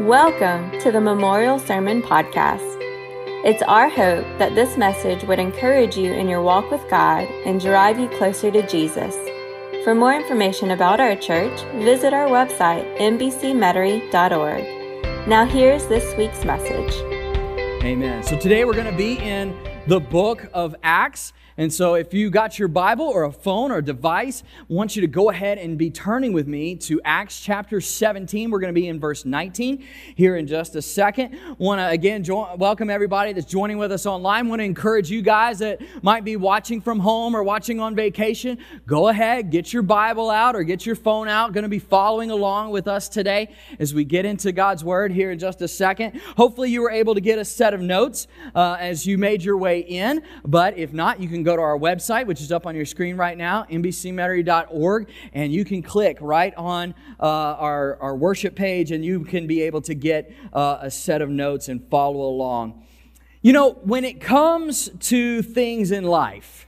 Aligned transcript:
Welcome 0.00 0.78
to 0.80 0.92
the 0.92 1.00
Memorial 1.00 1.58
Sermon 1.58 2.02
Podcast. 2.02 2.76
It's 3.46 3.62
our 3.62 3.88
hope 3.88 4.26
that 4.38 4.54
this 4.54 4.76
message 4.76 5.24
would 5.24 5.38
encourage 5.38 5.96
you 5.96 6.12
in 6.12 6.28
your 6.28 6.42
walk 6.42 6.70
with 6.70 6.86
God 6.90 7.24
and 7.46 7.58
drive 7.58 7.98
you 7.98 8.10
closer 8.10 8.50
to 8.50 8.66
Jesus. 8.66 9.16
For 9.84 9.94
more 9.94 10.12
information 10.12 10.72
about 10.72 11.00
our 11.00 11.16
church, 11.16 11.58
visit 11.76 12.12
our 12.12 12.26
website, 12.26 12.94
mbcmetairie.org. 12.98 15.26
Now, 15.26 15.46
here's 15.46 15.86
this 15.86 16.14
week's 16.18 16.44
message. 16.44 16.92
Amen. 17.82 18.22
So, 18.22 18.38
today 18.38 18.66
we're 18.66 18.74
going 18.74 18.90
to 18.90 18.98
be 18.98 19.18
in 19.18 19.56
the 19.86 20.00
book 20.00 20.50
of 20.52 20.76
Acts. 20.82 21.32
And 21.58 21.72
so, 21.72 21.94
if 21.94 22.12
you 22.12 22.28
got 22.28 22.58
your 22.58 22.68
Bible 22.68 23.06
or 23.06 23.24
a 23.24 23.32
phone 23.32 23.70
or 23.70 23.78
a 23.78 23.82
device, 23.82 24.42
I 24.60 24.64
want 24.68 24.94
you 24.94 25.00
to 25.00 25.08
go 25.08 25.30
ahead 25.30 25.56
and 25.56 25.78
be 25.78 25.88
turning 25.88 26.34
with 26.34 26.46
me 26.46 26.76
to 26.76 27.00
Acts 27.02 27.40
chapter 27.40 27.80
17. 27.80 28.50
We're 28.50 28.58
going 28.58 28.74
to 28.74 28.78
be 28.78 28.88
in 28.88 29.00
verse 29.00 29.24
19 29.24 29.82
here 30.16 30.36
in 30.36 30.46
just 30.46 30.76
a 30.76 30.82
second. 30.82 31.38
Want 31.56 31.78
to 31.78 31.88
again 31.88 32.24
join, 32.24 32.58
welcome 32.58 32.90
everybody 32.90 33.32
that's 33.32 33.46
joining 33.46 33.78
with 33.78 33.90
us 33.90 34.04
online. 34.04 34.48
Want 34.48 34.60
to 34.60 34.64
encourage 34.64 35.10
you 35.10 35.22
guys 35.22 35.60
that 35.60 35.80
might 36.02 36.24
be 36.24 36.36
watching 36.36 36.82
from 36.82 36.98
home 36.98 37.34
or 37.34 37.42
watching 37.42 37.80
on 37.80 37.94
vacation. 37.94 38.58
Go 38.86 39.08
ahead, 39.08 39.50
get 39.50 39.72
your 39.72 39.82
Bible 39.82 40.28
out 40.28 40.56
or 40.56 40.62
get 40.62 40.84
your 40.84 40.94
phone 40.94 41.26
out. 41.26 41.54
Going 41.54 41.62
to 41.62 41.70
be 41.70 41.78
following 41.78 42.30
along 42.30 42.70
with 42.70 42.86
us 42.86 43.08
today 43.08 43.54
as 43.78 43.94
we 43.94 44.04
get 44.04 44.26
into 44.26 44.52
God's 44.52 44.84
Word 44.84 45.10
here 45.10 45.30
in 45.30 45.38
just 45.38 45.62
a 45.62 45.68
second. 45.68 46.20
Hopefully, 46.36 46.70
you 46.70 46.82
were 46.82 46.90
able 46.90 47.14
to 47.14 47.22
get 47.22 47.38
a 47.38 47.46
set 47.46 47.72
of 47.72 47.80
notes 47.80 48.26
uh, 48.54 48.76
as 48.78 49.06
you 49.06 49.16
made 49.16 49.42
your 49.42 49.56
way 49.56 49.80
in. 49.80 50.22
But 50.44 50.76
if 50.76 50.92
not, 50.92 51.18
you 51.18 51.30
can 51.30 51.45
go 51.46 51.56
to 51.56 51.62
our 51.62 51.78
website, 51.78 52.26
which 52.26 52.40
is 52.40 52.52
up 52.52 52.66
on 52.66 52.74
your 52.74 52.84
screen 52.84 53.16
right 53.16 53.38
now, 53.38 53.64
mbcmetairie.org, 53.70 55.08
and 55.32 55.52
you 55.52 55.64
can 55.64 55.82
click 55.82 56.18
right 56.20 56.52
on 56.56 56.94
uh, 57.20 57.22
our, 57.22 57.96
our 58.02 58.16
worship 58.16 58.54
page 58.54 58.90
and 58.90 59.04
you 59.04 59.24
can 59.24 59.46
be 59.46 59.62
able 59.62 59.80
to 59.80 59.94
get 59.94 60.32
uh, 60.52 60.78
a 60.82 60.90
set 60.90 61.22
of 61.22 61.30
notes 61.30 61.68
and 61.68 61.88
follow 61.88 62.28
along. 62.28 62.84
You 63.42 63.52
know, 63.52 63.74
when 63.84 64.04
it 64.04 64.20
comes 64.20 64.90
to 65.00 65.40
things 65.40 65.92
in 65.92 66.04
life, 66.04 66.66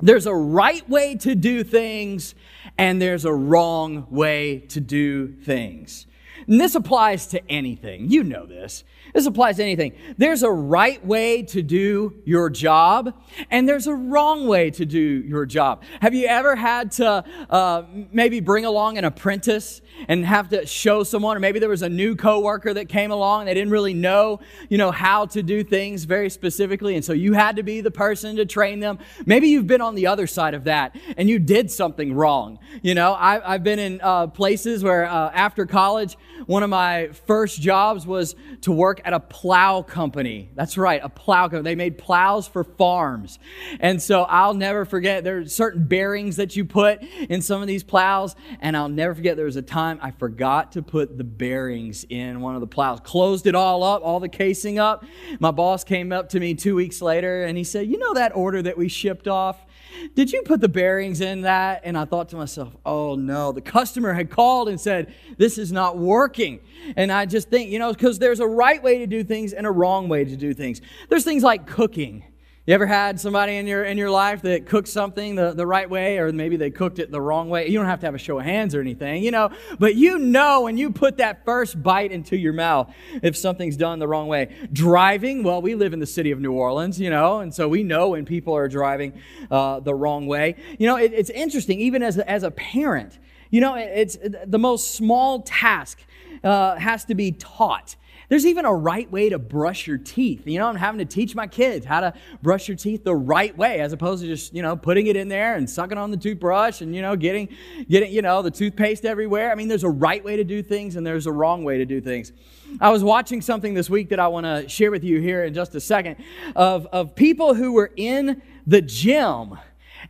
there's 0.00 0.26
a 0.26 0.34
right 0.34 0.88
way 0.88 1.14
to 1.16 1.34
do 1.34 1.62
things 1.62 2.34
and 2.78 3.00
there's 3.00 3.24
a 3.24 3.32
wrong 3.32 4.06
way 4.10 4.60
to 4.60 4.80
do 4.80 5.28
things. 5.28 6.06
And 6.46 6.60
this 6.60 6.74
applies 6.74 7.26
to 7.28 7.50
anything. 7.50 8.10
You 8.10 8.22
know 8.22 8.46
this. 8.46 8.84
This 9.14 9.26
applies 9.26 9.56
to 9.56 9.62
anything. 9.62 9.92
There's 10.18 10.42
a 10.42 10.50
right 10.50 11.04
way 11.04 11.42
to 11.44 11.62
do 11.62 12.14
your 12.24 12.50
job, 12.50 13.14
and 13.50 13.68
there's 13.68 13.86
a 13.86 13.94
wrong 13.94 14.46
way 14.46 14.70
to 14.72 14.84
do 14.84 15.00
your 15.00 15.46
job. 15.46 15.82
Have 16.00 16.14
you 16.14 16.26
ever 16.26 16.56
had 16.56 16.92
to 16.92 17.24
uh, 17.48 17.82
maybe 18.12 18.40
bring 18.40 18.64
along 18.64 18.98
an 18.98 19.04
apprentice 19.04 19.80
and 20.08 20.26
have 20.26 20.50
to 20.50 20.66
show 20.66 21.02
someone, 21.02 21.36
or 21.36 21.40
maybe 21.40 21.58
there 21.58 21.68
was 21.68 21.82
a 21.82 21.88
new 21.88 22.14
coworker 22.14 22.74
that 22.74 22.88
came 22.88 23.10
along 23.10 23.40
and 23.40 23.48
they 23.48 23.54
didn't 23.54 23.70
really 23.70 23.94
know, 23.94 24.40
you 24.68 24.76
know, 24.76 24.90
how 24.90 25.24
to 25.26 25.42
do 25.42 25.64
things 25.64 26.04
very 26.04 26.28
specifically, 26.28 26.94
and 26.94 27.04
so 27.04 27.12
you 27.12 27.32
had 27.32 27.56
to 27.56 27.62
be 27.62 27.80
the 27.80 27.90
person 27.90 28.36
to 28.36 28.44
train 28.44 28.80
them. 28.80 28.98
Maybe 29.24 29.48
you've 29.48 29.66
been 29.66 29.80
on 29.80 29.94
the 29.94 30.06
other 30.06 30.26
side 30.26 30.54
of 30.54 30.64
that 30.64 30.96
and 31.16 31.28
you 31.28 31.38
did 31.38 31.70
something 31.70 32.14
wrong. 32.14 32.58
You 32.82 32.94
know, 32.94 33.14
I, 33.14 33.52
have 33.52 33.64
been 33.64 33.78
in 33.78 34.00
uh, 34.02 34.26
places 34.28 34.82
where 34.82 35.06
uh, 35.06 35.30
after 35.32 35.66
college, 35.66 36.16
one 36.46 36.62
of 36.62 36.70
my 36.70 37.08
first 37.26 37.60
jobs 37.60 38.06
was 38.06 38.36
to 38.62 38.72
work 38.72 39.00
at 39.04 39.12
a 39.12 39.20
plow 39.20 39.82
company. 39.82 40.50
That's 40.54 40.76
right, 40.76 41.00
a 41.02 41.08
plow 41.08 41.48
company. 41.48 41.62
They 41.62 41.74
made 41.74 41.98
plows 41.98 42.46
for 42.46 42.62
farms. 42.62 43.38
And 43.80 44.02
so 44.02 44.22
I'll 44.22 44.54
never 44.54 44.84
forget, 44.84 45.24
there 45.24 45.38
are 45.38 45.46
certain 45.46 45.86
bearings 45.86 46.36
that 46.36 46.54
you 46.54 46.64
put 46.64 47.02
in 47.02 47.42
some 47.42 47.62
of 47.62 47.68
these 47.68 47.82
plows. 47.82 48.36
And 48.60 48.76
I'll 48.76 48.88
never 48.88 49.14
forget, 49.14 49.36
there 49.36 49.46
was 49.46 49.56
a 49.56 49.62
time 49.62 49.98
I 50.02 50.10
forgot 50.10 50.72
to 50.72 50.82
put 50.82 51.16
the 51.16 51.24
bearings 51.24 52.04
in 52.08 52.40
one 52.40 52.54
of 52.54 52.60
the 52.60 52.66
plows. 52.66 53.00
Closed 53.00 53.46
it 53.46 53.54
all 53.54 53.82
up, 53.82 54.02
all 54.04 54.20
the 54.20 54.28
casing 54.28 54.78
up. 54.78 55.04
My 55.40 55.50
boss 55.50 55.84
came 55.84 56.12
up 56.12 56.28
to 56.30 56.40
me 56.40 56.54
two 56.54 56.74
weeks 56.74 57.00
later 57.00 57.44
and 57.44 57.56
he 57.56 57.64
said, 57.64 57.86
You 57.86 57.98
know 57.98 58.14
that 58.14 58.36
order 58.36 58.62
that 58.62 58.76
we 58.76 58.88
shipped 58.88 59.28
off? 59.28 59.65
Did 60.14 60.32
you 60.32 60.42
put 60.42 60.60
the 60.60 60.68
bearings 60.68 61.20
in 61.20 61.42
that? 61.42 61.82
And 61.84 61.96
I 61.96 62.04
thought 62.04 62.28
to 62.30 62.36
myself, 62.36 62.76
oh 62.84 63.14
no, 63.14 63.52
the 63.52 63.60
customer 63.60 64.12
had 64.12 64.30
called 64.30 64.68
and 64.68 64.80
said, 64.80 65.12
this 65.36 65.58
is 65.58 65.72
not 65.72 65.98
working. 65.98 66.60
And 66.96 67.12
I 67.12 67.26
just 67.26 67.48
think, 67.48 67.70
you 67.70 67.78
know, 67.78 67.92
because 67.92 68.18
there's 68.18 68.40
a 68.40 68.46
right 68.46 68.82
way 68.82 68.98
to 68.98 69.06
do 69.06 69.24
things 69.24 69.52
and 69.52 69.66
a 69.66 69.70
wrong 69.70 70.08
way 70.08 70.24
to 70.24 70.36
do 70.36 70.54
things. 70.54 70.80
There's 71.08 71.24
things 71.24 71.42
like 71.42 71.66
cooking. 71.66 72.24
You 72.66 72.74
ever 72.74 72.86
had 72.86 73.20
somebody 73.20 73.58
in 73.58 73.68
your 73.68 73.84
in 73.84 73.96
your 73.96 74.10
life 74.10 74.42
that 74.42 74.66
cooked 74.66 74.88
something 74.88 75.36
the, 75.36 75.52
the 75.52 75.64
right 75.64 75.88
way, 75.88 76.18
or 76.18 76.32
maybe 76.32 76.56
they 76.56 76.72
cooked 76.72 76.98
it 76.98 77.12
the 77.12 77.20
wrong 77.20 77.48
way? 77.48 77.68
You 77.68 77.78
don't 77.78 77.86
have 77.86 78.00
to 78.00 78.06
have 78.06 78.14
a 78.16 78.18
show 78.18 78.40
of 78.40 78.44
hands 78.44 78.74
or 78.74 78.80
anything, 78.80 79.22
you 79.22 79.30
know, 79.30 79.50
but 79.78 79.94
you 79.94 80.18
know 80.18 80.62
when 80.62 80.76
you 80.76 80.90
put 80.90 81.18
that 81.18 81.44
first 81.44 81.80
bite 81.80 82.10
into 82.10 82.36
your 82.36 82.52
mouth 82.52 82.92
if 83.22 83.36
something's 83.36 83.76
done 83.76 84.00
the 84.00 84.08
wrong 84.08 84.26
way. 84.26 84.68
Driving, 84.72 85.44
well, 85.44 85.62
we 85.62 85.76
live 85.76 85.92
in 85.92 86.00
the 86.00 86.06
city 86.06 86.32
of 86.32 86.40
New 86.40 86.54
Orleans, 86.54 86.98
you 87.00 87.08
know, 87.08 87.38
and 87.38 87.54
so 87.54 87.68
we 87.68 87.84
know 87.84 88.08
when 88.08 88.24
people 88.24 88.56
are 88.56 88.66
driving 88.66 89.12
uh, 89.48 89.78
the 89.78 89.94
wrong 89.94 90.26
way. 90.26 90.56
You 90.76 90.88
know, 90.88 90.96
it, 90.96 91.12
it's 91.12 91.30
interesting, 91.30 91.78
even 91.78 92.02
as 92.02 92.18
a, 92.18 92.28
as 92.28 92.42
a 92.42 92.50
parent, 92.50 93.20
you 93.48 93.60
know, 93.60 93.76
it's 93.76 94.18
the 94.44 94.58
most 94.58 94.92
small 94.96 95.42
task 95.42 96.00
uh, 96.42 96.74
has 96.74 97.04
to 97.04 97.14
be 97.14 97.30
taught. 97.30 97.94
There's 98.28 98.44
even 98.44 98.64
a 98.64 98.74
right 98.74 99.10
way 99.10 99.28
to 99.28 99.38
brush 99.38 99.86
your 99.86 99.98
teeth. 99.98 100.46
You 100.46 100.58
know, 100.58 100.66
I'm 100.66 100.76
having 100.76 100.98
to 100.98 101.04
teach 101.04 101.34
my 101.34 101.46
kids 101.46 101.86
how 101.86 102.00
to 102.00 102.14
brush 102.42 102.68
your 102.68 102.76
teeth 102.76 103.04
the 103.04 103.14
right 103.14 103.56
way 103.56 103.80
as 103.80 103.92
opposed 103.92 104.22
to 104.22 104.28
just, 104.28 104.54
you 104.54 104.62
know, 104.62 104.76
putting 104.76 105.06
it 105.06 105.16
in 105.16 105.28
there 105.28 105.54
and 105.54 105.68
sucking 105.68 105.96
on 105.96 106.10
the 106.10 106.16
toothbrush 106.16 106.80
and, 106.80 106.94
you 106.94 107.02
know, 107.02 107.14
getting, 107.14 107.48
getting, 107.88 108.12
you 108.12 108.22
know, 108.22 108.42
the 108.42 108.50
toothpaste 108.50 109.04
everywhere. 109.04 109.52
I 109.52 109.54
mean, 109.54 109.68
there's 109.68 109.84
a 109.84 109.90
right 109.90 110.24
way 110.24 110.36
to 110.36 110.44
do 110.44 110.62
things 110.62 110.96
and 110.96 111.06
there's 111.06 111.26
a 111.26 111.32
wrong 111.32 111.62
way 111.62 111.78
to 111.78 111.84
do 111.84 112.00
things. 112.00 112.32
I 112.80 112.90
was 112.90 113.04
watching 113.04 113.40
something 113.40 113.74
this 113.74 113.88
week 113.88 114.08
that 114.08 114.18
I 114.18 114.26
want 114.28 114.44
to 114.44 114.68
share 114.68 114.90
with 114.90 115.04
you 115.04 115.20
here 115.20 115.44
in 115.44 115.54
just 115.54 115.74
a 115.74 115.80
second 115.80 116.16
of, 116.56 116.86
of 116.86 117.14
people 117.14 117.54
who 117.54 117.72
were 117.72 117.92
in 117.96 118.42
the 118.66 118.82
gym 118.82 119.56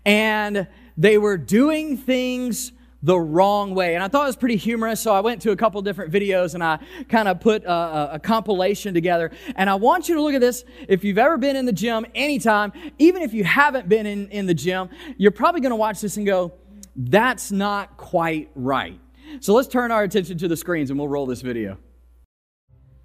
and 0.04 0.66
they 0.96 1.18
were 1.18 1.36
doing 1.36 1.96
things 1.98 2.72
the 3.02 3.18
wrong 3.18 3.74
way. 3.74 3.94
And 3.94 4.02
I 4.02 4.08
thought 4.08 4.24
it 4.24 4.28
was 4.28 4.36
pretty 4.36 4.56
humorous, 4.56 5.00
so 5.00 5.12
I 5.12 5.20
went 5.20 5.42
to 5.42 5.50
a 5.50 5.56
couple 5.56 5.80
different 5.82 6.12
videos 6.12 6.54
and 6.54 6.64
I 6.64 6.78
kind 7.08 7.28
of 7.28 7.40
put 7.40 7.64
a, 7.64 8.14
a, 8.14 8.18
compilation 8.18 8.94
together. 8.94 9.30
And 9.54 9.68
I 9.68 9.74
want 9.74 10.08
you 10.08 10.14
to 10.16 10.22
look 10.22 10.34
at 10.34 10.40
this. 10.40 10.64
If 10.88 11.04
you've 11.04 11.18
ever 11.18 11.36
been 11.36 11.56
in 11.56 11.66
the 11.66 11.72
gym 11.72 12.06
anytime, 12.14 12.72
even 12.98 13.22
if 13.22 13.34
you 13.34 13.44
haven't 13.44 13.88
been 13.88 14.06
in, 14.06 14.28
in 14.30 14.46
the 14.46 14.54
gym, 14.54 14.88
you're 15.18 15.30
probably 15.30 15.60
going 15.60 15.70
to 15.70 15.76
watch 15.76 16.00
this 16.00 16.16
and 16.16 16.26
go, 16.26 16.54
that's 16.96 17.52
not 17.52 17.96
quite 17.96 18.50
right. 18.54 18.98
So 19.40 19.54
let's 19.54 19.68
turn 19.68 19.92
our 19.92 20.02
attention 20.02 20.38
to 20.38 20.48
the 20.48 20.56
screens 20.56 20.90
and 20.90 20.98
we'll 20.98 21.08
roll 21.08 21.26
this 21.26 21.42
video. 21.42 21.78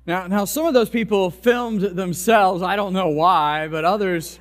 Now, 0.05 0.27
now 0.27 0.45
some 0.45 0.65
of 0.65 0.73
those 0.73 0.89
people 0.89 1.29
filmed 1.29 1.81
themselves. 1.81 2.63
I 2.63 2.75
don't 2.75 2.93
know 2.93 3.09
why, 3.09 3.67
but 3.67 3.85
others 3.85 4.39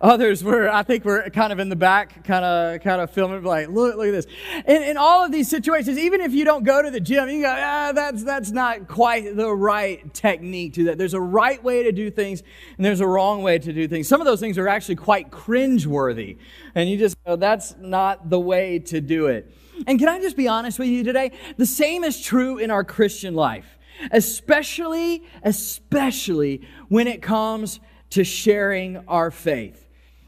Others 0.00 0.44
were, 0.44 0.68
I 0.68 0.82
think, 0.82 1.06
were 1.06 1.30
kind 1.30 1.52
of 1.52 1.58
in 1.58 1.70
the 1.70 1.76
back, 1.76 2.22
kind 2.24 2.44
of, 2.44 2.82
kind 2.82 3.00
of 3.00 3.10
filming, 3.10 3.42
like, 3.42 3.68
look, 3.68 3.96
look 3.96 4.08
at 4.08 4.12
this. 4.12 4.26
In, 4.66 4.82
in 4.82 4.96
all 4.98 5.24
of 5.24 5.32
these 5.32 5.48
situations, 5.48 5.96
even 5.96 6.20
if 6.20 6.32
you 6.32 6.44
don't 6.44 6.64
go 6.64 6.82
to 6.82 6.90
the 6.90 7.00
gym, 7.00 7.30
you 7.30 7.42
go, 7.42 7.54
ah, 7.56 7.92
that's, 7.94 8.22
that's 8.22 8.50
not 8.50 8.88
quite 8.88 9.36
the 9.36 9.50
right 9.50 10.12
technique 10.12 10.74
to 10.74 10.84
that. 10.84 10.98
There's 10.98 11.14
a 11.14 11.20
right 11.20 11.62
way 11.64 11.82
to 11.84 11.92
do 11.92 12.10
things, 12.10 12.42
and 12.76 12.84
there's 12.84 13.00
a 13.00 13.06
wrong 13.06 13.42
way 13.42 13.58
to 13.58 13.72
do 13.72 13.88
things. 13.88 14.06
Some 14.06 14.20
of 14.20 14.26
those 14.26 14.38
things 14.38 14.58
are 14.58 14.68
actually 14.68 14.96
quite 14.96 15.30
cringeworthy, 15.30 16.36
and 16.74 16.90
you 16.90 16.98
just 16.98 17.16
go, 17.24 17.36
that's 17.36 17.74
not 17.78 18.28
the 18.28 18.40
way 18.40 18.78
to 18.80 19.00
do 19.00 19.28
it. 19.28 19.50
And 19.86 19.98
can 19.98 20.08
I 20.08 20.20
just 20.20 20.36
be 20.36 20.46
honest 20.46 20.78
with 20.78 20.88
you 20.88 21.04
today? 21.04 21.32
The 21.56 21.66
same 21.66 22.04
is 22.04 22.20
true 22.20 22.58
in 22.58 22.70
our 22.70 22.84
Christian 22.84 23.34
life, 23.34 23.78
especially, 24.10 25.24
especially 25.42 26.68
when 26.88 27.06
it 27.06 27.22
comes 27.22 27.80
to 28.10 28.24
sharing 28.24 28.98
our 29.08 29.30
faith. 29.30 29.85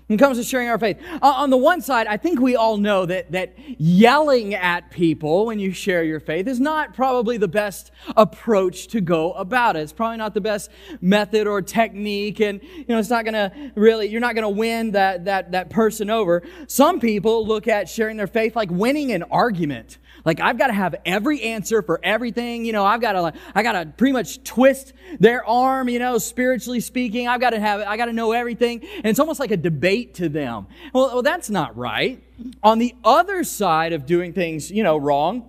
When 0.09 0.19
it 0.19 0.23
comes 0.23 0.39
to 0.39 0.43
sharing 0.45 0.71
our 0.71 0.79
faith, 0.79 0.99
uh, 1.21 1.27
on 1.37 1.51
the 1.51 1.59
one 1.59 1.83
side, 1.83 2.07
I 2.07 2.17
think 2.17 2.41
we 2.41 2.57
all 2.57 2.79
know 2.79 3.05
that, 3.05 3.31
that 3.33 3.53
yelling 3.79 4.55
at 4.55 4.91
people 4.91 5.45
when 5.45 5.59
you 5.59 5.71
share 5.73 6.03
your 6.03 6.19
faith 6.19 6.49
is 6.49 6.59
not 6.59 6.95
probably 6.95 7.37
the 7.37 7.47
best 7.47 7.91
approach 8.17 8.89
to 8.89 9.03
go 9.03 9.35
about 9.35 9.77
it. 9.77 9.81
It's 9.81 9.93
probably 9.93 10.17
not 10.17 10.33
the 10.33 10.41
best 10.41 10.71
method 11.03 11.47
or 11.47 11.61
technique, 11.61 12.41
and 12.41 12.63
you 12.63 12.87
know, 12.89 12.99
it's 12.99 13.11
not 13.11 13.27
gonna 13.27 13.53
really, 13.75 14.07
you're 14.07 14.23
not 14.23 14.35
gonna 14.35 14.49
win 14.49 14.93
that, 14.93 15.27
that, 15.27 15.53
that 15.53 15.69
person 15.69 16.09
over. 16.09 16.43
Some 16.69 17.01
people 17.01 17.47
look 17.47 17.69
at 17.69 17.87
sharing 17.91 18.17
their 18.17 18.27
faith 18.27 18.57
like 18.57 18.71
winning 18.71 19.13
an 19.13 19.25
argument. 19.25 19.99
Like 20.29 20.41
I've 20.41 20.59
got 20.59 20.67
to 20.67 20.75
have 20.75 20.95
every 21.07 21.41
answer 21.41 21.81
for 21.81 21.99
everything. 22.03 22.67
You 22.67 22.75
know, 22.75 22.85
I've 22.85 23.01
got 23.01 23.13
to, 23.13 23.33
I 23.55 23.63
got 23.63 23.73
to 23.73 23.87
pretty 23.97 24.13
much 24.13 24.45
twist 24.45 24.93
their 25.19 25.43
arm, 25.43 25.89
you 25.89 25.99
know, 25.99 26.19
spiritually 26.19 26.81
speaking. 26.81 27.27
I've 27.27 27.41
got 27.41 27.51
to 27.51 27.59
have, 27.59 27.81
I 27.81 27.97
got 27.97 28.07
to 28.07 28.13
know 28.13 28.33
everything. 28.33 28.87
And 28.97 29.07
it's 29.07 29.19
almost 29.19 29.41
like 29.41 29.53
a 29.53 29.57
debate 29.57 30.17
to 30.17 30.29
them. 30.29 30.67
Well, 30.93 31.15
well, 31.15 31.23
that's 31.23 31.49
not 31.49 31.75
right. 31.79 32.23
On 32.63 32.79
the 32.79 32.95
other 33.05 33.43
side 33.43 33.95
of 33.95 34.05
doing 34.05 34.35
things, 34.35 34.71
you 34.71 34.83
know, 34.83 34.99
wrong, 34.99 35.49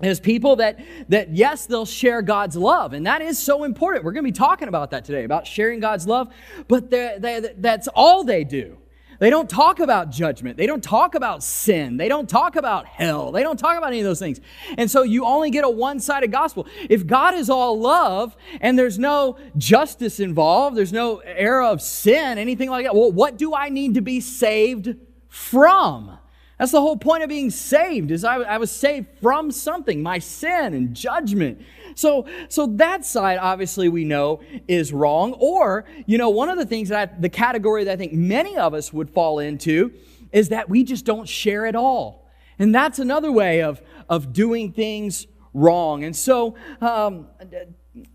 is 0.00 0.20
people 0.20 0.54
that 0.56 0.78
that 1.08 1.34
yes 1.34 1.66
they'll 1.66 1.86
share 1.86 2.22
god's 2.22 2.56
love 2.56 2.92
and 2.92 3.06
that 3.06 3.22
is 3.22 3.38
so 3.38 3.62
important 3.62 4.04
we're 4.04 4.10
going 4.10 4.24
to 4.24 4.28
be 4.28 4.36
talking 4.36 4.66
about 4.66 4.90
that 4.90 5.04
today 5.04 5.22
about 5.22 5.46
sharing 5.46 5.78
god's 5.78 6.08
love 6.08 6.26
but 6.66 6.90
they, 6.90 7.52
that's 7.58 7.86
all 7.94 8.24
they 8.24 8.42
do 8.42 8.78
They 9.22 9.30
don't 9.30 9.48
talk 9.48 9.78
about 9.78 10.10
judgment. 10.10 10.56
They 10.56 10.66
don't 10.66 10.82
talk 10.82 11.14
about 11.14 11.44
sin. 11.44 11.96
They 11.96 12.08
don't 12.08 12.28
talk 12.28 12.56
about 12.56 12.86
hell. 12.86 13.30
They 13.30 13.44
don't 13.44 13.56
talk 13.56 13.78
about 13.78 13.90
any 13.90 14.00
of 14.00 14.04
those 14.04 14.18
things. 14.18 14.40
And 14.76 14.90
so 14.90 15.04
you 15.04 15.24
only 15.24 15.50
get 15.50 15.62
a 15.62 15.70
one 15.70 16.00
sided 16.00 16.32
gospel. 16.32 16.66
If 16.90 17.06
God 17.06 17.34
is 17.34 17.48
all 17.48 17.78
love 17.78 18.36
and 18.60 18.76
there's 18.76 18.98
no 18.98 19.38
justice 19.56 20.18
involved, 20.18 20.76
there's 20.76 20.92
no 20.92 21.18
era 21.18 21.68
of 21.68 21.80
sin, 21.80 22.36
anything 22.36 22.68
like 22.68 22.84
that, 22.84 22.96
well, 22.96 23.12
what 23.12 23.38
do 23.38 23.54
I 23.54 23.68
need 23.68 23.94
to 23.94 24.00
be 24.00 24.20
saved 24.20 24.96
from? 25.28 26.18
That's 26.62 26.70
the 26.70 26.80
whole 26.80 26.96
point 26.96 27.24
of 27.24 27.28
being 27.28 27.50
saved 27.50 28.12
is 28.12 28.22
I, 28.22 28.36
I, 28.36 28.58
was 28.58 28.70
saved 28.70 29.08
from 29.20 29.50
something, 29.50 30.00
my 30.00 30.20
sin 30.20 30.74
and 30.74 30.94
judgment. 30.94 31.60
So, 31.96 32.28
so 32.48 32.68
that 32.76 33.04
side 33.04 33.38
obviously 33.38 33.88
we 33.88 34.04
know 34.04 34.42
is 34.68 34.92
wrong. 34.92 35.32
Or, 35.40 35.86
you 36.06 36.18
know, 36.18 36.30
one 36.30 36.48
of 36.48 36.58
the 36.58 36.64
things 36.64 36.90
that 36.90 37.14
I, 37.16 37.20
the 37.20 37.28
category 37.28 37.82
that 37.82 37.94
I 37.94 37.96
think 37.96 38.12
many 38.12 38.56
of 38.56 38.74
us 38.74 38.92
would 38.92 39.10
fall 39.10 39.40
into 39.40 39.92
is 40.30 40.50
that 40.50 40.68
we 40.68 40.84
just 40.84 41.04
don't 41.04 41.28
share 41.28 41.66
at 41.66 41.74
all. 41.74 42.30
And 42.60 42.72
that's 42.72 43.00
another 43.00 43.32
way 43.32 43.60
of, 43.60 43.82
of 44.08 44.32
doing 44.32 44.70
things 44.70 45.26
wrong. 45.52 46.04
And 46.04 46.14
so, 46.14 46.54
um, 46.80 47.26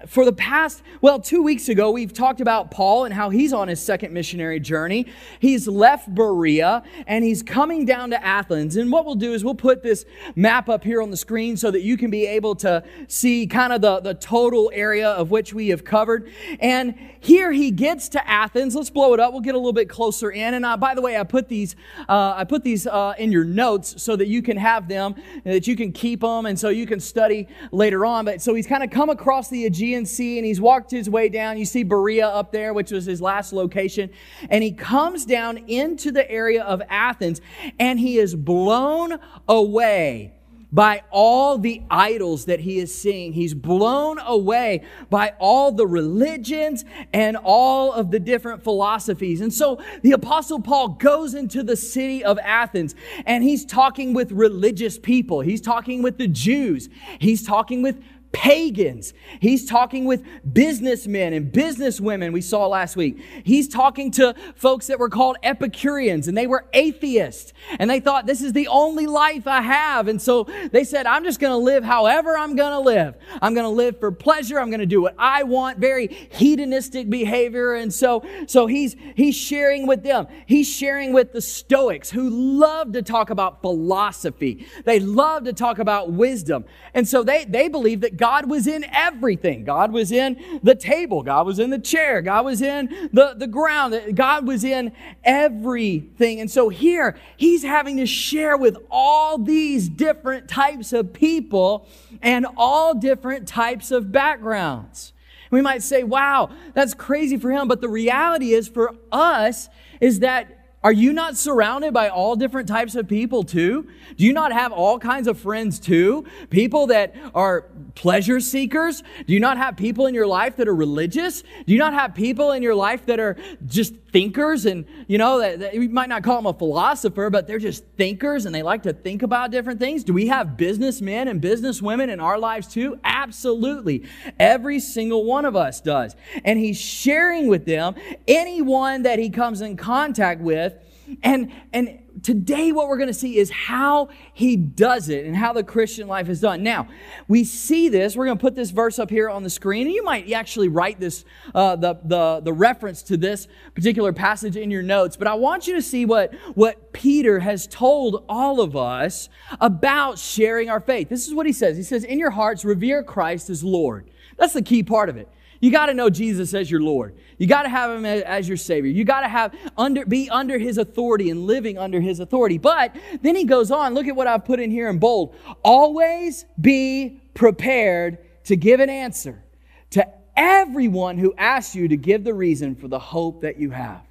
for 0.07 0.25
the 0.25 0.33
past, 0.33 0.81
well, 1.01 1.19
two 1.19 1.43
weeks 1.43 1.69
ago, 1.69 1.91
we've 1.91 2.11
talked 2.11 2.41
about 2.41 2.71
Paul 2.71 3.05
and 3.05 3.13
how 3.13 3.29
he's 3.29 3.53
on 3.53 3.67
his 3.67 3.79
second 3.79 4.11
missionary 4.11 4.59
journey. 4.59 5.05
He's 5.39 5.67
left 5.67 6.13
Berea 6.13 6.81
and 7.05 7.23
he's 7.23 7.43
coming 7.43 7.85
down 7.85 8.09
to 8.09 8.25
Athens. 8.25 8.75
And 8.75 8.91
what 8.91 9.05
we'll 9.05 9.13
do 9.13 9.33
is 9.33 9.45
we'll 9.45 9.53
put 9.53 9.83
this 9.83 10.03
map 10.35 10.67
up 10.67 10.83
here 10.83 10.99
on 10.99 11.11
the 11.11 11.17
screen 11.17 11.57
so 11.57 11.69
that 11.69 11.81
you 11.81 11.95
can 11.95 12.09
be 12.09 12.25
able 12.25 12.55
to 12.55 12.83
see 13.07 13.45
kind 13.45 13.71
of 13.71 13.81
the, 13.81 13.99
the 13.99 14.15
total 14.15 14.71
area 14.73 15.09
of 15.09 15.29
which 15.29 15.53
we 15.53 15.67
have 15.67 15.83
covered. 15.83 16.31
And 16.59 16.95
here 17.19 17.51
he 17.51 17.69
gets 17.69 18.09
to 18.09 18.27
Athens. 18.27 18.73
Let's 18.75 18.89
blow 18.89 19.13
it 19.13 19.19
up. 19.19 19.31
We'll 19.31 19.41
get 19.41 19.53
a 19.53 19.59
little 19.59 19.73
bit 19.73 19.89
closer 19.89 20.31
in. 20.31 20.55
And 20.55 20.65
uh, 20.65 20.77
by 20.77 20.95
the 20.95 21.01
way, 21.03 21.17
I 21.17 21.23
put 21.23 21.49
these, 21.49 21.75
uh, 22.09 22.33
I 22.35 22.45
put 22.45 22.63
these 22.63 22.87
uh, 22.87 23.13
in 23.19 23.31
your 23.31 23.45
notes 23.45 24.01
so 24.01 24.15
that 24.15 24.27
you 24.27 24.41
can 24.41 24.57
have 24.57 24.87
them, 24.87 25.13
that 25.43 25.67
you 25.67 25.75
can 25.75 25.91
keep 25.91 26.21
them, 26.21 26.47
and 26.47 26.59
so 26.59 26.69
you 26.69 26.87
can 26.87 26.99
study 26.99 27.47
later 27.71 28.07
on. 28.07 28.25
But 28.25 28.41
so 28.41 28.55
he's 28.55 28.65
kind 28.65 28.83
of 28.83 28.89
come 28.89 29.09
across 29.11 29.49
the 29.49 29.66
Aegean 29.67 30.05
Sea 30.05 30.37
and 30.37 30.45
he's 30.45 30.59
walked 30.59 30.91
his 30.91 31.09
way 31.09 31.29
down. 31.29 31.57
You 31.57 31.65
see 31.65 31.83
Berea 31.83 32.27
up 32.27 32.51
there, 32.51 32.73
which 32.73 32.91
was 32.91 33.05
his 33.05 33.21
last 33.21 33.53
location. 33.53 34.09
And 34.49 34.63
he 34.63 34.71
comes 34.71 35.25
down 35.25 35.57
into 35.67 36.11
the 36.11 36.29
area 36.29 36.63
of 36.63 36.81
Athens 36.89 37.41
and 37.79 37.99
he 37.99 38.17
is 38.17 38.35
blown 38.35 39.19
away 39.47 40.33
by 40.71 41.01
all 41.11 41.57
the 41.57 41.81
idols 41.89 42.45
that 42.45 42.59
he 42.59 42.79
is 42.79 42.93
seeing. 42.93 43.33
He's 43.33 43.53
blown 43.53 44.19
away 44.19 44.83
by 45.09 45.33
all 45.39 45.71
the 45.71 45.87
religions 45.87 46.83
and 47.13 47.37
all 47.37 47.93
of 47.93 48.11
the 48.11 48.19
different 48.19 48.63
philosophies. 48.63 49.41
And 49.41 49.53
so 49.53 49.81
the 50.01 50.11
apostle 50.11 50.61
Paul 50.61 50.89
goes 50.89 51.33
into 51.33 51.63
the 51.63 51.77
city 51.77 52.23
of 52.23 52.37
Athens 52.39 52.95
and 53.25 53.43
he's 53.43 53.65
talking 53.65 54.13
with 54.13 54.31
religious 54.31 54.99
people. 54.99 55.41
He's 55.41 55.61
talking 55.61 56.01
with 56.01 56.17
the 56.17 56.27
Jews. 56.27 56.89
He's 57.19 57.45
talking 57.45 57.81
with 57.81 58.03
pagans. 58.31 59.13
He's 59.39 59.65
talking 59.65 60.05
with 60.05 60.23
businessmen 60.51 61.33
and 61.33 61.51
businesswomen 61.51 62.33
we 62.33 62.41
saw 62.41 62.67
last 62.67 62.95
week. 62.95 63.19
He's 63.43 63.67
talking 63.67 64.11
to 64.11 64.35
folks 64.55 64.87
that 64.87 64.99
were 64.99 65.09
called 65.09 65.37
Epicureans 65.43 66.27
and 66.27 66.37
they 66.37 66.47
were 66.47 66.65
atheists 66.73 67.53
and 67.79 67.89
they 67.89 67.99
thought 67.99 68.25
this 68.25 68.41
is 68.41 68.53
the 68.53 68.67
only 68.67 69.07
life 69.07 69.47
I 69.47 69.61
have. 69.61 70.07
And 70.07 70.21
so 70.21 70.47
they 70.71 70.83
said, 70.83 71.05
I'm 71.05 71.23
just 71.23 71.39
going 71.39 71.51
to 71.51 71.57
live 71.57 71.83
however 71.83 72.37
I'm 72.37 72.55
going 72.55 72.71
to 72.71 72.79
live. 72.79 73.15
I'm 73.41 73.53
going 73.53 73.65
to 73.65 73.69
live 73.69 73.99
for 73.99 74.11
pleasure. 74.11 74.59
I'm 74.59 74.69
going 74.69 74.79
to 74.79 74.85
do 74.85 75.01
what 75.01 75.15
I 75.17 75.43
want. 75.43 75.79
Very 75.79 76.07
hedonistic 76.31 77.09
behavior. 77.09 77.73
And 77.75 77.93
so, 77.93 78.25
so 78.47 78.67
he's, 78.67 78.95
he's 79.15 79.35
sharing 79.35 79.87
with 79.87 80.03
them. 80.03 80.27
He's 80.45 80.67
sharing 80.67 81.13
with 81.13 81.33
the 81.33 81.41
Stoics 81.41 82.09
who 82.09 82.29
love 82.29 82.93
to 82.93 83.01
talk 83.01 83.29
about 83.29 83.61
philosophy. 83.61 84.67
They 84.85 84.99
love 84.99 85.45
to 85.45 85.53
talk 85.53 85.79
about 85.79 86.11
wisdom. 86.11 86.65
And 86.93 87.07
so 87.07 87.23
they, 87.23 87.45
they 87.45 87.67
believe 87.67 88.01
that 88.01 88.16
God 88.17 88.49
was 88.49 88.67
in 88.67 88.85
everything. 88.91 89.63
God 89.63 89.91
was 89.91 90.11
in 90.11 90.59
the 90.63 90.75
table. 90.75 91.23
God 91.23 91.45
was 91.45 91.59
in 91.59 91.69
the 91.69 91.79
chair. 91.79 92.21
God 92.21 92.45
was 92.45 92.61
in 92.61 93.09
the, 93.13 93.33
the 93.37 93.47
ground. 93.47 94.15
God 94.15 94.47
was 94.47 94.63
in 94.63 94.91
everything. 95.23 96.39
And 96.39 96.49
so 96.49 96.69
here, 96.69 97.17
he's 97.37 97.63
having 97.63 97.97
to 97.97 98.05
share 98.05 98.57
with 98.57 98.77
all 98.89 99.37
these 99.37 99.87
different 99.87 100.47
types 100.47 100.93
of 100.93 101.13
people 101.13 101.87
and 102.21 102.45
all 102.57 102.93
different 102.93 103.47
types 103.47 103.91
of 103.91 104.11
backgrounds. 104.11 105.13
We 105.51 105.61
might 105.61 105.83
say, 105.83 106.03
wow, 106.03 106.49
that's 106.73 106.93
crazy 106.93 107.37
for 107.37 107.51
him. 107.51 107.67
But 107.67 107.81
the 107.81 107.89
reality 107.89 108.53
is 108.53 108.67
for 108.67 108.95
us 109.11 109.69
is 110.01 110.19
that 110.19 110.56
are 110.83 110.93
you 110.93 111.11
not 111.11 111.35
surrounded 111.35 111.93
by 111.93 112.09
all 112.09 112.35
different 112.35 112.67
types 112.67 112.95
of 112.95 113.07
people 113.07 113.43
too? 113.43 113.87
Do 114.15 114.25
you 114.25 114.31
not 114.31 114.53
have 114.53 114.71
all 114.71 114.99
kinds 114.99 115.27
of 115.27 115.39
friends 115.39 115.79
too? 115.79 116.25
People 116.49 116.87
that 116.87 117.15
are 117.33 117.65
pleasure 117.95 118.39
seekers? 118.39 119.01
Do 119.25 119.33
you 119.33 119.39
not 119.39 119.57
have 119.57 119.75
people 119.75 120.05
in 120.05 120.13
your 120.13 120.27
life 120.27 120.55
that 120.57 120.67
are 120.67 120.75
religious? 120.75 121.41
Do 121.41 121.73
you 121.73 121.79
not 121.79 121.93
have 121.93 122.13
people 122.13 122.51
in 122.51 122.61
your 122.61 122.75
life 122.75 123.07
that 123.07 123.19
are 123.19 123.37
just 123.65 123.95
thinkers 124.17 124.65
and, 124.65 124.83
you 125.05 125.19
know, 125.19 125.43
you 125.71 125.89
might 125.89 126.09
not 126.09 126.23
call 126.23 126.37
them 126.37 126.47
a 126.47 126.53
philosopher, 126.53 127.29
but 127.29 127.45
they're 127.45 127.59
just 127.59 127.85
thinkers 127.97 128.47
and 128.47 128.55
they 128.55 128.63
like 128.63 128.81
to 128.81 128.91
think 128.91 129.21
about 129.21 129.51
different 129.51 129.79
things? 129.79 130.03
Do 130.03 130.11
we 130.11 130.25
have 130.25 130.57
businessmen 130.57 131.27
and 131.27 131.39
businesswomen 131.39 132.09
in 132.09 132.19
our 132.19 132.39
lives 132.39 132.67
too? 132.67 132.99
Absolutely. 133.03 134.07
Every 134.39 134.79
single 134.79 135.23
one 135.23 135.45
of 135.45 135.55
us 135.55 135.81
does. 135.81 136.15
And 136.43 136.57
he's 136.57 136.81
sharing 136.81 137.47
with 137.47 137.65
them 137.65 137.93
anyone 138.27 139.03
that 139.03 139.19
he 139.19 139.29
comes 139.29 139.61
in 139.61 139.77
contact 139.77 140.41
with 140.41 140.73
and, 141.21 141.51
and 141.71 141.99
today 142.23 142.71
what 142.71 142.87
we're 142.87 142.97
going 142.97 143.07
to 143.07 143.13
see 143.13 143.37
is 143.37 143.49
how 143.49 144.09
he 144.33 144.55
does 144.55 145.09
it 145.09 145.25
and 145.25 145.35
how 145.35 145.53
the 145.53 145.63
Christian 145.63 146.07
life 146.07 146.29
is 146.29 146.41
done. 146.41 146.63
Now, 146.63 146.87
we 147.27 147.43
see 147.43 147.89
this. 147.89 148.15
We're 148.15 148.25
going 148.25 148.37
to 148.37 148.41
put 148.41 148.55
this 148.55 148.71
verse 148.71 148.99
up 148.99 149.09
here 149.09 149.29
on 149.29 149.43
the 149.43 149.49
screen. 149.49 149.87
And 149.87 149.95
you 149.95 150.03
might 150.03 150.31
actually 150.31 150.67
write 150.67 150.99
this, 150.99 151.25
uh, 151.53 151.75
the, 151.75 151.99
the, 152.03 152.41
the 152.43 152.53
reference 152.53 153.03
to 153.03 153.17
this 153.17 153.47
particular 153.75 154.13
passage 154.13 154.55
in 154.55 154.71
your 154.71 154.83
notes. 154.83 155.17
But 155.17 155.27
I 155.27 155.33
want 155.33 155.67
you 155.67 155.75
to 155.75 155.81
see 155.81 156.05
what, 156.05 156.33
what 156.55 156.93
Peter 156.93 157.39
has 157.39 157.67
told 157.67 158.23
all 158.27 158.61
of 158.61 158.75
us 158.75 159.29
about 159.59 160.17
sharing 160.17 160.69
our 160.69 160.79
faith. 160.79 161.09
This 161.09 161.27
is 161.27 161.33
what 161.33 161.45
he 161.45 161.53
says. 161.53 161.77
He 161.77 161.83
says, 161.83 162.03
in 162.03 162.19
your 162.19 162.31
hearts, 162.31 162.65
revere 162.65 163.03
Christ 163.03 163.49
as 163.49 163.63
Lord. 163.63 164.09
That's 164.37 164.53
the 164.53 164.61
key 164.61 164.83
part 164.83 165.09
of 165.09 165.17
it. 165.17 165.29
You 165.59 165.71
got 165.71 165.87
to 165.87 165.93
know 165.93 166.09
Jesus 166.09 166.53
as 166.53 166.69
your 166.69 166.81
Lord. 166.81 167.15
You 167.37 167.47
got 167.47 167.63
to 167.63 167.69
have 167.69 167.91
him 167.91 168.05
as 168.05 168.47
your 168.47 168.57
Savior. 168.57 168.91
You 168.91 169.03
got 169.03 169.21
to 169.21 169.27
have 169.27 169.55
under 169.77 170.05
be 170.05 170.29
under 170.29 170.57
his 170.57 170.77
authority 170.77 171.29
and 171.29 171.45
living 171.45 171.77
under 171.77 171.99
his 171.99 172.19
authority. 172.19 172.57
But 172.57 172.95
then 173.21 173.35
he 173.35 173.43
goes 173.43 173.71
on, 173.71 173.93
look 173.93 174.07
at 174.07 174.15
what 174.15 174.27
I've 174.27 174.45
put 174.45 174.59
in 174.59 174.71
here 174.71 174.89
in 174.89 174.99
bold. 174.99 175.35
Always 175.63 176.45
be 176.59 177.21
prepared 177.33 178.19
to 178.45 178.55
give 178.55 178.79
an 178.79 178.89
answer 178.89 179.43
to 179.91 180.07
everyone 180.35 181.17
who 181.17 181.33
asks 181.37 181.75
you 181.75 181.87
to 181.87 181.97
give 181.97 182.23
the 182.23 182.33
reason 182.33 182.75
for 182.75 182.87
the 182.87 182.99
hope 182.99 183.41
that 183.41 183.59
you 183.59 183.71
have. 183.71 184.01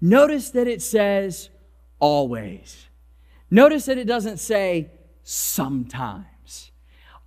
Notice 0.00 0.50
that 0.50 0.66
it 0.66 0.82
says 0.82 1.48
always. 1.98 2.86
Notice 3.50 3.86
that 3.86 3.98
it 3.98 4.06
doesn't 4.06 4.38
say 4.38 4.90
sometimes. 5.22 6.70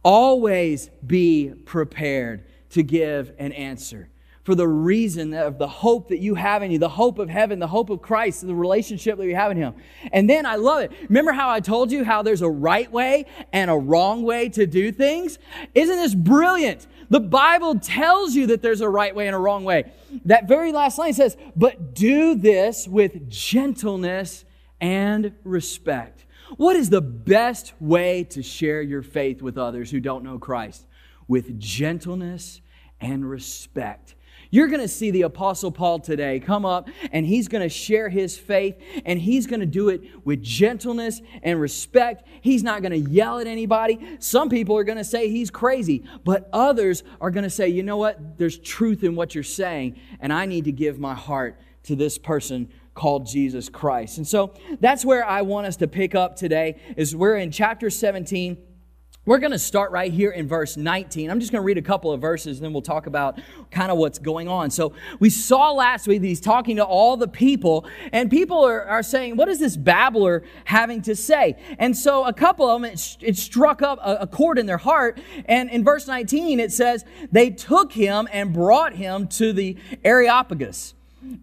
Always 0.04 0.90
be 1.06 1.54
prepared 1.66 2.46
to 2.72 2.84
give 2.84 3.34
an 3.38 3.52
answer 3.52 4.10
for 4.48 4.56
the 4.56 4.66
reason 4.66 5.34
of 5.34 5.58
the 5.58 5.68
hope 5.68 6.08
that 6.08 6.20
you 6.20 6.34
have 6.36 6.64
in 6.64 6.72
you, 6.72 6.80
the 6.80 6.88
hope 6.88 7.20
of 7.20 7.28
heaven, 7.28 7.60
the 7.60 7.68
hope 7.68 7.90
of 7.90 8.02
Christ, 8.02 8.48
the 8.48 8.56
relationship 8.56 9.18
that 9.18 9.26
you 9.26 9.36
have 9.36 9.52
in 9.52 9.58
Him. 9.58 9.74
And 10.14 10.30
then 10.30 10.46
I 10.46 10.56
love 10.56 10.84
it. 10.84 10.94
Remember 11.10 11.34
how 11.34 11.50
I 11.50 11.60
told 11.60 11.92
you 11.92 12.06
how 12.06 12.22
there's 12.22 12.42
a 12.42 12.50
right 12.50 12.90
way 12.90 13.26
and 13.52 13.70
a 13.70 13.76
wrong 13.76 14.24
way 14.24 14.48
to 14.48 14.66
do 14.66 14.94
things? 14.94 15.38
Isn't 15.76 15.98
this 15.98 16.16
brilliant? 16.16 16.88
The 17.10 17.20
Bible 17.20 17.78
tells 17.78 18.36
you 18.36 18.48
that 18.48 18.62
there's 18.62 18.80
a 18.80 18.88
right 18.88 19.14
way 19.14 19.28
and 19.28 19.36
a 19.36 19.40
wrong 19.40 19.66
way. 19.66 19.92
That 20.24 20.48
very 20.48 20.72
last 20.72 20.98
line 20.98 21.14
says, 21.14 21.36
but 21.58 21.94
do 21.94 22.34
this 22.34 22.88
with 22.88 23.30
gentleness 23.30 24.46
and 24.80 25.34
respect. 25.44 26.24
What 26.56 26.78
is 26.78 26.90
the 26.90 27.02
best 27.02 27.74
way 27.82 28.24
to 28.30 28.42
share 28.42 28.82
your 28.82 29.02
faith 29.02 29.42
with 29.42 29.58
others 29.58 29.92
who 29.92 30.00
don't 30.00 30.24
know 30.24 30.40
Christ? 30.40 30.87
With 31.28 31.60
gentleness 31.60 32.62
and 33.00 33.30
respect. 33.30 34.16
You're 34.50 34.68
going 34.68 34.82
to 34.82 34.88
see 34.88 35.12
the 35.12 35.24
Apostle 35.24 35.72
Paul 35.72 36.00
today 36.00 36.40
come 36.40 36.66
up 36.66 36.90
and 37.12 37.26
he's 37.26 37.48
going 37.48 37.62
to 37.62 37.70
share 37.70 38.10
his 38.10 38.38
faith 38.38 38.78
and 39.06 39.20
he's 39.20 39.46
going 39.46 39.60
to 39.60 39.66
do 39.66 39.90
it 39.90 40.02
with 40.26 40.42
gentleness 40.42 41.22
and 41.44 41.60
respect. 41.60 42.26
He's 42.42 42.64
not 42.64 42.82
going 42.82 42.92
to 42.92 43.10
yell 43.10 43.40
at 43.40 43.48
anybody. 43.48 44.18
Some 44.20 44.50
people 44.50 44.78
are 44.78 44.84
going 44.84 44.98
to 44.98 45.04
say 45.04 45.30
he's 45.30 45.52
crazy, 45.52 46.06
but 46.24 46.50
others 46.54 47.04
are 47.20 47.32
going 47.32 47.44
to 47.44 47.50
say, 47.50 47.68
you 47.68 47.84
know 47.84 47.98
what? 47.98 48.38
There's 48.38 48.58
truth 48.58 49.04
in 49.04 49.16
what 49.16 49.36
you're 49.36 49.44
saying, 49.44 50.00
and 50.20 50.32
I 50.32 50.46
need 50.46 50.66
to 50.66 50.72
give 50.72 50.98
my 51.00 51.14
heart 51.14 51.60
to 51.84 51.96
this 51.96 52.18
person 52.18 52.70
called 52.94 53.28
Jesus 53.28 53.70
Christ. 53.70 54.18
And 54.18 54.28
so 54.28 54.54
that's 54.80 55.06
where 55.06 55.24
I 55.24 55.42
want 55.44 55.68
us 55.68 55.78
to 55.78 55.88
pick 55.88 56.16
up 56.16 56.36
today 56.36 56.80
is 56.96 57.16
we're 57.16 57.38
in 57.38 57.52
chapter 57.52 57.90
17 57.90 58.58
We're 59.28 59.40
going 59.40 59.52
to 59.52 59.60
start 59.60 59.92
right 59.92 60.10
here 60.10 60.32
in 60.32 60.48
verse 60.48 60.78
19. 60.78 61.30
I'm 61.30 61.42
just 61.42 61.52
going 61.52 61.62
to 61.62 61.66
read 61.66 61.78
a 61.78 61.82
couple 61.82 62.14
of 62.14 62.22
verses 62.22 62.60
and 62.60 62.64
then 62.64 62.72
we'll 62.72 62.82
talk 62.82 63.08
about 63.08 63.38
kind 63.72 63.92
of 63.92 63.98
what's 63.98 64.20
going 64.20 64.48
on. 64.48 64.70
So, 64.70 64.94
we 65.20 65.30
saw 65.30 65.74
last 65.74 66.08
week 66.08 66.22
that 66.22 66.28
he's 66.28 66.40
talking 66.40 66.78
to 66.78 66.86
all 66.86 67.18
the 67.18 67.28
people, 67.28 67.86
and 68.14 68.32
people 68.32 68.66
are, 68.66 68.86
are 68.86 69.04
saying, 69.04 69.36
What 69.36 69.50
is 69.50 69.60
this 69.60 69.76
babbler 69.76 70.44
having 70.64 71.02
to 71.02 71.14
say? 71.14 71.58
And 71.78 71.96
so, 71.98 72.24
a 72.24 72.32
couple 72.32 72.70
of 72.70 72.82
them, 72.82 72.90
it, 72.90 73.18
it 73.20 73.36
struck 73.36 73.82
up 73.82 74.00
a, 74.02 74.20
a 74.22 74.28
chord 74.28 74.58
in 74.58 74.66
their 74.66 74.78
heart. 74.78 75.20
And 75.44 75.70
in 75.72 75.84
verse 75.84 76.08
19, 76.08 76.62
it 76.62 76.72
says, 76.72 77.04
They 77.30 77.50
took 77.50 77.92
him 77.92 78.30
and 78.32 78.54
brought 78.54 78.94
him 78.94 79.28
to 79.28 79.52
the 79.52 79.76
Areopagus 80.06 80.94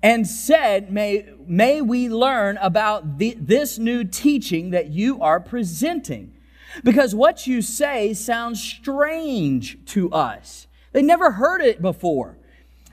and 0.02 0.26
said, 0.26 0.90
May, 0.90 1.28
may 1.46 1.82
we 1.82 2.08
learn 2.08 2.56
about 2.62 3.18
the, 3.18 3.36
this 3.38 3.78
new 3.78 4.04
teaching 4.04 4.70
that 4.70 4.88
you 4.88 5.20
are 5.20 5.38
presenting 5.38 6.33
because 6.82 7.14
what 7.14 7.46
you 7.46 7.62
say 7.62 8.14
sounds 8.14 8.62
strange 8.62 9.84
to 9.86 10.10
us. 10.10 10.66
They 10.92 11.02
never 11.02 11.32
heard 11.32 11.60
it 11.60 11.82
before. 11.82 12.38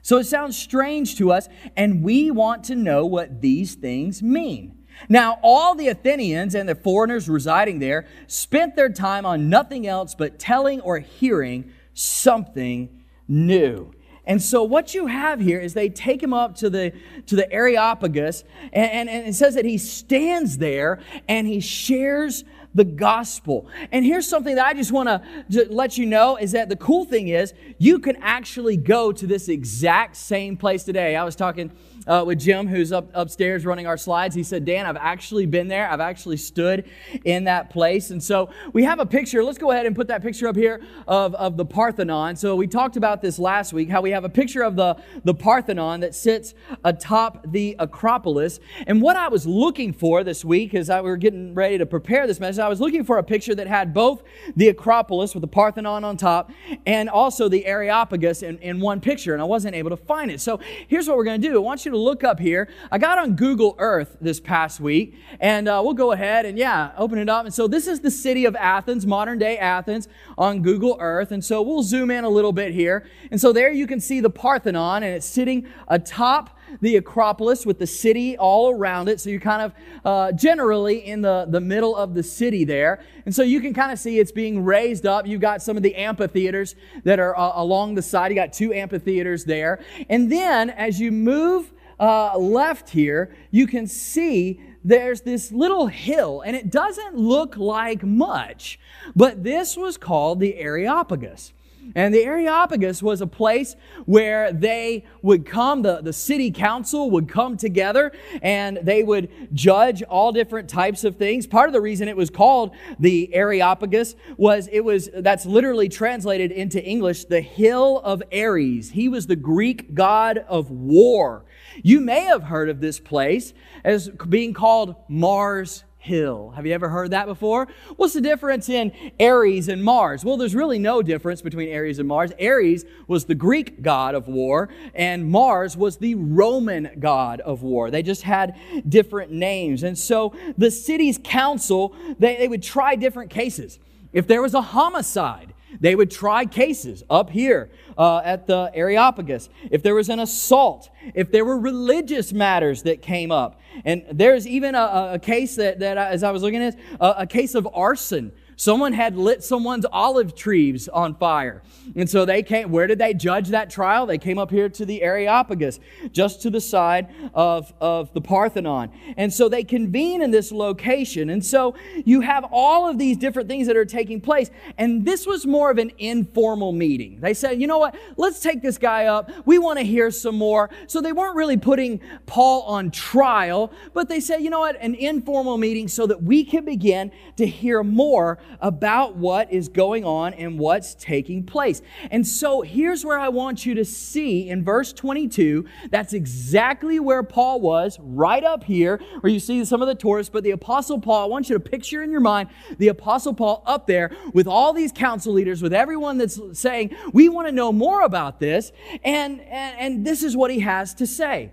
So 0.02 0.18
it 0.18 0.26
sounds 0.26 0.58
strange 0.58 1.18
to 1.18 1.32
us, 1.32 1.48
and 1.76 2.04
we 2.04 2.32
want 2.32 2.64
to 2.66 2.76
know 2.76 3.06
what 3.06 3.42
these 3.42 3.76
things 3.76 4.24
mean. 4.24 4.78
Now, 5.10 5.40
all 5.42 5.76
the 5.76 5.88
Athenians 5.88 6.56
and 6.56 6.68
the 6.68 6.76
foreigners 6.76 7.30
residing 7.30 7.80
there 7.80 8.08
spent 8.28 8.76
their 8.76 8.90
time 8.90 9.26
on 9.26 9.50
nothing 9.50 9.88
else 9.88 10.16
but 10.16 10.40
telling 10.40 10.82
or 10.82 11.00
hearing 11.00 11.72
something 11.94 13.02
new. 13.28 13.94
And 14.26 14.42
so 14.42 14.64
what 14.64 14.94
you 14.94 15.08
have 15.08 15.40
here 15.40 15.60
is 15.60 15.74
they 15.74 15.90
take 15.90 16.22
him 16.22 16.34
up 16.34 16.56
to 16.58 16.70
the 16.70 16.94
to 17.26 17.36
the 17.36 17.52
Areopagus, 17.52 18.44
and, 18.72 18.92
and, 18.92 19.10
and 19.10 19.28
it 19.28 19.34
says 19.34 19.56
that 19.56 19.66
he 19.66 19.78
stands 19.78 20.60
there 20.60 21.02
and 21.28 21.48
he 21.48 21.60
shares 21.60 22.44
the 22.74 22.84
gospel. 22.84 23.68
And 23.92 24.06
here's 24.06 24.28
something 24.28 24.56
that 24.56 24.66
I 24.66 24.74
just 24.74 24.92
want 24.92 25.10
to 25.10 25.68
let 25.70 25.98
you 25.98 26.06
know 26.06 26.38
is 26.38 26.54
that 26.54 26.70
the 26.70 26.76
cool 26.76 27.06
thing 27.06 27.28
is 27.28 27.54
you 27.78 28.00
can 28.00 28.16
actually 28.22 28.78
go 28.78 29.12
to 29.12 29.28
this 29.28 29.50
exact 29.50 30.16
same 30.16 30.58
place 30.58 30.84
today. 30.84 31.16
I 31.16 31.24
was 31.24 31.36
talking 31.36 31.72
uh, 32.08 32.24
with 32.26 32.40
Jim, 32.40 32.68
who's 32.68 32.92
up 32.92 33.10
upstairs 33.14 33.66
running 33.66 33.88
our 33.88 33.98
slides. 33.98 34.36
He 34.36 34.44
said, 34.44 34.66
Dan, 34.66 34.86
I've 34.86 34.98
actually 34.98 35.46
been 35.46 35.68
there. 35.68 35.90
I've 35.90 36.00
actually 36.00 36.38
stood 36.38 36.90
in 37.26 37.44
that 37.46 37.70
place. 37.70 38.12
And 38.12 38.22
so 38.24 38.50
we 38.74 38.84
have 38.84 39.00
a 39.00 39.06
picture. 39.06 39.44
Let's 39.44 39.58
go 39.58 39.72
ahead 39.72 39.86
and 39.86 39.96
put 39.96 40.08
that 40.08 40.22
picture 40.22 40.48
up 40.48 40.56
here 40.56 40.82
of, 41.08 41.36
of 41.36 41.58
the 41.58 41.66
Parthenon. 41.66 42.36
So 42.36 42.56
we 42.56 42.68
talked 42.68 42.98
about 42.98 43.22
this 43.22 43.38
last 43.40 43.74
week, 43.74 43.90
how 43.90 44.02
we 44.02 44.12
have 44.12 44.24
a 44.24 44.30
picture 44.30 44.64
of 44.64 44.76
the, 44.76 44.98
the 45.24 45.34
Parthenon 45.34 46.00
that 46.02 46.16
sits 46.16 46.54
atop 46.84 47.52
the 47.52 47.76
Acropolis. 47.80 48.60
And 48.88 49.02
what 49.02 49.16
I 49.16 49.28
was 49.28 49.46
looking 49.46 49.94
for 49.94 50.24
this 50.24 50.44
week 50.44 50.74
as 50.74 50.90
I 50.90 51.02
were 51.02 51.18
getting 51.18 51.54
ready 51.54 51.78
to 51.78 51.86
prepare 51.86 52.28
this 52.28 52.40
message, 52.40 52.60
I 52.60 52.70
was 52.70 52.82
looking 52.82 53.04
for 53.04 53.18
a 53.18 53.24
picture 53.24 53.56
that 53.56 53.68
had 53.68 53.94
both 53.94 54.24
the 54.56 54.70
Acropolis 54.70 55.34
with 55.36 55.42
the 55.42 55.48
Parthenon 55.48 56.04
on 56.04 56.18
top 56.18 56.52
and 56.86 57.10
also 57.10 57.48
the 57.48 57.66
Areopagus 57.66 58.42
in, 58.42 58.58
in 58.60 58.80
one 58.80 59.02
picture. 59.02 59.34
And 59.34 59.42
I 59.42 59.46
wasn't 59.46 59.76
able 59.76 59.90
to 59.92 59.98
find 59.98 60.32
it. 60.32 60.42
So 60.42 60.60
here's 60.88 61.08
what 61.08 61.18
we're 61.18 61.24
going 61.24 61.42
to 61.42 61.48
do. 61.48 61.56
I 61.56 61.60
want 61.60 61.86
you 61.86 61.91
you 61.92 61.98
to 61.98 62.04
look 62.04 62.24
up 62.24 62.40
here. 62.40 62.70
I 62.92 62.98
got 62.98 63.18
on 63.18 63.36
Google 63.36 63.76
Earth 63.78 64.18
this 64.22 64.40
past 64.40 64.80
week, 64.80 65.16
and 65.40 65.68
uh, 65.68 65.82
we'll 65.84 65.94
go 65.94 66.12
ahead 66.12 66.46
and, 66.46 66.58
yeah, 66.58 66.92
open 66.98 67.18
it 67.18 67.30
up. 67.30 67.46
And 67.46 67.54
so 67.54 67.68
this 67.68 67.88
is 67.88 68.00
the 68.00 68.12
city 68.12 68.46
of 68.46 68.56
Athens, 68.56 69.06
modern 69.06 69.38
day 69.38 69.58
Athens, 69.58 70.08
on 70.38 70.62
Google 70.62 70.98
Earth. 71.00 71.32
And 71.32 71.44
so 71.44 71.62
we'll 71.62 71.84
zoom 71.84 72.10
in 72.10 72.24
a 72.24 72.30
little 72.30 72.54
bit 72.54 72.74
here. 72.74 73.06
And 73.30 73.40
so 73.40 73.52
there 73.54 73.72
you 73.72 73.88
can 73.88 74.00
see 74.00 74.22
the 74.22 74.30
Parthenon, 74.30 75.04
and 75.04 75.14
it's 75.14 75.26
sitting 75.26 75.68
atop 75.88 76.58
the 76.80 76.96
Acropolis 76.96 77.66
with 77.66 77.80
the 77.80 77.88
city 77.88 78.38
all 78.38 78.70
around 78.70 79.10
it. 79.10 79.20
So 79.20 79.30
you're 79.30 79.42
kind 79.42 79.62
of 79.62 79.74
uh, 80.06 80.32
generally 80.32 81.06
in 81.06 81.22
the, 81.22 81.46
the 81.50 81.60
middle 81.60 81.98
of 81.98 82.14
the 82.14 82.24
city 82.24 82.64
there. 82.64 83.04
And 83.26 83.36
so 83.36 83.44
you 83.44 83.60
can 83.60 83.74
kind 83.74 83.92
of 83.92 84.00
see 84.00 84.20
it's 84.20 84.32
being 84.32 84.64
raised 84.64 85.06
up. 85.06 85.28
You've 85.28 85.42
got 85.42 85.62
some 85.62 85.76
of 85.76 85.84
the 85.84 85.96
amphitheaters 85.96 86.76
that 87.04 87.20
are 87.20 87.38
uh, 87.38 87.52
along 87.56 87.96
the 87.96 88.02
side. 88.02 88.32
You 88.32 88.36
got 88.36 88.54
two 88.54 88.72
amphitheaters 88.72 89.44
there. 89.44 89.84
And 90.10 90.32
then 90.32 90.70
as 90.70 91.02
you 91.02 91.12
move 91.12 91.74
uh, 92.02 92.36
left 92.38 92.90
here, 92.90 93.34
you 93.52 93.68
can 93.68 93.86
see 93.86 94.60
there's 94.84 95.22
this 95.22 95.52
little 95.52 95.86
hill, 95.88 96.42
and 96.42 96.56
it 96.56 96.72
doesn't 96.72 97.16
look 97.16 97.56
like 97.56 98.04
much, 98.04 98.80
but 99.16 99.44
this 99.44 99.78
was 99.78 99.98
called 99.98 100.40
the 100.40 100.56
Areopagus. 100.56 101.54
And 101.96 102.14
the 102.14 102.24
Areopagus 102.24 103.04
was 103.04 103.22
a 103.22 103.28
place 103.28 103.76
where 104.06 104.52
they 104.52 105.06
would 105.22 105.46
come, 105.46 105.82
the, 105.82 106.02
the 106.02 106.14
city 106.14 106.52
council 106.52 107.10
would 107.12 107.28
come 107.28 107.58
together 107.58 108.12
and 108.42 108.80
they 108.82 109.04
would 109.04 109.30
judge 109.54 110.04
all 110.04 110.32
different 110.32 110.70
types 110.70 111.04
of 111.04 111.18
things. 111.18 111.48
Part 111.48 111.70
of 111.70 111.74
the 111.74 111.82
reason 111.82 112.08
it 112.08 112.18
was 112.18 112.30
called 112.30 112.76
the 113.00 113.34
Areopagus 113.34 114.16
was 114.38 114.70
it 114.72 114.82
was, 114.82 115.10
that's 115.14 115.46
literally 115.46 115.90
translated 115.90 116.52
into 116.52 116.84
English, 116.84 117.26
the 117.26 117.42
hill 117.42 118.00
of 118.04 118.24
Ares. 118.34 118.92
He 118.92 119.10
was 119.10 119.28
the 119.28 119.36
Greek 119.36 119.94
god 119.94 120.40
of 120.48 120.72
war. 120.72 121.46
You 121.84 122.00
may 122.00 122.22
have 122.22 122.44
heard 122.44 122.70
of 122.70 122.82
this 122.82 123.00
place 123.00 123.54
as 123.84 124.10
being 124.10 124.54
called 124.54 124.96
Mars 125.08 125.84
Hill. 126.02 126.52
Have 126.56 126.66
you 126.66 126.74
ever 126.74 126.90
heard 126.90 127.12
that 127.12 127.28
before? 127.28 127.68
What's 127.96 128.16
the 128.16 128.22
difference 128.22 128.70
in 128.70 128.92
Ares 129.20 129.68
and 129.68 129.84
Mars? 129.84 130.26
Well, 130.26 130.36
there's 130.36 130.56
really 130.56 130.80
no 130.80 131.04
difference 131.04 131.44
between 131.44 131.72
Ares 131.72 132.00
and 132.00 132.08
Mars. 132.08 132.32
Ares 132.42 132.86
was 133.08 133.26
the 133.26 133.36
Greek 133.36 133.84
god 133.84 134.16
of 134.16 134.28
war, 134.28 134.70
and 134.96 135.30
Mars 135.30 135.78
was 135.78 135.98
the 135.98 136.16
Roman 136.16 136.90
god 136.98 137.40
of 137.42 137.62
war. 137.62 137.92
They 137.92 138.02
just 138.02 138.24
had 138.24 138.56
different 138.90 139.32
names. 139.32 139.84
And 139.84 139.98
so 139.98 140.34
the 140.58 140.72
city's 140.72 141.20
council, 141.24 141.96
they, 142.18 142.36
they 142.36 142.48
would 142.48 142.64
try 142.64 142.96
different 142.96 143.30
cases. 143.30 143.78
If 144.12 144.26
there 144.26 144.42
was 144.42 144.56
a 144.56 144.62
homicide, 144.62 145.54
they 145.80 145.96
would 145.96 146.12
try 146.12 146.46
cases 146.46 147.04
up 147.10 147.30
here 147.30 147.70
uh, 147.98 148.22
at 148.24 148.48
the 148.48 148.72
Areopagus. 148.74 149.50
If 149.70 149.84
there 149.84 149.96
was 149.96 150.10
an 150.10 150.20
assault, 150.20 150.90
if 151.14 151.32
there 151.32 151.46
were 151.46 151.58
religious 151.58 152.34
matters 152.34 152.84
that 152.84 153.02
came 153.02 153.32
up, 153.32 153.60
and 153.86 154.04
there's 154.12 154.48
even 154.48 154.76
a, 154.76 155.12
a 155.14 155.20
case 155.20 155.56
that, 155.56 155.80
that 155.80 155.98
I, 155.98 156.10
as 156.10 156.24
I 156.24 156.32
was 156.32 156.42
looking 156.42 156.62
at, 156.62 156.78
a, 157.00 157.22
a 157.22 157.28
case 157.28 157.56
of 157.56 157.68
arson 157.74 158.32
Someone 158.62 158.94
had 158.94 159.18
lit 159.18 159.44
someone's 159.44 159.88
olive 159.92 160.36
trees 160.36 160.88
on 160.88 161.16
fire. 161.16 161.64
And 161.96 162.08
so 162.08 162.26
they 162.26 162.44
came, 162.44 162.70
where 162.70 162.86
did 162.86 163.00
they 163.00 163.16
judge 163.16 163.50
that 163.50 163.72
trial? 163.72 164.06
They 164.06 164.20
came 164.20 164.38
up 164.38 164.52
here 164.52 164.70
to 164.70 164.86
the 164.86 165.02
Areopagus, 165.02 165.80
just 166.12 166.44
to 166.44 166.52
the 166.52 166.62
side 166.62 167.08
of, 167.34 167.74
of 167.82 168.14
the 168.14 168.22
Parthenon. 168.22 168.92
And 169.18 169.34
so 169.34 169.50
they 169.50 169.64
convene 169.64 170.22
in 170.22 170.30
this 170.30 170.52
location. 170.52 171.32
And 171.32 171.44
so 171.44 171.74
you 172.06 172.22
have 172.22 172.46
all 172.52 172.88
of 172.88 173.00
these 173.00 173.18
different 173.18 173.50
things 173.50 173.66
that 173.66 173.76
are 173.76 173.84
taking 173.84 174.22
place. 174.22 174.52
And 174.78 175.06
this 175.06 175.26
was 175.26 175.48
more 175.48 175.72
of 175.72 175.80
an 175.80 175.92
informal 175.98 176.72
meeting. 176.72 177.20
They 177.20 177.34
said, 177.34 177.60
you 177.60 177.66
know 177.66 177.80
what? 177.80 177.96
Let's 178.16 178.42
take 178.42 178.62
this 178.62 178.78
guy 178.78 179.06
up. 179.06 179.32
We 179.48 179.58
want 179.58 179.80
to 179.80 179.84
hear 179.84 180.12
some 180.12 180.36
more. 180.36 180.70
So 180.86 181.02
they 181.02 181.14
weren't 181.14 181.36
really 181.36 181.58
putting 181.58 182.00
Paul 182.28 182.62
on 182.68 182.92
trial, 182.92 183.74
but 183.96 184.08
they 184.08 184.20
said, 184.20 184.44
you 184.44 184.52
know 184.52 184.60
what? 184.60 184.76
An 184.80 184.94
informal 184.94 185.58
meeting 185.58 185.88
so 185.88 186.06
that 186.06 186.22
we 186.22 186.44
can 186.44 186.64
begin 186.64 187.12
to 187.38 187.48
hear 187.48 187.82
more 187.84 188.38
about 188.60 189.16
what 189.16 189.52
is 189.52 189.70
going 189.70 190.04
on 190.04 190.34
and 190.34 190.60
what's 190.60 190.96
taking 190.96 191.44
place. 191.44 191.82
And 192.10 192.28
so 192.28 192.62
here's 192.62 193.06
where 193.06 193.18
I 193.18 193.30
want 193.30 193.66
you 193.66 193.74
to 193.76 193.86
see 193.86 194.50
in 194.50 194.64
verse 194.64 194.94
22, 194.94 195.66
that's 195.90 196.14
exactly 196.14 197.00
where 197.00 197.24
Paul 197.24 197.62
was, 197.62 197.98
right 198.02 198.44
up 198.44 198.64
here, 198.64 199.00
where 199.22 199.32
you 199.32 199.40
see 199.40 199.64
some 199.66 199.82
of 199.82 199.88
the 199.88 199.96
tourists. 199.96 200.32
But 200.32 200.44
the 200.44 200.52
Apostle 200.52 201.00
Paul, 201.00 201.24
I 201.24 201.28
want 201.28 201.50
you 201.50 201.56
to 201.56 201.60
picture 201.60 202.04
in 202.04 202.12
your 202.12 202.22
mind 202.22 202.50
the 202.78 202.90
Apostle 202.90 203.34
Paul 203.34 203.64
up 203.66 203.88
there 203.88 204.12
with 204.34 204.48
all 204.48 204.74
these 204.74 204.92
council 204.92 205.34
leaders, 205.34 205.62
with 205.62 205.74
everyone 205.74 206.18
that's 206.18 206.40
saying, 206.54 206.96
We 207.14 207.30
want 207.30 207.48
to 207.48 207.52
know 207.52 207.72
more 207.72 208.02
about 208.02 208.40
this. 208.40 208.72
And, 209.04 209.42
and, 209.42 209.80
and 209.80 210.08
this 210.08 210.24
is 210.24 210.36
what 210.36 210.52
he 210.52 210.60
has 210.60 210.94
to 210.96 211.08
say. 211.08 211.52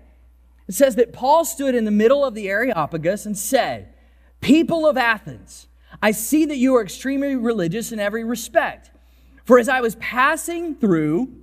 It 0.67 0.75
says 0.75 0.95
that 0.95 1.13
Paul 1.13 1.45
stood 1.45 1.73
in 1.73 1.85
the 1.85 1.91
middle 1.91 2.23
of 2.23 2.35
the 2.35 2.47
Areopagus 2.47 3.25
and 3.25 3.37
said, 3.37 3.93
People 4.41 4.87
of 4.87 4.97
Athens, 4.97 5.67
I 6.01 6.11
see 6.11 6.45
that 6.45 6.57
you 6.57 6.75
are 6.75 6.81
extremely 6.81 7.35
religious 7.35 7.91
in 7.91 7.99
every 7.99 8.23
respect. 8.23 8.91
For 9.43 9.59
as 9.59 9.67
I 9.67 9.81
was 9.81 9.95
passing 9.95 10.75
through 10.75 11.33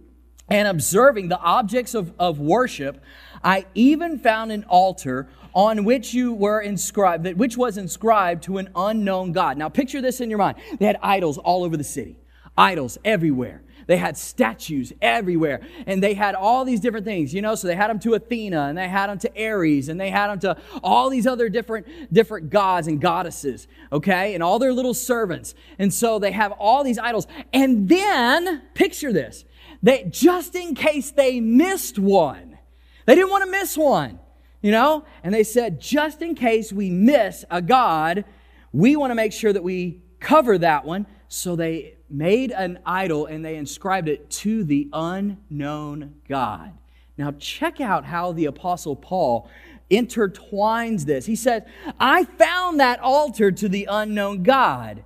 and 0.49 0.69
observing 0.69 1.29
the 1.29 1.39
objects 1.39 1.95
of, 1.95 2.13
of 2.19 2.39
worship, 2.39 3.03
I 3.43 3.67
even 3.75 4.19
found 4.19 4.53
an 4.53 4.65
altar 4.65 5.29
on 5.55 5.85
which 5.85 6.15
you 6.15 6.33
were 6.33 6.61
inscribed, 6.61 7.25
that 7.25 7.37
which 7.37 7.57
was 7.57 7.77
inscribed 7.79 8.45
to 8.45 8.59
an 8.59 8.69
unknown 8.77 9.33
God. 9.33 9.59
Now 9.59 9.69
picture 9.69 10.01
this 10.01 10.21
in 10.21 10.31
your 10.31 10.39
mind. 10.39 10.59
They 10.79 10.87
had 10.87 10.99
idols 11.03 11.39
all 11.39 11.65
over 11.65 11.77
the 11.77 11.85
city, 11.85 12.19
idols 12.57 12.99
everywhere. 13.05 13.63
They 13.87 13.97
had 13.97 14.17
statues 14.17 14.93
everywhere. 15.01 15.61
And 15.87 16.03
they 16.03 16.15
had 16.15 16.35
all 16.35 16.65
these 16.65 16.81
different 16.81 17.07
things, 17.07 17.33
you 17.33 17.41
know. 17.41 17.55
So 17.55 17.69
they 17.69 17.77
had 17.77 17.89
them 17.89 17.99
to 18.01 18.15
Athena 18.15 18.67
and 18.67 18.77
they 18.77 18.89
had 18.89 19.09
them 19.09 19.19
to 19.21 19.45
Ares 19.45 19.89
and 19.89 20.01
they 20.01 20.11
had 20.11 20.29
them 20.29 20.41
to 20.41 20.57
all 20.83 21.09
these 21.09 21.27
other 21.27 21.49
different, 21.49 22.13
different 22.13 22.51
gods 22.51 22.89
and 22.89 23.01
goddesses, 23.01 23.69
okay? 23.93 24.35
And 24.35 24.43
all 24.43 24.59
their 24.59 24.73
little 24.73 24.95
servants. 24.95 25.55
And 25.79 25.95
so 25.95 26.19
they 26.19 26.33
have 26.33 26.53
all 26.53 26.83
these 26.83 26.99
idols. 26.99 27.27
And 27.53 27.89
then, 27.89 28.63
picture 28.75 29.13
this, 29.13 29.45
that 29.83 30.13
just 30.13 30.55
in 30.55 30.75
case 30.75 31.13
they 31.13 31.41
missed 31.41 31.99
one, 31.99 32.59
they 33.05 33.15
didn't 33.15 33.31
want 33.31 33.45
to 33.45 33.51
miss 33.51 33.77
one, 33.77 34.19
you 34.63 34.73
know? 34.73 35.05
And 35.23 35.33
they 35.33 35.45
said, 35.45 35.81
just 35.81 36.23
in 36.23 36.35
case 36.35 36.73
we 36.73 36.91
miss 36.91 37.45
a 37.51 37.63
God, 37.63 38.25
we 38.73 38.97
want 38.97 39.13
to 39.13 39.15
make 39.15 39.33
sure 39.33 39.53
that 39.53 39.63
we 39.63 40.03
cover 40.19 40.59
that 40.59 40.85
one 40.85 41.07
So 41.29 41.57
they 41.57 41.95
made 42.09 42.53
an 42.53 42.79
idol 42.87 43.27
and 43.27 43.45
they 43.45 43.57
inscribed 43.57 44.09
it 44.09 44.31
to 44.31 44.65
the 44.65 44.89
unknown 44.93 46.15
God. 46.29 46.73
Now, 47.19 47.33
check 47.39 47.81
out 47.81 48.05
how 48.05 48.33
the 48.33 48.45
Apostle 48.45 48.95
Paul 48.95 49.49
intertwines 49.91 51.05
this. 51.05 51.27
He 51.27 51.37
says, 51.37 51.63
I 51.99 52.25
found 52.25 52.81
that 52.81 53.01
altar 53.01 53.51
to 53.53 53.69
the 53.69 53.89
unknown 53.91 54.43
God. 54.43 55.03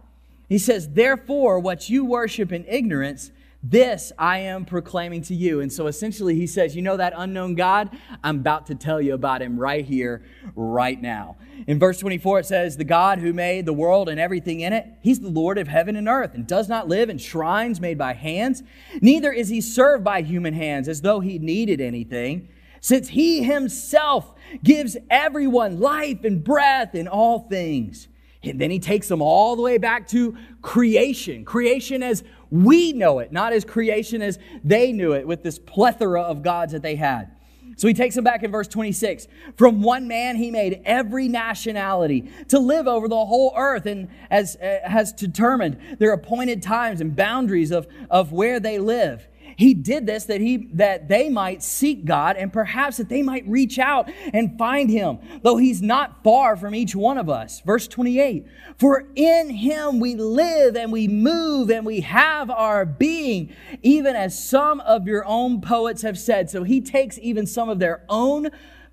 He 0.49 0.59
says, 0.59 0.91
Therefore, 0.91 1.61
what 1.61 1.89
you 1.89 2.05
worship 2.05 2.53
in 2.53 2.65
ignorance, 2.67 3.31
this 3.63 4.11
I 4.19 4.39
am 4.39 4.65
proclaiming 4.65 5.21
to 5.23 5.35
you. 5.35 5.61
And 5.61 5.71
so 5.71 5.87
essentially, 5.87 6.35
he 6.35 6.47
says, 6.47 6.75
You 6.75 6.83
know 6.83 6.97
that 6.97 7.13
unknown 7.15 7.55
God? 7.55 7.97
I'm 8.25 8.37
about 8.41 8.67
to 8.67 8.75
tell 8.75 9.01
you 9.01 9.13
about 9.13 9.43
him 9.43 9.59
right 9.59 9.85
here, 9.85 10.25
right 10.55 11.01
now. 11.01 11.37
In 11.67 11.79
verse 11.79 11.99
24, 11.99 12.41
it 12.41 12.47
says, 12.47 12.77
The 12.77 12.85
God 12.85 13.19
who 13.19 13.35
made 13.35 13.67
the 13.67 13.75
world 13.75 14.09
and 14.09 14.19
everything 14.19 14.61
in 14.61 14.73
it, 14.73 14.87
he's 15.03 15.21
the 15.21 15.29
Lord 15.29 15.59
of 15.59 15.69
heaven 15.69 15.95
and 15.95 16.09
earth, 16.09 16.35
and 16.35 16.47
does 16.47 16.69
not 16.69 16.89
live 16.89 17.11
in 17.11 17.19
shrines 17.19 17.81
made 17.81 17.99
by 17.99 18.15
hands. 18.15 18.63
Neither 19.03 19.31
is 19.31 19.51
he 19.51 19.61
served 19.61 20.05
by 20.05 20.23
human 20.23 20.55
hands 20.55 20.89
as 20.89 21.03
though 21.03 21.21
he 21.21 21.39
needed 21.39 21.83
anything, 21.83 22.49
since 22.81 23.09
he 23.09 23.43
himself 23.43 24.35
gives 24.65 24.97
everyone 25.11 25.81
life 25.81 26.25
and 26.25 26.43
breath 26.43 26.95
in 26.95 27.07
all 27.07 27.41
things. 27.41 28.09
And 28.43 28.59
then 28.59 28.71
he 28.71 28.79
takes 28.79 29.07
them 29.09 29.21
all 29.21 29.55
the 29.55 29.61
way 29.61 29.77
back 29.77 30.09
to 30.09 30.35
creation. 30.63 31.45
Creation 31.45 32.03
as 32.03 32.25
we 32.51 32.93
know 32.93 33.19
it, 33.21 33.33
not 33.33 33.53
as 33.53 33.65
creation 33.65 34.23
as 34.23 34.39
they 34.65 34.93
knew 34.93 35.13
it, 35.13 35.27
with 35.27 35.43
this 35.43 35.59
plethora 35.59 36.23
of 36.23 36.43
gods 36.43 36.73
that 36.73 36.83
they 36.83 36.97
had. 36.97 37.31
So 37.77 37.89
he 37.89 37.95
takes 37.95 38.15
them 38.15 38.25
back 38.25 38.43
in 38.43 38.51
verse 38.51 38.69
26. 38.69 39.27
From 39.57 39.81
one 39.81 40.07
man 40.07 40.37
he 40.37 40.51
made 40.51 40.83
every 40.85 41.29
nationality 41.29 42.31
to 42.49 42.59
live 42.59 42.87
over 42.87 43.09
the 43.09 43.25
whole 43.25 43.55
earth 43.57 43.87
and 43.87 44.09
as, 44.31 44.57
uh, 44.57 44.81
has 44.85 45.15
determined 45.15 45.97
their 45.99 46.13
appointed 46.13 46.63
times 46.63 47.01
and 47.01 47.17
boundaries 47.17 47.71
of, 47.71 47.87
of 48.11 48.33
where 48.33 48.61
they 48.61 48.79
live. 48.79 49.27
He 49.57 49.75
did 49.75 50.07
this 50.07 50.25
that 50.25 50.41
he 50.41 50.69
that 50.75 51.09
they 51.09 51.29
might 51.29 51.63
seek 51.63 52.05
God 52.05 52.37
and 52.37 52.53
perhaps 52.53 52.97
that 52.99 53.09
they 53.09 53.23
might 53.23 53.47
reach 53.47 53.79
out 53.79 54.11
and 54.33 54.59
find 54.59 54.91
him, 54.91 55.19
though 55.43 55.57
he's 55.57 55.83
not 55.83 56.23
far 56.23 56.57
from 56.57 56.75
each 56.75 56.95
one 56.95 57.19
of 57.19 57.29
us. 57.29 57.61
Verse 57.61 57.89
28. 57.89 58.47
For 58.79 59.07
in 59.15 59.51
him 59.51 60.01
we 60.01 60.15
live 60.15 60.77
and 60.77 60.93
we 60.93 61.09
move 61.09 61.71
and 61.71 61.85
we 61.85 62.01
have 62.01 62.51
our 62.51 62.85
being, 62.85 63.55
even 63.83 64.17
as 64.17 64.43
some 64.43 64.81
of 64.81 65.07
your 65.07 65.25
own 65.27 65.61
poets 65.61 66.03
have 66.03 66.19
said. 66.19 66.51
So 66.51 66.63
he 66.63 66.81
takes 66.81 67.19
even 67.19 67.47
some 67.47 67.69
of 67.69 67.79
their 67.79 68.05
own 68.09 68.51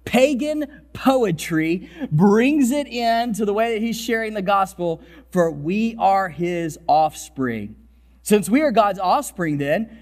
pagan 0.07 0.85
poetry, 0.93 1.89
brings 2.11 2.71
it 2.71 2.87
in 2.87 3.33
to 3.33 3.45
the 3.45 3.53
way 3.53 3.73
that 3.73 3.81
he's 3.81 3.99
sharing 3.99 4.33
the 4.33 4.41
gospel, 4.41 5.01
for 5.31 5.51
we 5.51 5.95
are 5.99 6.29
his 6.29 6.79
offspring. 6.87 7.75
Since 8.23 8.49
we 8.49 8.61
are 8.61 8.71
God's 8.71 8.99
offspring, 8.99 9.57
then, 9.57 9.97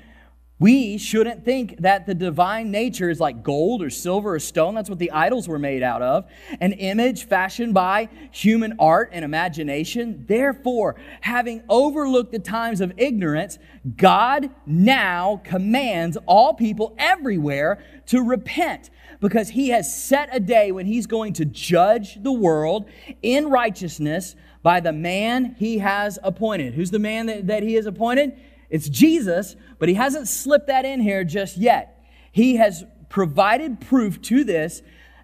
we 0.57 0.97
shouldn't 0.97 1.43
think 1.43 1.81
that 1.81 2.05
the 2.05 2.15
divine 2.15 2.71
nature 2.71 3.09
is 3.09 3.19
like 3.19 3.43
gold 3.43 3.83
or 3.83 3.89
silver 3.89 4.35
or 4.35 4.39
stone. 4.39 4.73
That's 4.73 4.89
what 4.89 4.99
the 4.99 5.11
idols 5.11 5.49
were 5.49 5.59
made 5.59 5.83
out 5.83 6.01
of. 6.01 6.25
An 6.61 6.71
image 6.71 7.25
fashioned 7.25 7.73
by 7.73 8.07
human 8.31 8.75
art 8.79 9.09
and 9.11 9.25
imagination. 9.25 10.23
Therefore, 10.27 10.95
having 11.19 11.61
overlooked 11.67 12.31
the 12.31 12.39
times 12.39 12.79
of 12.79 12.93
ignorance, 12.95 13.59
God 13.97 14.49
now 14.65 15.41
commands 15.43 16.17
all 16.25 16.53
people 16.53 16.95
everywhere 16.97 17.83
to 18.07 18.21
repent 18.21 18.91
because 19.19 19.49
he 19.49 19.69
has 19.69 19.93
set 19.93 20.29
a 20.31 20.39
day 20.39 20.71
when 20.71 20.85
he's 20.85 21.05
going 21.05 21.33
to 21.33 21.43
judge 21.43 22.23
the 22.23 22.31
world 22.31 22.87
in 23.21 23.49
righteousness 23.49 24.37
by 24.63 24.79
the 24.79 24.93
man 24.93 25.55
he 25.59 25.79
has 25.79 26.17
appointed. 26.23 26.75
Who's 26.75 26.91
the 26.91 26.99
man 26.99 27.25
that, 27.25 27.47
that 27.47 27.61
he 27.61 27.73
has 27.73 27.85
appointed? 27.85 28.37
It's 28.69 28.89
Jesus, 28.89 29.55
but 29.79 29.89
he 29.89 29.95
hasn't 29.95 30.27
slipped 30.27 30.67
that 30.67 30.85
in 30.85 30.99
here 30.99 31.23
just 31.23 31.57
yet. 31.57 32.03
He 32.31 32.55
has 32.55 32.83
provided 33.09 33.79
proof 33.79 34.21
to 34.23 34.43
this 34.43 34.81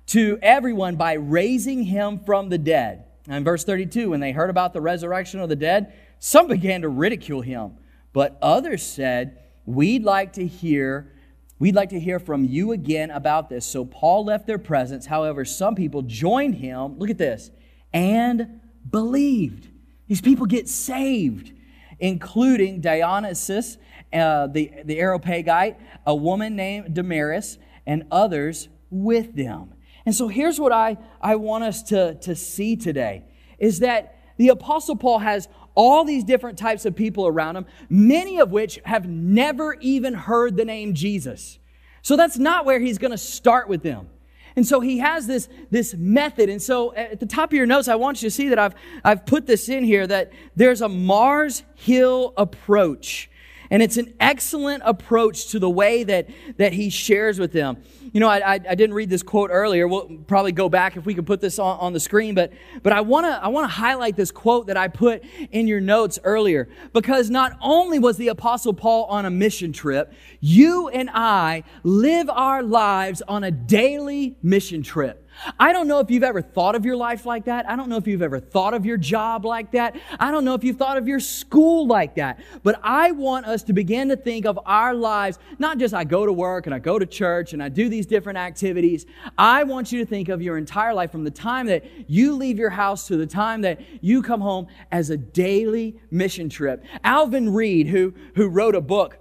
to 0.08 0.38
everyone 0.42 0.96
by 0.96 1.14
raising 1.14 1.84
him 1.84 2.20
from 2.20 2.50
the 2.50 2.58
dead. 2.58 3.06
Now 3.28 3.38
in 3.38 3.44
verse 3.44 3.64
32, 3.64 4.10
when 4.10 4.20
they 4.20 4.32
heard 4.32 4.50
about 4.50 4.74
the 4.74 4.82
resurrection 4.82 5.40
of 5.40 5.50
the 5.50 5.56
dead, 5.56 5.94
some 6.20 6.48
began 6.48 6.82
to 6.82 6.90
ridicule 6.90 7.42
him, 7.42 7.78
but 8.14 8.38
others 8.42 8.84
said, 8.84 9.38
We'd 9.66 10.04
like 10.04 10.34
to 10.34 10.46
hear. 10.46 11.12
We'd 11.60 11.76
like 11.76 11.90
to 11.90 12.00
hear 12.00 12.20
from 12.20 12.44
you 12.44 12.72
again 12.72 13.12
about 13.12 13.50
this. 13.50 13.66
So 13.66 13.86
Paul 13.86 14.26
left 14.26 14.48
their 14.48 14.58
presence. 14.58 15.06
However, 15.06 15.46
some 15.46 15.76
people 15.76 16.02
joined 16.02 16.56
him. 16.56 16.98
Look 16.98 17.12
at 17.12 17.20
this 17.20 17.52
and 17.94 18.62
believed. 18.90 19.68
These 20.08 20.22
people 20.22 20.48
get 20.48 20.68
saved 20.68 21.54
including 22.02 22.82
Dionysus, 22.82 23.78
uh, 24.12 24.48
the, 24.48 24.72
the 24.84 25.00
Areopagite, 25.00 25.80
a 26.06 26.14
woman 26.14 26.56
named 26.58 26.94
Damaris, 26.94 27.58
and 27.86 28.04
others 28.12 28.68
with 28.90 29.36
them. 29.36 29.74
And 30.06 30.14
so 30.14 30.28
here's 30.28 30.60
what 30.60 30.74
I, 30.74 30.98
I 31.22 31.36
want 31.36 31.64
us 31.64 31.84
to, 31.84 32.16
to 32.16 32.36
see 32.36 32.76
today 32.76 33.24
is 33.60 33.80
that 33.80 34.18
the 34.38 34.50
Apostle 34.50 34.96
Paul 34.96 35.20
has 35.20 35.48
all 35.76 36.04
these 36.04 36.24
different 36.24 36.58
types 36.58 36.86
of 36.86 36.96
people 36.96 37.28
around 37.28 37.56
him, 37.56 37.66
many 37.88 38.40
of 38.40 38.52
which 38.52 38.80
have 38.84 39.08
never 39.08 39.76
even 39.76 40.16
heard 40.16 40.58
the 40.58 40.66
name 40.66 40.96
Jesus. 40.96 41.60
So 42.02 42.18
that's 42.18 42.40
not 42.40 42.66
where 42.66 42.80
he's 42.80 42.98
going 42.98 43.12
to 43.12 43.18
start 43.18 43.70
with 43.70 43.84
them. 43.84 44.10
And 44.56 44.68
so 44.68 44.82
he 44.82 45.00
has 45.00 45.28
this, 45.28 45.50
this 45.70 45.94
method. 45.96 46.50
And 46.50 46.62
so 46.62 46.94
at 46.94 47.20
the 47.20 47.26
top 47.26 47.50
of 47.50 47.54
your 47.54 47.66
notes, 47.66 47.88
I 47.88 47.96
want 47.96 48.22
you 48.22 48.30
to 48.30 48.36
see 48.36 48.50
that 48.50 48.60
I've, 48.60 48.76
I've 49.04 49.26
put 49.26 49.48
this 49.48 49.70
in 49.70 49.84
here 49.84 50.06
that 50.08 50.32
there's 50.56 50.82
a 50.82 50.90
Mars 50.90 51.64
Hill 51.76 52.34
approach. 52.38 53.31
And 53.72 53.82
it's 53.82 53.96
an 53.96 54.14
excellent 54.20 54.84
approach 54.86 55.48
to 55.48 55.60
the 55.60 55.70
way 55.70 56.04
that, 56.04 56.28
that 56.58 56.74
he 56.74 56.90
shares 56.90 57.40
with 57.40 57.54
them. 57.54 57.78
You 58.12 58.20
know, 58.20 58.28
I, 58.28 58.40
I, 58.40 58.54
I 58.56 58.76
didn't 58.76 58.94
read 58.94 59.10
this 59.10 59.24
quote 59.24 59.50
earlier. 59.52 59.88
We'll 59.88 60.18
probably 60.28 60.52
go 60.52 60.68
back 60.68 60.98
if 60.98 61.06
we 61.06 61.14
can 61.14 61.24
put 61.24 61.40
this 61.40 61.58
on, 61.58 61.80
on 61.80 61.94
the 61.94 62.00
screen. 62.02 62.36
But, 62.36 62.52
but 62.84 62.92
I 62.92 63.00
want 63.00 63.26
to 63.28 63.32
I 63.32 63.48
wanna 63.48 63.70
highlight 63.70 64.18
this 64.18 64.30
quote 64.30 64.68
that 64.68 64.76
I 64.76 64.90
put 64.90 65.24
in 65.52 65.68
your 65.68 65.80
notes 65.80 66.20
earlier. 66.26 66.68
Because 66.92 67.30
not 67.30 67.58
only 67.62 67.98
was 67.98 68.18
the 68.18 68.28
Apostle 68.28 68.74
Paul 68.74 69.06
on 69.06 69.26
a 69.26 69.30
mission 69.30 69.72
trip, 69.72 70.12
you 70.42 70.90
and 70.90 71.10
I 71.14 71.64
live 71.84 72.30
our 72.30 72.62
lives 72.62 73.22
on 73.26 73.46
a 73.46 73.52
daily 73.52 74.36
mission 74.44 74.84
trip. 74.84 75.26
I 75.60 75.74
don't 75.74 75.88
know 75.88 76.00
if 76.00 76.12
you've 76.12 76.24
ever 76.24 76.42
thought 76.42 76.76
of 76.76 76.86
your 76.86 76.96
life 76.96 77.26
like 77.26 77.46
that. 77.46 77.70
I 77.70 77.76
don't 77.76 77.90
know 77.90 77.98
if 77.98 78.08
you've 78.08 78.22
ever 78.22 78.40
thought 78.40 78.74
of 78.74 78.86
your 78.86 78.98
job 78.98 79.46
like 79.46 79.72
that. 79.72 79.96
I 80.20 80.32
don't 80.32 80.46
know 80.46 80.54
if 80.54 80.64
you've 80.64 80.78
thought 80.78 80.98
of 80.98 81.08
your 81.08 81.20
school 81.20 81.88
like 81.88 82.16
that. 82.16 82.40
But 82.64 82.80
I 82.84 83.12
want 83.12 83.46
us 83.46 83.64
to 83.64 83.74
begin 83.74 84.10
to 84.10 84.16
think 84.16 84.46
of 84.46 84.60
our 84.66 84.94
lives, 84.94 85.40
not 85.60 85.78
just 85.78 85.94
I 85.94 86.04
go 86.04 86.26
to 86.26 86.34
work 86.34 86.66
and 86.66 86.76
I 86.76 86.80
go 86.80 87.00
to 87.00 87.06
church 87.06 87.54
and 87.54 87.64
I 87.64 87.70
do 87.70 87.90
these 87.90 88.06
different 88.06 88.38
activities. 88.38 89.06
I 89.38 89.64
want 89.64 89.92
you 89.92 90.00
to 90.00 90.06
think 90.06 90.30
of 90.30 90.42
your 90.42 90.58
entire 90.58 90.94
life 90.94 91.12
from 91.12 91.24
the 91.24 91.32
time 91.32 91.68
that 91.68 91.86
you 92.08 92.36
leave 92.36 92.60
your 92.60 92.70
house 92.70 93.08
to 93.08 93.18
the 93.18 93.28
time 93.28 93.62
that 93.62 93.82
you 94.02 94.22
come 94.22 94.42
home 94.42 94.68
as 94.92 95.10
a 95.10 95.18
daily 95.18 96.00
mission 96.12 96.50
trip. 96.50 96.84
Alvin 97.04 97.54
Reid, 97.54 97.88
who, 97.88 98.14
who 98.36 98.48
wrote 98.48 98.76
a 98.76 98.82
book, 98.82 99.18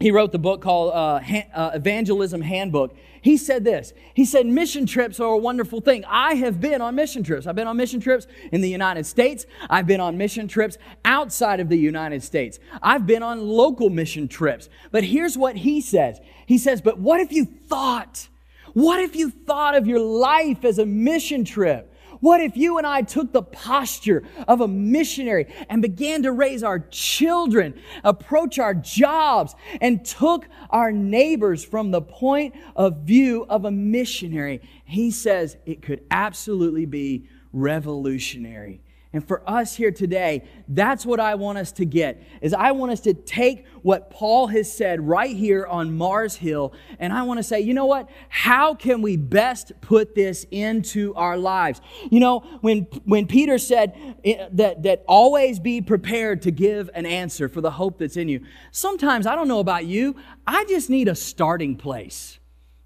he 0.00 0.10
wrote 0.10 0.32
the 0.32 0.38
book 0.38 0.62
called 0.62 0.94
uh, 0.94 1.20
uh, 1.54 1.70
Evangelism 1.74 2.40
Handbook. 2.40 2.96
He 3.22 3.36
said 3.36 3.64
this. 3.64 3.92
He 4.14 4.24
said, 4.24 4.46
Mission 4.46 4.86
trips 4.86 5.20
are 5.20 5.32
a 5.32 5.36
wonderful 5.36 5.80
thing. 5.80 6.04
I 6.06 6.34
have 6.34 6.60
been 6.60 6.80
on 6.80 6.94
mission 6.94 7.22
trips. 7.22 7.46
I've 7.46 7.54
been 7.54 7.66
on 7.66 7.76
mission 7.76 8.00
trips 8.00 8.26
in 8.50 8.60
the 8.60 8.68
United 8.68 9.04
States. 9.04 9.46
I've 9.68 9.86
been 9.86 10.00
on 10.00 10.16
mission 10.16 10.48
trips 10.48 10.78
outside 11.04 11.60
of 11.60 11.68
the 11.68 11.78
United 11.78 12.22
States. 12.22 12.58
I've 12.82 13.06
been 13.06 13.22
on 13.22 13.46
local 13.46 13.90
mission 13.90 14.28
trips. 14.28 14.68
But 14.90 15.04
here's 15.04 15.36
what 15.36 15.56
he 15.56 15.80
says 15.80 16.20
He 16.46 16.58
says, 16.58 16.80
But 16.80 16.98
what 16.98 17.20
if 17.20 17.32
you 17.32 17.44
thought? 17.44 18.28
What 18.72 19.00
if 19.00 19.16
you 19.16 19.30
thought 19.30 19.74
of 19.74 19.86
your 19.86 20.00
life 20.00 20.64
as 20.64 20.78
a 20.78 20.86
mission 20.86 21.44
trip? 21.44 21.89
What 22.20 22.40
if 22.40 22.56
you 22.56 22.78
and 22.78 22.86
I 22.86 23.02
took 23.02 23.32
the 23.32 23.42
posture 23.42 24.22
of 24.46 24.60
a 24.60 24.68
missionary 24.68 25.46
and 25.68 25.80
began 25.80 26.22
to 26.22 26.32
raise 26.32 26.62
our 26.62 26.78
children, 26.78 27.80
approach 28.04 28.58
our 28.58 28.74
jobs, 28.74 29.54
and 29.80 30.04
took 30.04 30.46
our 30.68 30.92
neighbors 30.92 31.64
from 31.64 31.90
the 31.90 32.02
point 32.02 32.54
of 32.76 32.98
view 32.98 33.46
of 33.48 33.64
a 33.64 33.70
missionary? 33.70 34.60
He 34.84 35.10
says 35.10 35.56
it 35.64 35.82
could 35.82 36.02
absolutely 36.10 36.86
be 36.86 37.26
revolutionary. 37.52 38.82
And 39.12 39.26
for 39.26 39.42
us 39.44 39.74
here 39.74 39.90
today, 39.90 40.44
that's 40.68 41.04
what 41.04 41.18
I 41.18 41.34
want 41.34 41.58
us 41.58 41.72
to 41.72 41.84
get. 41.84 42.22
Is 42.40 42.54
I 42.54 42.70
want 42.70 42.92
us 42.92 43.00
to 43.00 43.14
take 43.14 43.66
what 43.82 44.08
Paul 44.08 44.46
has 44.48 44.72
said 44.72 45.00
right 45.00 45.34
here 45.34 45.66
on 45.66 45.96
Mars 45.96 46.36
Hill 46.36 46.72
and 47.00 47.12
I 47.12 47.22
want 47.24 47.38
to 47.38 47.42
say, 47.42 47.60
you 47.60 47.74
know 47.74 47.86
what? 47.86 48.08
How 48.28 48.72
can 48.72 49.02
we 49.02 49.16
best 49.16 49.72
put 49.80 50.14
this 50.14 50.46
into 50.52 51.12
our 51.14 51.36
lives? 51.36 51.80
You 52.08 52.20
know, 52.20 52.40
when 52.60 52.82
when 53.04 53.26
Peter 53.26 53.58
said 53.58 53.98
eh, 54.24 54.46
that 54.52 54.84
that 54.84 55.04
always 55.08 55.58
be 55.58 55.80
prepared 55.80 56.42
to 56.42 56.52
give 56.52 56.88
an 56.94 57.04
answer 57.04 57.48
for 57.48 57.60
the 57.60 57.72
hope 57.72 57.98
that's 57.98 58.16
in 58.16 58.28
you. 58.28 58.44
Sometimes 58.70 59.26
I 59.26 59.34
don't 59.34 59.48
know 59.48 59.60
about 59.60 59.86
you, 59.86 60.14
I 60.46 60.64
just 60.66 60.88
need 60.88 61.08
a 61.08 61.16
starting 61.16 61.76
place. 61.76 62.38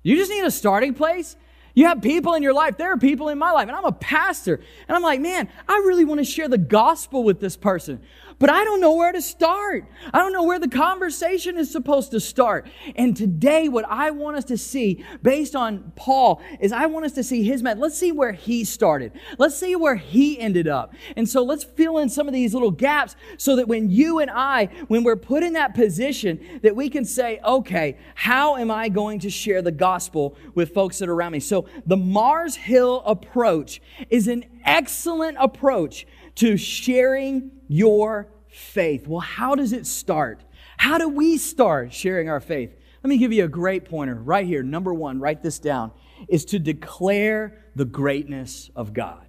You 0.03 0.17
just 0.17 0.31
need 0.31 0.45
a 0.45 0.51
starting 0.51 0.95
place. 0.95 1.37
You 1.75 1.87
have 1.87 2.01
people 2.01 2.35
in 2.35 2.43
your 2.43 2.55
life. 2.55 2.77
There 2.77 2.93
are 2.93 2.97
people 2.97 3.29
in 3.29 3.39
my 3.39 3.51
life, 3.51 3.67
and 3.69 3.77
I'm 3.77 3.85
a 3.85 3.93
pastor. 3.93 4.61
And 4.89 4.97
I'm 4.97 5.03
like, 5.03 5.21
man, 5.21 5.49
I 5.69 5.75
really 5.85 6.05
want 6.05 6.21
to 6.21 6.25
share 6.25 6.49
the 6.49 6.59
gospel 6.59 7.25
with 7.25 7.41
this 7.41 7.57
person. 7.57 8.01
But 8.39 8.51
I 8.51 8.65
don't 8.65 8.81
know 8.81 8.95
where 8.95 9.13
to 9.13 9.23
start. 9.23 9.87
I 10.13 10.19
don't 10.19 10.33
know 10.33 10.43
where 10.43 10.59
the 10.59 10.69
conversation 10.69 11.57
is 11.57 11.71
supposed 11.71 12.11
to 12.13 12.21
start. 12.21 12.69
And 12.97 13.17
today, 13.17 13.69
what 13.69 13.85
I 13.89 14.11
want 14.11 14.37
us 14.37 14.45
to 14.47 14.59
see, 14.59 15.05
based 15.23 15.55
on 15.55 15.93
Paul, 15.97 16.43
is 16.61 16.73
I 16.73 16.87
want 16.87 17.07
us 17.07 17.13
to 17.13 17.25
see 17.25 17.43
his 17.43 17.63
method. 17.63 17.81
Let's 17.81 17.99
see 17.99 18.13
where 18.13 18.33
he 18.33 18.65
started. 18.65 19.13
Let's 19.39 19.57
see 19.57 19.77
where 19.77 19.97
he 19.97 20.39
ended 20.39 20.69
up. 20.69 20.95
And 21.17 21.29
so 21.29 21.43
let's 21.43 21.65
fill 21.65 21.99
in 21.99 22.09
some 22.09 22.29
of 22.29 22.35
these 22.35 22.55
little 22.55 22.71
gaps 22.71 23.17
so 23.39 23.57
that 23.57 23.69
when 23.69 23.91
you 23.91 24.19
and 24.19 24.31
I, 24.31 24.67
when 24.89 25.05
we're 25.05 25.17
put 25.17 25.43
in 25.43 25.55
that 25.55 25.75
position, 25.75 26.61
that 26.63 26.77
we 26.77 26.89
can 26.89 27.05
say, 27.05 27.41
okay, 27.45 27.99
how 28.15 28.57
am 28.57 28.71
I 28.71 28.89
going 28.89 29.21
to 29.21 29.31
share 29.31 29.63
the 29.63 29.73
gospel 29.73 30.37
with 30.55 30.75
folks 30.75 30.99
that 30.99 31.09
are 31.09 31.15
around 31.15 31.33
me? 31.33 31.41
So 31.41 31.67
the 31.87 31.97
Mars 31.97 32.57
Hill 32.57 33.03
approach 33.07 33.81
is 34.11 34.29
an 34.29 34.45
excellent 34.65 35.37
approach 35.41 36.07
to 36.37 36.57
sharing 36.57 37.51
your 37.69 38.29
faith. 38.49 39.07
Well, 39.07 39.21
how 39.21 39.55
does 39.55 39.73
it 39.73 39.87
start? 39.87 40.45
How 40.77 40.99
do 40.99 41.09
we 41.09 41.37
start 41.39 41.93
sharing 41.93 42.29
our 42.29 42.41
faith? 42.41 42.75
Let 43.03 43.09
me 43.09 43.19
give 43.19 43.33
you 43.33 43.45
a 43.45 43.49
great 43.49 43.85
pointer 43.85 44.15
right 44.15 44.47
here. 44.47 44.63
Number 44.63 44.95
one, 44.95 45.21
write 45.21 45.43
this 45.43 45.59
down, 45.59 45.93
is 46.29 46.45
to 46.47 46.59
declare 46.59 47.65
the 47.77 47.85
greatness 47.85 48.71
of 48.75 48.93
God. 48.93 49.27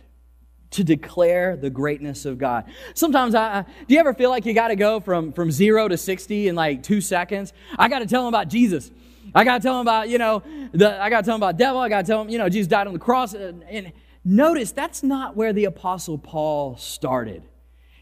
To 0.71 0.83
declare 0.83 1.57
the 1.57 1.69
greatness 1.69 2.25
of 2.25 2.37
God. 2.37 2.65
Sometimes 2.93 3.35
I, 3.35 3.63
do 3.87 3.93
you 3.93 3.99
ever 3.99 4.13
feel 4.13 4.29
like 4.29 4.45
you 4.45 4.53
got 4.53 4.69
to 4.69 4.75
go 4.75 4.99
from, 4.99 5.33
from 5.33 5.51
zero 5.51 5.87
to 5.87 5.97
60 5.97 6.47
in 6.47 6.55
like 6.55 6.83
two 6.83 7.01
seconds? 7.01 7.53
I 7.77 7.89
got 7.89 7.99
to 7.99 8.05
tell 8.05 8.21
them 8.21 8.29
about 8.29 8.47
Jesus. 8.47 8.91
I 9.33 9.43
got 9.43 9.57
to 9.57 9.63
tell 9.63 9.73
them 9.73 9.81
about, 9.81 10.09
you 10.09 10.19
know, 10.19 10.43
the, 10.71 11.01
I 11.01 11.09
got 11.09 11.21
to 11.21 11.25
tell 11.25 11.35
them 11.37 11.43
about 11.43 11.57
devil. 11.57 11.81
I 11.81 11.89
got 11.89 12.01
to 12.01 12.07
tell 12.07 12.23
them, 12.23 12.29
you 12.29 12.37
know, 12.37 12.47
Jesus 12.47 12.67
died 12.67 12.87
on 12.87 12.93
the 12.93 12.99
cross. 12.99 13.33
And, 13.33 13.63
and 13.63 13.91
notice 14.23 14.71
that's 14.71 15.03
not 15.03 15.35
where 15.35 15.51
the 15.51 15.65
Apostle 15.65 16.17
Paul 16.17 16.77
started. 16.77 17.43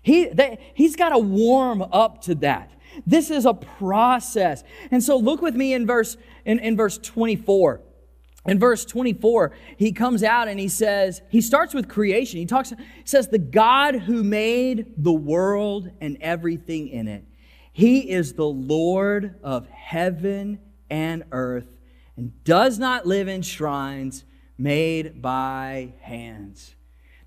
He, 0.04 0.26
they, 0.26 0.60
he's 0.76 0.96
got 0.96 1.10
to 1.10 1.18
warm 1.18 1.82
up 1.82 2.22
to 2.24 2.36
that. 2.36 2.72
This 3.08 3.32
is 3.32 3.46
a 3.46 3.54
process. 3.54 4.64
And 4.92 5.02
so 5.02 5.18
look 5.18 5.42
with 5.42 5.56
me 5.56 5.74
in 5.74 5.88
verse, 5.88 6.18
in, 6.46 6.60
in 6.60 6.78
verse 6.78 6.98
24. 7.00 7.82
In 8.46 8.60
verse 8.60 8.84
24, 8.84 9.54
he 9.78 9.94
comes 9.94 10.22
out 10.22 10.50
and 10.50 10.60
he 10.60 10.68
says, 10.68 11.22
he 11.30 11.40
starts 11.40 11.74
with 11.74 11.88
creation. 11.88 12.40
He 12.40 12.46
talks, 12.46 12.74
says, 13.06 13.30
the 13.30 13.40
God 13.40 13.96
who 13.96 14.22
made 14.22 14.94
the 14.98 15.14
world 15.14 15.90
and 16.02 16.18
everything 16.20 16.90
in 16.90 17.08
it. 17.08 17.26
He 17.72 18.10
is 18.12 18.34
the 18.34 18.46
Lord 18.46 19.40
of 19.42 19.68
heaven 19.70 20.60
and 20.90 21.24
earth 21.32 21.80
and 22.18 22.44
does 22.44 22.78
not 22.78 23.06
live 23.06 23.30
in 23.30 23.42
shrines 23.42 24.26
made 24.58 25.22
by 25.22 25.94
hands. 26.02 26.76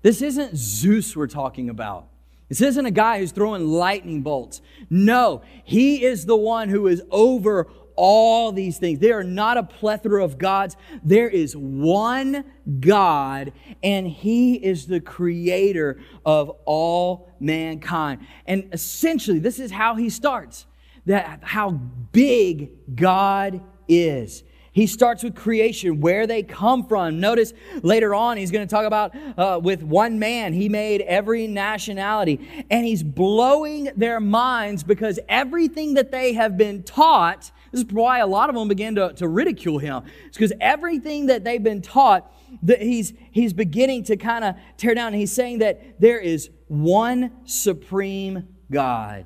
This 0.03 0.21
isn't 0.21 0.55
Zeus 0.55 1.15
we're 1.15 1.27
talking 1.27 1.69
about. 1.69 2.07
This 2.49 2.61
isn't 2.61 2.85
a 2.85 2.91
guy 2.91 3.19
who's 3.19 3.31
throwing 3.31 3.67
lightning 3.67 4.21
bolts. 4.21 4.61
No, 4.89 5.41
he 5.63 6.03
is 6.03 6.25
the 6.25 6.37
one 6.37 6.69
who 6.69 6.87
is 6.87 7.01
over 7.11 7.67
all 7.97 8.51
these 8.51 8.77
things. 8.77 8.99
There 8.99 9.17
are 9.19 9.23
not 9.23 9.57
a 9.57 9.63
plethora 9.63 10.23
of 10.23 10.37
gods. 10.37 10.77
There 11.03 11.27
is 11.27 11.57
one 11.57 12.45
God, 12.79 13.51
and 13.83 14.07
he 14.07 14.53
is 14.53 14.87
the 14.87 15.01
creator 15.01 15.99
of 16.25 16.49
all 16.65 17.33
mankind. 17.39 18.25
And 18.45 18.69
essentially, 18.71 19.39
this 19.39 19.59
is 19.59 19.71
how 19.71 19.95
he 19.95 20.09
starts 20.09 20.67
that 21.05 21.39
how 21.43 21.71
big 21.71 22.95
God 22.95 23.61
is. 23.87 24.43
He 24.77 24.85
starts 24.85 25.23
with 25.23 25.33
creation, 25.33 26.01
where 26.01 26.27
they 26.27 26.43
come 26.43 26.85
from. 26.85 27.19
Notice 27.19 27.51
later 27.81 28.13
on, 28.13 28.37
he's 28.37 28.51
going 28.51 28.67
to 28.67 28.69
talk 28.69 28.85
about 28.85 29.11
uh, 29.35 29.59
with 29.59 29.81
one 29.81 30.19
man, 30.19 30.53
he 30.53 30.69
made 30.69 31.01
every 31.01 31.47
nationality. 31.47 32.65
And 32.69 32.85
he's 32.85 33.01
blowing 33.01 33.89
their 33.95 34.19
minds 34.19 34.83
because 34.83 35.19
everything 35.27 35.95
that 35.95 36.11
they 36.11 36.33
have 36.33 36.57
been 36.57 36.83
taught, 36.83 37.51
this 37.71 37.81
is 37.81 37.87
why 37.91 38.19
a 38.19 38.27
lot 38.27 38.49
of 38.49 38.55
them 38.55 38.67
begin 38.67 38.93
to, 38.93 39.13
to 39.13 39.27
ridicule 39.27 39.79
him. 39.79 40.03
It's 40.27 40.37
because 40.37 40.53
everything 40.61 41.25
that 41.25 41.43
they've 41.43 41.63
been 41.63 41.81
taught, 41.81 42.31
that 42.61 42.79
he's, 42.79 43.13
he's 43.31 43.53
beginning 43.53 44.03
to 44.03 44.15
kind 44.15 44.43
of 44.43 44.57
tear 44.77 44.93
down. 44.93 45.07
And 45.07 45.15
he's 45.15 45.31
saying 45.31 45.57
that 45.57 45.99
there 45.99 46.19
is 46.19 46.51
one 46.67 47.31
supreme 47.45 48.47
God. 48.69 49.25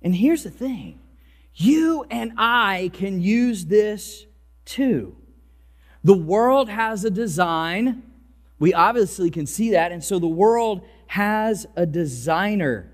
And 0.00 0.16
here's 0.16 0.42
the 0.42 0.50
thing 0.50 1.00
you 1.52 2.06
and 2.10 2.32
I 2.38 2.90
can 2.94 3.20
use 3.20 3.66
this 3.66 4.24
too. 4.70 5.16
The 6.04 6.14
world 6.14 6.68
has 6.68 7.04
a 7.04 7.10
design. 7.10 8.02
We 8.58 8.72
obviously 8.72 9.30
can 9.30 9.46
see 9.46 9.70
that. 9.72 9.92
And 9.92 10.02
so 10.02 10.18
the 10.18 10.28
world 10.28 10.82
has 11.08 11.66
a 11.76 11.84
designer, 11.84 12.90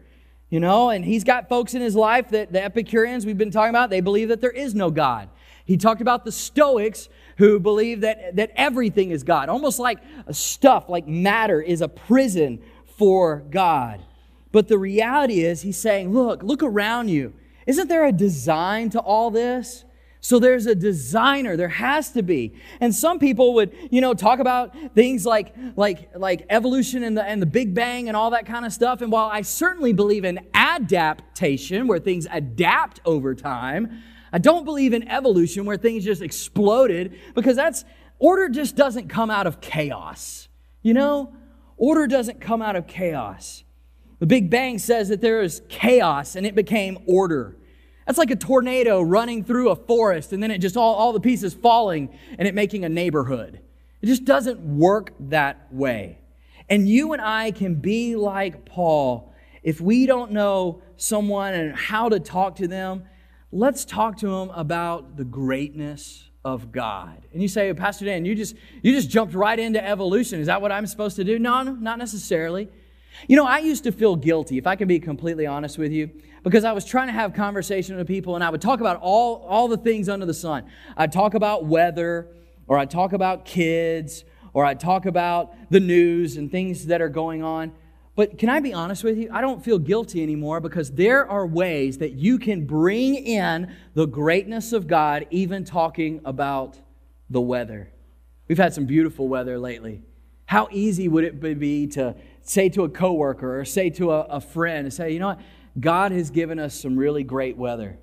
you 0.49 0.59
know, 0.59 0.91
and 0.91 1.05
he's 1.05 1.23
got 1.23 1.49
folks 1.49 1.75
in 1.75 1.83
his 1.83 1.95
life 1.95 2.31
that 2.31 2.53
the 2.53 2.63
Epicureans 2.63 3.27
we've 3.27 3.39
been 3.39 3.51
talking 3.51 3.71
about, 3.71 3.91
they 3.91 4.01
believe 4.01 4.29
that 4.29 4.41
there 4.41 4.51
is 4.51 4.75
no 4.75 4.91
God. 4.91 5.29
He 5.67 5.77
talked 5.77 6.01
about 6.01 6.25
the 6.25 6.33
Stoics 6.33 7.09
who 7.39 7.61
believe 7.61 8.01
that, 8.01 8.37
that 8.37 8.53
everything 8.57 9.11
is 9.11 9.23
God, 9.23 9.49
almost 9.49 9.79
like 9.79 9.99
stuff, 10.31 10.89
like 10.89 11.07
matter 11.07 11.61
is 11.61 11.83
a 11.83 11.89
prison 11.89 12.63
for 12.97 13.45
God. 13.51 14.01
But 14.53 14.69
the 14.69 14.79
reality 14.79 15.45
is, 15.45 15.63
he's 15.63 15.77
saying, 15.77 16.15
look, 16.15 16.43
look 16.43 16.63
around 16.63 17.09
you. 17.09 17.35
Isn't 17.67 17.89
there 17.89 18.07
a 18.07 18.13
design 18.13 18.91
to 18.91 19.01
all 19.01 19.31
this? 19.31 19.85
So 20.27 20.41
there's 20.41 20.67
a 20.67 20.75
designer, 20.75 21.57
there 21.57 21.69
has 21.69 22.11
to 22.11 22.23
be. 22.25 22.55
And 22.81 22.93
some 22.93 23.21
people 23.21 23.55
would, 23.55 23.73
you 23.93 24.01
know, 24.01 24.13
talk 24.13 24.41
about 24.41 24.75
things 24.93 25.25
like 25.25 25.55
like 25.77 26.11
like 26.17 26.45
evolution 26.51 27.05
and 27.05 27.17
the 27.17 27.23
and 27.23 27.41
the 27.41 27.47
Big 27.47 27.75
Bang 27.75 28.09
and 28.09 28.17
all 28.17 28.31
that 28.31 28.45
kind 28.45 28.67
of 28.67 28.73
stuff. 28.73 29.03
And 29.03 29.13
while 29.13 29.29
I 29.29 29.43
certainly 29.43 29.93
believe 29.93 30.25
in 30.25 30.41
adaptation 30.53 31.87
where 31.87 32.01
things 32.01 32.27
adapt 32.29 32.99
over 33.05 33.37
time, 33.37 34.03
I 34.33 34.39
don't 34.39 34.65
believe 34.65 34.95
in 34.95 35.07
evolution 35.07 35.65
where 35.65 35.77
things 35.77 36.05
just 36.05 36.23
exploded 36.23 37.17
because 37.37 37.55
that's 37.55 37.85
order 38.19 38.49
just 38.49 38.75
doesn't 38.75 39.07
come 39.07 39.31
out 39.31 39.47
of 39.47 39.61
chaos. 39.61 40.49
You 40.83 40.95
know? 40.95 41.33
Order 41.77 42.09
doesn't 42.09 42.41
come 42.41 42.63
out 42.63 42.75
of 42.75 42.89
chaos. 42.89 43.63
The 44.19 44.27
Big 44.27 44.51
Bang 44.51 44.81
says 44.81 45.09
that 45.11 45.21
there 45.21 45.41
is 45.41 45.63
chaos 45.69 46.35
and 46.35 46.45
it 46.45 46.57
became 46.57 46.99
order. 47.07 47.57
That's 48.07 48.19
like 48.19 48.31
a 48.31 48.37
tornado 48.37 49.03
running 49.03 49.43
through 49.43 49.71
a 49.71 49.77
forest 49.77 50.33
and 50.33 50.43
then 50.43 50.51
it 50.51 50.59
just 50.59 50.77
all, 50.77 50.95
all 50.95 51.13
the 51.13 51.21
pieces 51.21 51.53
falling 51.53 52.17
and 52.39 52.47
it 52.47 52.55
making 52.55 52.85
a 52.85 52.89
neighborhood. 52.89 53.61
It 54.01 54.07
just 54.07 54.25
doesn't 54.25 54.61
work 54.61 55.13
that 55.19 55.67
way. 55.73 56.19
And 56.69 56.89
you 56.89 57.13
and 57.13 57.23
I 57.23 57.51
can 57.51 57.75
be 57.75 58.15
like 58.17 58.65
Paul. 58.65 59.33
If 59.63 59.81
we 59.81 60.07
don't 60.07 60.31
know 60.31 60.83
someone 60.97 61.55
and 61.55 61.75
how 61.75 62.09
to 62.09 62.21
talk 62.21 62.57
to 62.57 62.69
them, 62.69 63.05
let's 63.51 63.85
talk 63.85 64.19
to 64.19 64.29
them 64.29 64.51
about 64.51 65.17
the 65.17 65.25
greatness 65.25 66.31
of 66.45 66.71
God. 66.71 67.23
And 67.33 67.43
you 67.43 67.49
say, 67.49 67.73
Pastor 67.75 68.05
Dan, 68.05 68.25
you 68.25 68.37
just 68.37 68.55
you 68.83 68.93
just 68.93 69.11
jumped 69.11 69.35
right 69.35 69.59
into 69.59 69.85
evolution. 69.85 70.39
Is 70.39 70.47
that 70.47 70.63
what 70.63 70.71
I'm 70.71 70.87
supposed 70.87 71.17
to 71.17 71.25
do? 71.25 71.41
No, 71.41 71.63
no, 71.65 71.73
not 71.73 71.99
necessarily. 71.99 72.69
You 73.27 73.37
know, 73.37 73.47
I 73.47 73.59
used 73.59 73.83
to 73.85 73.93
feel 73.93 74.15
guilty, 74.15 74.59
if 74.59 74.67
I 74.67 74.77
can 74.77 74.87
be 74.87 75.01
completely 75.01 75.47
honest 75.47 75.79
with 75.79 75.91
you 75.91 76.11
because 76.47 76.63
I 76.63 76.71
was 76.71 76.85
trying 76.85 77.09
to 77.09 77.13
have 77.13 77.35
conversation 77.35 77.97
with 77.97 78.07
people 78.07 78.37
and 78.37 78.45
I 78.45 78.51
would 78.51 78.61
talk 78.61 78.79
about 78.79 79.01
all, 79.03 79.45
all 79.49 79.67
the 79.67 79.77
things 79.77 80.09
under 80.09 80.27
the 80.27 80.33
sun. 80.33 80.63
I'd 80.97 81.11
talk 81.11 81.35
about 81.35 81.65
weather, 81.65 82.29
or 82.69 82.79
I'd 82.79 82.89
talk 82.89 83.13
about 83.13 83.45
kids, 83.45 84.25
or 84.53 84.65
I'd 84.65 84.79
talk 84.79 85.07
about 85.07 85.57
the 85.71 85.81
news 85.81 86.37
and 86.37 86.49
things 86.49 86.87
that 86.87 87.03
are 87.03 87.09
going 87.09 87.43
on. 87.43 87.73
But 88.15 88.39
can 88.39 88.49
I 88.49 88.61
be 88.61 88.73
honest 88.73 89.03
with 89.03 89.19
you? 89.19 89.29
I 89.33 89.41
don't 89.41 89.65
feel 89.65 89.81
guilty 89.81 90.23
anymore 90.23 90.61
because 90.61 90.93
there 90.93 91.29
are 91.29 91.45
ways 91.45 91.99
that 91.99 92.13
you 92.13 92.39
can 92.39 92.65
bring 92.65 93.17
in 93.17 93.75
the 93.95 94.07
greatness 94.07 94.73
of 94.73 94.87
God, 94.87 95.27
even 95.33 95.65
talking 95.65 96.21
about 96.25 96.79
the 97.29 97.41
weather. 97.41 97.91
We've 98.47 98.57
had 98.57 98.73
some 98.73 98.87
beautiful 98.87 99.27
weather 99.27 99.59
lately. 99.59 100.01
How 100.45 100.69
easy 100.71 101.09
would 101.09 101.25
it 101.25 101.41
be 101.59 101.89
to 101.89 102.15
say 102.43 102.69
to 102.69 102.85
a 102.85 102.89
coworker 102.89 103.59
or 103.59 103.65
say 103.65 103.91
to 103.91 104.13
a, 104.13 104.21
a 104.21 104.41
friend 104.41 104.87
and 104.87 104.95
say, 104.95 105.11
you 105.11 105.19
know 105.19 105.27
what? 105.27 105.41
God 105.79 106.13
has 106.13 106.31
given 106.31 106.59
us 106.59 106.75
some 106.79 106.97
really 106.97 107.23
great 107.23 107.57
weather. 107.57 107.99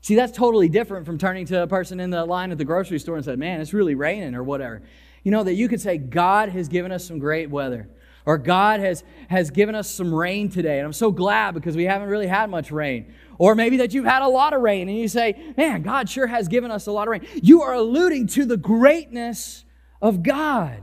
See, 0.00 0.14
that's 0.14 0.36
totally 0.36 0.68
different 0.68 1.04
from 1.04 1.18
turning 1.18 1.46
to 1.46 1.62
a 1.62 1.66
person 1.66 1.98
in 1.98 2.10
the 2.10 2.24
line 2.24 2.52
at 2.52 2.58
the 2.58 2.64
grocery 2.64 2.98
store 2.98 3.16
and 3.16 3.24
said, 3.24 3.38
Man, 3.38 3.60
it's 3.60 3.72
really 3.72 3.94
raining 3.94 4.34
or 4.34 4.44
whatever. 4.44 4.82
You 5.24 5.32
know, 5.32 5.42
that 5.42 5.54
you 5.54 5.68
could 5.68 5.80
say, 5.80 5.98
God 5.98 6.50
has 6.50 6.68
given 6.68 6.92
us 6.92 7.04
some 7.04 7.18
great 7.18 7.50
weather. 7.50 7.88
Or 8.24 8.38
God 8.38 8.80
has, 8.80 9.04
has 9.28 9.50
given 9.50 9.74
us 9.74 9.88
some 9.88 10.12
rain 10.12 10.48
today. 10.48 10.78
And 10.78 10.86
I'm 10.86 10.92
so 10.92 11.12
glad 11.12 11.54
because 11.54 11.76
we 11.76 11.84
haven't 11.84 12.08
really 12.08 12.26
had 12.26 12.50
much 12.50 12.72
rain. 12.72 13.12
Or 13.38 13.54
maybe 13.54 13.76
that 13.78 13.94
you've 13.94 14.04
had 14.04 14.22
a 14.22 14.28
lot 14.28 14.52
of 14.52 14.60
rain 14.60 14.88
and 14.88 14.98
you 14.98 15.08
say, 15.08 15.52
Man, 15.56 15.82
God 15.82 16.08
sure 16.08 16.26
has 16.26 16.48
given 16.48 16.70
us 16.70 16.86
a 16.86 16.92
lot 16.92 17.08
of 17.08 17.12
rain. 17.12 17.26
You 17.42 17.62
are 17.62 17.74
alluding 17.74 18.28
to 18.28 18.44
the 18.44 18.56
greatness 18.56 19.64
of 20.00 20.22
God. 20.22 20.82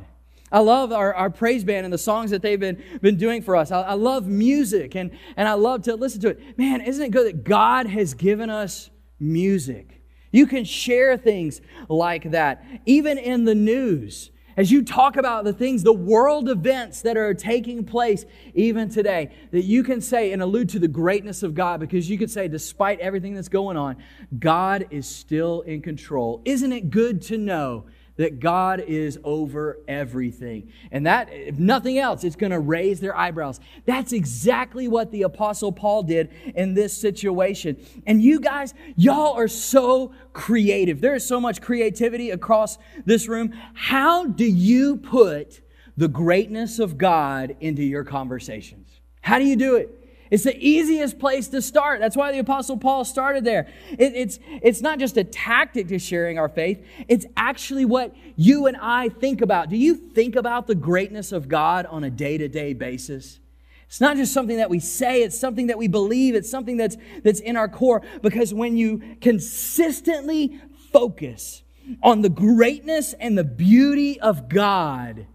I 0.53 0.59
love 0.59 0.93
our, 0.93 1.13
our 1.15 1.31
praise 1.31 1.63
band 1.63 1.83
and 1.83 1.91
the 1.91 1.97
songs 1.97 2.29
that 2.29 2.43
they've 2.43 2.59
been, 2.59 2.81
been 3.01 3.17
doing 3.17 3.41
for 3.41 3.55
us. 3.55 3.71
I, 3.71 3.81
I 3.81 3.93
love 3.93 4.27
music 4.27 4.95
and, 4.95 5.09
and 5.35 5.49
I 5.49 5.53
love 5.53 5.81
to 5.83 5.95
listen 5.95 6.21
to 6.21 6.29
it. 6.29 6.57
Man, 6.59 6.79
isn't 6.79 7.03
it 7.03 7.09
good 7.09 7.25
that 7.25 7.43
God 7.43 7.87
has 7.87 8.13
given 8.13 8.51
us 8.51 8.91
music? 9.19 10.01
You 10.31 10.45
can 10.45 10.63
share 10.63 11.17
things 11.17 11.59
like 11.89 12.31
that, 12.31 12.63
even 12.85 13.17
in 13.17 13.45
the 13.45 13.55
news. 13.55 14.31
as 14.55 14.71
you 14.71 14.83
talk 14.83 15.17
about 15.17 15.43
the 15.43 15.53
things, 15.53 15.83
the 15.83 15.93
world 15.93 16.49
events 16.49 17.01
that 17.01 17.17
are 17.17 17.33
taking 17.33 17.83
place 17.83 18.25
even 18.53 18.89
today, 18.89 19.33
that 19.51 19.63
you 19.63 19.83
can 19.83 20.01
say 20.01 20.31
and 20.31 20.41
allude 20.41 20.69
to 20.69 20.79
the 20.79 20.87
greatness 20.87 21.43
of 21.43 21.55
God 21.55 21.79
because 21.79 22.09
you 22.09 22.17
could 22.17 22.31
say, 22.31 22.47
despite 22.47 22.99
everything 22.99 23.33
that's 23.33 23.49
going 23.49 23.77
on, 23.77 23.97
God 24.37 24.87
is 24.91 25.07
still 25.07 25.61
in 25.61 25.81
control. 25.81 26.41
Isn't 26.45 26.71
it 26.71 26.89
good 26.89 27.21
to 27.23 27.37
know 27.37 27.85
that 28.17 28.39
God 28.39 28.79
is 28.79 29.17
over 29.23 29.79
everything. 29.87 30.71
And 30.91 31.05
that, 31.07 31.29
if 31.31 31.57
nothing 31.57 31.97
else, 31.97 32.23
it's 32.23 32.35
going 32.35 32.51
to 32.51 32.59
raise 32.59 32.99
their 32.99 33.15
eyebrows. 33.15 33.59
That's 33.85 34.13
exactly 34.13 34.87
what 34.87 35.11
the 35.11 35.23
Apostle 35.23 35.71
Paul 35.71 36.03
did 36.03 36.29
in 36.55 36.73
this 36.73 36.95
situation. 36.95 37.83
And 38.05 38.21
you 38.21 38.39
guys, 38.39 38.73
y'all 38.95 39.33
are 39.33 39.47
so 39.47 40.13
creative. 40.33 41.01
There 41.01 41.15
is 41.15 41.27
so 41.27 41.39
much 41.39 41.61
creativity 41.61 42.29
across 42.29 42.77
this 43.05 43.27
room. 43.27 43.53
How 43.73 44.25
do 44.25 44.45
you 44.45 44.97
put 44.97 45.61
the 45.97 46.07
greatness 46.07 46.79
of 46.79 46.97
God 46.97 47.55
into 47.59 47.83
your 47.83 48.03
conversations? 48.03 48.89
How 49.21 49.39
do 49.39 49.45
you 49.45 49.55
do 49.55 49.75
it? 49.75 50.02
It's 50.33 50.45
the 50.45 50.57
easiest 50.57 51.19
place 51.19 51.47
to 51.49 51.61
start. 51.61 51.99
That's 51.99 52.17
why 52.17 52.31
the 52.31 52.39
Apostle 52.39 52.75
Paul 52.75 53.05
started 53.05 53.43
there. 53.43 53.67
It, 53.91 54.15
it's, 54.15 54.39
it's 54.63 54.81
not 54.81 54.97
just 54.97 55.15
a 55.15 55.23
tactic 55.23 55.89
to 55.89 55.99
sharing 55.99 56.39
our 56.39 56.49
faith, 56.49 56.83
it's 57.07 57.27
actually 57.37 57.85
what 57.85 58.15
you 58.35 58.65
and 58.65 58.75
I 58.77 59.09
think 59.09 59.41
about. 59.41 59.69
Do 59.69 59.77
you 59.77 59.93
think 59.93 60.35
about 60.35 60.65
the 60.65 60.73
greatness 60.73 61.33
of 61.33 61.47
God 61.47 61.85
on 61.85 62.03
a 62.03 62.09
day 62.09 62.39
to 62.39 62.47
day 62.47 62.73
basis? 62.73 63.41
It's 63.85 64.01
not 64.01 64.17
just 64.17 64.33
something 64.33 64.57
that 64.57 64.71
we 64.71 64.79
say, 64.79 65.21
it's 65.21 65.39
something 65.39 65.67
that 65.67 65.77
we 65.77 65.87
believe, 65.87 66.33
it's 66.33 66.49
something 66.49 66.77
that's, 66.77 66.97
that's 67.23 67.39
in 67.39 67.55
our 67.55 67.69
core. 67.69 68.01
Because 68.23 68.55
when 68.55 68.75
you 68.75 69.03
consistently 69.21 70.59
focus 70.91 71.61
on 72.01 72.23
the 72.23 72.29
greatness 72.29 73.13
and 73.19 73.37
the 73.37 73.43
beauty 73.43 74.19
of 74.19 74.49
God, 74.49 75.27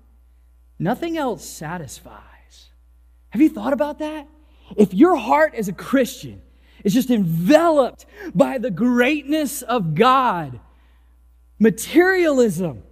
nothing 0.76 1.16
else 1.16 1.48
satisfies. 1.48 2.70
Have 3.28 3.40
you 3.40 3.48
thought 3.48 3.72
about 3.72 4.00
that? 4.00 4.26
If 4.76 4.94
your 4.94 5.16
heart 5.16 5.54
as 5.54 5.68
a 5.68 5.72
Christian 5.72 6.42
is 6.84 6.94
just 6.94 7.10
enveloped 7.10 8.06
by 8.34 8.58
the 8.58 8.70
greatness 8.70 9.62
of 9.62 9.94
God, 9.94 10.60
materialism 11.58 12.82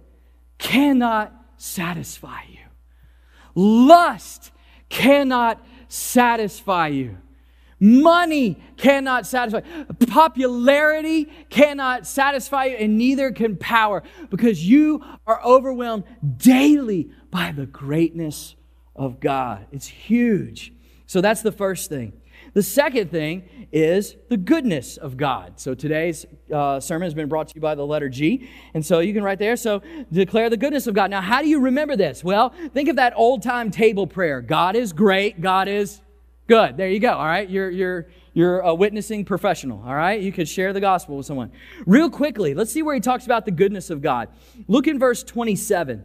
cannot 0.57 1.33
satisfy 1.57 2.41
you. 2.49 2.59
Lust 3.55 4.51
cannot 4.89 5.65
satisfy 5.87 6.87
you. 6.87 7.17
Money 7.79 8.59
cannot 8.75 9.27
satisfy. 9.27 9.61
Popularity 10.07 11.25
cannot 11.49 12.07
satisfy 12.07 12.65
you, 12.65 12.75
and 12.77 12.97
neither 12.97 13.31
can 13.31 13.55
power 13.55 14.01
because 14.29 14.67
you 14.67 15.03
are 15.27 15.43
overwhelmed 15.43 16.03
daily 16.37 17.11
by 17.29 17.51
the 17.51 17.67
greatness 17.67 18.55
of 18.95 19.19
God. 19.19 19.67
It's 19.71 19.87
huge. 19.87 20.73
So 21.07 21.21
that's 21.21 21.41
the 21.41 21.51
first 21.51 21.89
thing. 21.89 22.13
The 22.53 22.63
second 22.63 23.11
thing 23.11 23.67
is 23.71 24.15
the 24.29 24.37
goodness 24.37 24.97
of 24.97 25.17
God. 25.17 25.59
So 25.59 25.73
today's 25.73 26.25
uh, 26.53 26.79
sermon 26.79 27.05
has 27.05 27.13
been 27.13 27.29
brought 27.29 27.47
to 27.49 27.55
you 27.55 27.61
by 27.61 27.75
the 27.75 27.85
letter 27.85 28.09
G. 28.09 28.49
And 28.73 28.85
so 28.85 28.99
you 28.99 29.13
can 29.13 29.23
write 29.23 29.39
there. 29.39 29.55
So 29.55 29.81
declare 30.11 30.49
the 30.49 30.57
goodness 30.57 30.87
of 30.87 30.93
God. 30.93 31.09
Now, 31.09 31.21
how 31.21 31.41
do 31.41 31.47
you 31.47 31.59
remember 31.59 31.95
this? 31.95 32.23
Well, 32.23 32.53
think 32.73 32.89
of 32.89 32.97
that 32.97 33.13
old 33.15 33.41
time 33.41 33.71
table 33.71 34.07
prayer 34.07 34.41
God 34.41 34.75
is 34.75 34.93
great, 34.93 35.41
God 35.41 35.67
is 35.67 36.01
good. 36.47 36.77
There 36.77 36.89
you 36.89 36.99
go. 36.99 37.13
All 37.13 37.25
right. 37.25 37.49
You're, 37.49 37.69
you're, 37.69 38.07
you're 38.33 38.59
a 38.59 38.73
witnessing 38.73 39.25
professional. 39.25 39.83
All 39.85 39.95
right. 39.95 40.21
You 40.21 40.31
could 40.31 40.47
share 40.47 40.73
the 40.73 40.79
gospel 40.79 41.17
with 41.17 41.25
someone. 41.25 41.51
Real 41.85 42.09
quickly, 42.09 42.53
let's 42.53 42.71
see 42.71 42.81
where 42.81 42.95
he 42.95 43.01
talks 43.01 43.25
about 43.25 43.45
the 43.45 43.51
goodness 43.51 43.89
of 43.89 44.01
God. 44.01 44.29
Look 44.67 44.87
in 44.87 44.97
verse 44.97 45.23
27. 45.23 46.03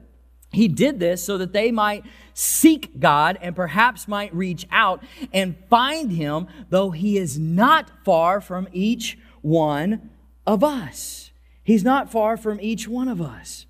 He 0.52 0.68
did 0.68 1.00
this 1.00 1.24
so 1.24 1.38
that 1.38 1.52
they 1.52 1.72
might 1.72 2.04
seek 2.34 3.00
God 3.00 3.38
and 3.40 3.56
perhaps 3.56 4.06
might 4.06 4.34
reach 4.34 4.66
out 4.70 5.02
and 5.32 5.56
find 5.70 6.12
him, 6.12 6.46
though 6.68 6.90
he 6.90 7.16
is 7.16 7.38
not 7.38 7.90
far 8.04 8.40
from 8.40 8.68
each 8.72 9.18
one 9.40 10.10
of 10.46 10.62
us. 10.62 11.30
He's 11.64 11.84
not 11.84 12.10
far 12.10 12.36
from 12.36 12.60
each 12.60 12.86
one 12.86 13.08
of 13.08 13.20
us. 13.20 13.66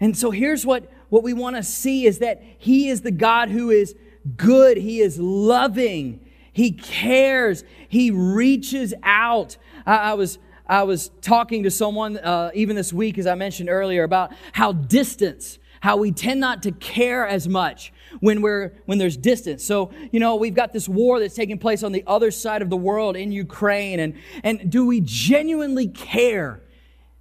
And 0.00 0.16
so 0.16 0.30
here's 0.30 0.64
what, 0.64 0.90
what 1.08 1.22
we 1.22 1.32
want 1.32 1.56
to 1.56 1.62
see 1.62 2.06
is 2.06 2.18
that 2.18 2.42
he 2.58 2.88
is 2.88 3.00
the 3.00 3.10
God 3.10 3.48
who 3.48 3.70
is 3.70 3.94
good, 4.36 4.76
he 4.76 5.00
is 5.00 5.18
loving, 5.18 6.20
he 6.52 6.70
cares, 6.70 7.64
he 7.88 8.10
reaches 8.10 8.94
out. 9.02 9.56
I, 9.86 9.96
I 9.96 10.14
was 10.14 10.38
I 10.66 10.84
was 10.84 11.10
talking 11.20 11.64
to 11.64 11.70
someone 11.70 12.16
uh, 12.16 12.50
even 12.54 12.74
this 12.74 12.90
week, 12.90 13.18
as 13.18 13.26
I 13.26 13.34
mentioned 13.34 13.68
earlier, 13.68 14.02
about 14.02 14.32
how 14.52 14.72
distance 14.72 15.58
how 15.84 15.98
we 15.98 16.10
tend 16.10 16.40
not 16.40 16.62
to 16.62 16.72
care 16.72 17.28
as 17.28 17.46
much 17.46 17.92
when 18.20 18.40
we're 18.40 18.72
when 18.86 18.96
there's 18.96 19.18
distance. 19.18 19.62
So, 19.62 19.90
you 20.12 20.18
know, 20.18 20.34
we've 20.34 20.54
got 20.54 20.72
this 20.72 20.88
war 20.88 21.20
that's 21.20 21.34
taking 21.34 21.58
place 21.58 21.82
on 21.82 21.92
the 21.92 22.02
other 22.06 22.30
side 22.30 22.62
of 22.62 22.70
the 22.70 22.76
world 22.76 23.16
in 23.16 23.32
Ukraine 23.32 24.00
and 24.00 24.14
and 24.42 24.72
do 24.72 24.86
we 24.86 25.02
genuinely 25.02 25.88
care? 25.88 26.62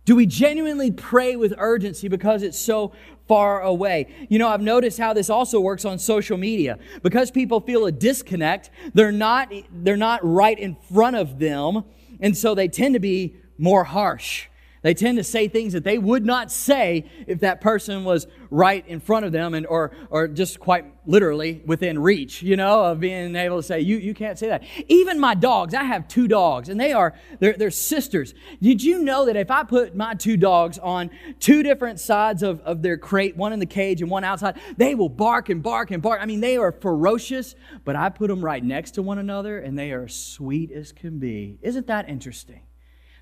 Do 0.06 0.16
we 0.16 0.26
genuinely 0.26 0.92
pray 0.92 1.36
with 1.36 1.54
urgency 1.58 2.08
because 2.08 2.42
it's 2.42 2.58
so 2.58 2.94
far 3.28 3.60
away? 3.60 4.08
You 4.30 4.40
know, 4.40 4.48
I've 4.48 4.62
noticed 4.62 4.98
how 4.98 5.12
this 5.12 5.30
also 5.30 5.60
works 5.60 5.84
on 5.84 6.00
social 6.00 6.38
media. 6.38 6.80
Because 7.02 7.32
people 7.32 7.60
feel 7.60 7.86
a 7.86 7.92
disconnect, 7.92 8.70
they're 8.94 9.12
not 9.12 9.52
they're 9.74 9.98
not 9.98 10.22
right 10.24 10.58
in 10.58 10.78
front 10.90 11.18
of 11.18 11.38
them, 11.38 11.84
and 12.22 12.38
so 12.38 12.56
they 12.56 12.70
tend 12.70 12.94
to 12.94 13.02
be 13.02 13.36
more 13.58 13.84
harsh. 13.84 14.48
They 14.84 14.94
tend 14.94 15.18
to 15.18 15.24
say 15.24 15.48
things 15.48 15.74
that 15.74 15.86
they 15.86 15.98
would 15.98 16.26
not 16.26 16.52
say 16.52 17.10
if 17.26 17.40
that 17.40 17.62
person 17.62 18.04
was 18.04 18.28
right 18.50 18.86
in 18.86 19.00
front 19.00 19.26
of 19.26 19.32
them 19.32 19.54
and 19.54 19.66
or 19.66 19.92
or 20.10 20.28
just 20.28 20.60
quite 20.60 20.86
literally 21.06 21.62
within 21.66 21.98
reach, 21.98 22.44
you 22.44 22.56
know, 22.56 22.86
of 22.86 23.00
being 23.00 23.36
able 23.36 23.58
to 23.58 23.64
say, 23.64 23.80
you, 23.80 23.98
you 23.98 24.14
can't 24.14 24.38
say 24.38 24.48
that. 24.48 24.64
Even 24.88 25.20
my 25.20 25.36
dogs, 25.36 25.74
I 25.74 25.84
have 25.84 26.08
two 26.08 26.28
dogs, 26.28 26.70
and 26.70 26.80
they 26.80 26.92
are 26.92 27.14
they're, 27.40 27.54
they're 27.54 27.72
sisters. 27.72 28.34
Did 28.62 28.84
you 28.84 29.00
know 29.00 29.26
that 29.26 29.38
if 29.38 29.50
I 29.50 29.64
put 29.64 29.96
my 29.96 30.16
two 30.16 30.36
dogs 30.36 30.78
on 30.80 31.10
two 31.40 31.64
different 31.64 32.00
sides 32.00 32.44
of, 32.44 32.60
of 32.62 32.82
their 32.82 32.98
crate, 32.98 33.38
one 33.38 33.54
in 33.54 33.60
the 33.60 33.66
cage 33.66 34.02
and 34.02 34.12
one 34.12 34.26
outside, 34.26 34.60
they 34.76 34.96
will 34.96 35.10
bark 35.10 35.48
and 35.48 35.64
bark 35.64 35.92
and 35.92 36.02
bark. 36.02 36.22
I 36.22 36.26
mean, 36.26 36.42
they 36.42 36.58
are 36.58 36.74
ferocious, 36.74 37.56
but 37.86 37.96
I 37.96 38.10
put 38.10 38.28
them 38.28 38.44
right 38.44 38.64
next 38.64 38.92
to 38.92 39.02
one 39.02 39.18
another 39.18 39.60
and 39.60 39.80
they 39.80 39.94
are 39.94 40.10
sweet 40.10 40.72
as 40.72 40.92
can 40.92 41.20
be. 41.20 41.58
Isn't 41.62 41.88
that 41.88 42.10
interesting? 42.10 42.64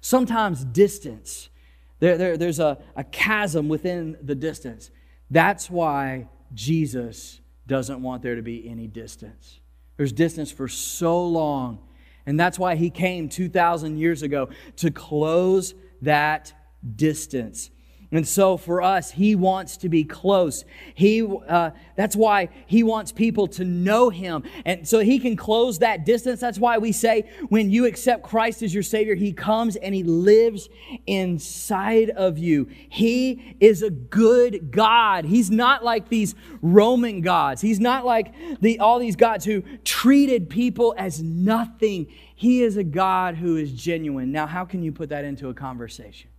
Sometimes 0.02 0.66
distance 0.66 1.51
there, 2.02 2.18
there, 2.18 2.36
there's 2.36 2.60
a, 2.60 2.80
a 2.96 3.04
chasm 3.06 3.70
within 3.70 4.18
the 4.22 4.36
distance. 4.36 4.90
That's 5.30 5.70
why 5.70 6.28
Jesus 6.54 7.40
doesn't 7.68 8.02
want 8.02 8.24
there 8.24 8.36
to 8.36 8.42
be 8.42 8.68
any 8.68 8.88
distance. 8.88 9.60
There's 9.98 10.12
distance 10.12 10.52
for 10.52 10.68
so 10.68 11.24
long. 11.24 11.80
And 12.26 12.40
that's 12.40 12.58
why 12.58 12.76
he 12.76 12.90
came 12.90 13.30
2,000 13.30 13.98
years 13.98 14.24
ago 14.24 14.50
to 14.78 14.90
close 14.90 15.76
that 16.02 16.54
distance. 16.96 17.70
And 18.14 18.28
so 18.28 18.58
for 18.58 18.82
us, 18.82 19.12
he 19.12 19.36
wants 19.36 19.78
to 19.78 19.90
be 19.90 20.04
close. 20.04 20.66
He, 20.94 21.26
uh, 21.48 21.72
that's 21.96 22.16
why 22.16 22.50
he 22.68 22.84
wants 22.84 23.14
people 23.14 23.48
to 23.48 23.64
know 23.64 24.10
him. 24.10 24.44
And 24.66 24.86
so 24.86 25.00
he 25.00 25.18
can 25.18 25.38
close 25.38 25.80
that 25.80 26.06
distance. 26.06 26.42
That's 26.42 26.60
why 26.60 26.78
we 26.78 26.92
say 26.92 27.30
when 27.48 27.72
you 27.72 27.86
accept 27.86 28.24
Christ 28.24 28.64
as 28.64 28.74
your 28.74 28.84
Savior, 28.84 29.16
he 29.16 29.32
comes 29.32 29.78
and 29.78 29.96
he 29.96 30.04
lives 30.04 30.68
inside 31.08 32.10
of 32.10 32.38
you. 32.38 32.68
He 32.90 33.56
is 33.62 33.82
a 33.82 33.90
good 33.90 34.72
God. 34.72 35.24
He's 35.24 35.50
not 35.50 35.82
like 35.82 36.10
these 36.10 36.36
Roman 36.62 37.22
gods. 37.22 37.62
He's 37.62 37.80
not 37.80 38.06
like 38.06 38.34
the, 38.60 38.80
all 38.80 39.00
these 39.00 39.16
gods 39.16 39.46
who 39.46 39.62
treated 39.86 40.50
people 40.50 40.94
as 40.98 41.24
nothing. 41.24 42.08
He 42.36 42.62
is 42.62 42.76
a 42.76 42.84
God 42.84 43.36
who 43.36 43.56
is 43.56 43.72
genuine. 43.72 44.34
Now, 44.34 44.48
how 44.48 44.66
can 44.66 44.84
you 44.84 44.92
put 44.92 45.10
that 45.10 45.24
into 45.24 45.48
a 45.48 45.54
conversation? 45.54 46.31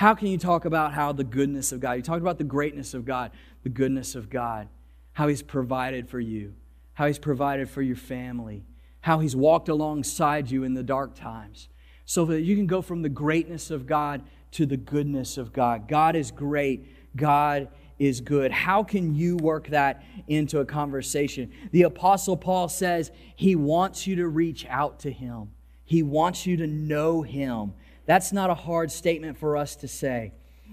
How 0.00 0.14
can 0.14 0.28
you 0.28 0.38
talk 0.38 0.64
about 0.64 0.94
how 0.94 1.12
the 1.12 1.24
goodness 1.24 1.72
of 1.72 1.80
God, 1.80 1.92
you 1.92 2.02
talked 2.02 2.22
about 2.22 2.38
the 2.38 2.44
greatness 2.44 2.94
of 2.94 3.04
God, 3.04 3.32
the 3.64 3.68
goodness 3.68 4.14
of 4.14 4.30
God, 4.30 4.66
how 5.12 5.28
He's 5.28 5.42
provided 5.42 6.08
for 6.08 6.18
you, 6.18 6.54
how 6.94 7.06
He's 7.06 7.18
provided 7.18 7.68
for 7.68 7.82
your 7.82 7.96
family, 7.96 8.64
how 9.02 9.18
He's 9.18 9.36
walked 9.36 9.68
alongside 9.68 10.50
you 10.50 10.64
in 10.64 10.72
the 10.72 10.82
dark 10.82 11.14
times, 11.14 11.68
so 12.06 12.24
that 12.24 12.40
you 12.40 12.56
can 12.56 12.66
go 12.66 12.80
from 12.80 13.02
the 13.02 13.10
greatness 13.10 13.70
of 13.70 13.86
God 13.86 14.22
to 14.52 14.64
the 14.64 14.78
goodness 14.78 15.36
of 15.36 15.52
God. 15.52 15.86
God 15.86 16.16
is 16.16 16.30
great. 16.30 17.14
God 17.14 17.68
is 17.98 18.22
good. 18.22 18.52
How 18.52 18.82
can 18.82 19.14
you 19.14 19.36
work 19.36 19.68
that 19.68 20.02
into 20.26 20.60
a 20.60 20.64
conversation? 20.64 21.52
The 21.72 21.82
Apostle 21.82 22.38
Paul 22.38 22.70
says 22.70 23.10
he 23.36 23.54
wants 23.54 24.06
you 24.06 24.16
to 24.16 24.28
reach 24.28 24.64
out 24.64 25.00
to 25.00 25.12
him, 25.12 25.50
he 25.84 26.02
wants 26.02 26.46
you 26.46 26.56
to 26.56 26.66
know 26.66 27.20
him. 27.20 27.74
That's 28.10 28.32
not 28.32 28.50
a 28.50 28.54
hard 28.54 28.90
statement 28.90 29.38
for 29.38 29.56
us 29.56 29.76
to 29.76 29.86
say. 29.86 30.32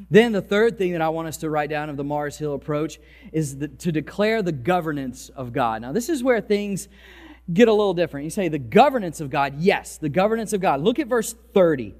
Then, 0.09 0.31
the 0.31 0.41
third 0.41 0.79
thing 0.79 0.93
that 0.93 1.03
I 1.03 1.09
want 1.09 1.27
us 1.27 1.37
to 1.37 1.51
write 1.51 1.69
down 1.69 1.87
of 1.87 1.95
the 1.95 2.03
Mars 2.03 2.35
Hill 2.35 2.55
approach 2.55 2.97
is 3.31 3.59
the, 3.59 3.67
to 3.67 3.91
declare 3.91 4.41
the 4.41 4.51
governance 4.51 5.29
of 5.29 5.53
God. 5.53 5.83
Now, 5.83 5.91
this 5.91 6.09
is 6.09 6.23
where 6.23 6.41
things 6.41 6.87
get 7.53 7.67
a 7.67 7.71
little 7.71 7.93
different. 7.93 8.23
You 8.23 8.31
say, 8.31 8.47
the 8.47 8.57
governance 8.57 9.21
of 9.21 9.29
God. 9.29 9.59
Yes, 9.59 9.99
the 9.99 10.09
governance 10.09 10.51
of 10.51 10.61
God. 10.61 10.81
Look 10.81 10.97
at 10.97 11.05
verse 11.05 11.35
30. 11.53 11.93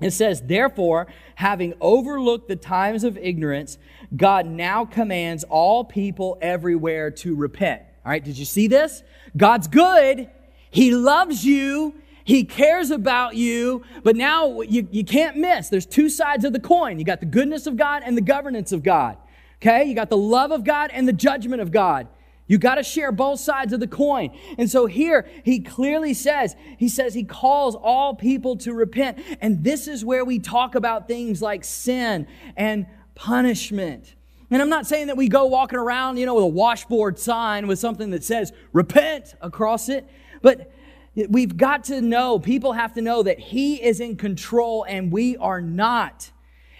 It 0.00 0.12
says, 0.12 0.40
Therefore, 0.40 1.06
having 1.34 1.74
overlooked 1.78 2.48
the 2.48 2.56
times 2.56 3.04
of 3.04 3.18
ignorance, 3.18 3.76
God 4.16 4.46
now 4.46 4.86
commands 4.86 5.44
all 5.44 5.84
people 5.84 6.38
everywhere 6.40 7.10
to 7.10 7.34
repent. 7.34 7.82
All 8.06 8.10
right, 8.10 8.24
did 8.24 8.38
you 8.38 8.46
see 8.46 8.68
this? 8.68 9.02
God's 9.36 9.68
good. 9.68 10.30
He 10.70 10.92
loves 10.92 11.44
you. 11.44 11.94
He 12.24 12.44
cares 12.44 12.90
about 12.90 13.36
you. 13.36 13.82
But 14.02 14.16
now 14.16 14.60
you, 14.62 14.88
you 14.90 15.04
can't 15.04 15.36
miss. 15.36 15.68
There's 15.68 15.86
two 15.86 16.08
sides 16.08 16.44
of 16.44 16.52
the 16.52 16.60
coin. 16.60 16.98
You 16.98 17.04
got 17.04 17.20
the 17.20 17.26
goodness 17.26 17.66
of 17.66 17.76
God 17.76 18.02
and 18.04 18.16
the 18.16 18.22
governance 18.22 18.72
of 18.72 18.82
God. 18.82 19.16
Okay? 19.60 19.84
You 19.84 19.94
got 19.94 20.10
the 20.10 20.16
love 20.16 20.50
of 20.50 20.64
God 20.64 20.90
and 20.92 21.06
the 21.06 21.12
judgment 21.12 21.62
of 21.62 21.70
God. 21.70 22.08
You 22.48 22.58
got 22.58 22.74
to 22.74 22.82
share 22.82 23.12
both 23.12 23.40
sides 23.40 23.72
of 23.72 23.80
the 23.80 23.86
coin. 23.86 24.36
And 24.58 24.70
so 24.70 24.86
here 24.86 25.28
he 25.44 25.60
clearly 25.60 26.12
says, 26.12 26.56
he 26.76 26.88
says 26.88 27.14
he 27.14 27.24
calls 27.24 27.74
all 27.74 28.14
people 28.14 28.56
to 28.58 28.74
repent. 28.74 29.18
And 29.40 29.64
this 29.64 29.88
is 29.88 30.04
where 30.04 30.24
we 30.24 30.38
talk 30.38 30.74
about 30.74 31.08
things 31.08 31.40
like 31.40 31.64
sin 31.64 32.26
and 32.56 32.86
punishment. 33.14 34.16
And 34.50 34.60
I'm 34.60 34.68
not 34.68 34.86
saying 34.86 35.06
that 35.06 35.16
we 35.16 35.28
go 35.28 35.46
walking 35.46 35.78
around, 35.78 36.18
you 36.18 36.26
know, 36.26 36.34
with 36.34 36.44
a 36.44 36.48
washboard 36.48 37.18
sign 37.18 37.66
with 37.66 37.78
something 37.78 38.10
that 38.10 38.22
says 38.22 38.52
repent 38.74 39.34
across 39.40 39.88
it, 39.88 40.06
but 40.42 40.70
we've 41.14 41.56
got 41.56 41.84
to 41.84 42.00
know, 42.00 42.38
people 42.38 42.72
have 42.72 42.94
to 42.94 43.02
know 43.02 43.22
that 43.22 43.38
he 43.38 43.82
is 43.82 44.00
in 44.00 44.16
control 44.16 44.84
and 44.88 45.12
we 45.12 45.36
are 45.36 45.60
not. 45.60 46.30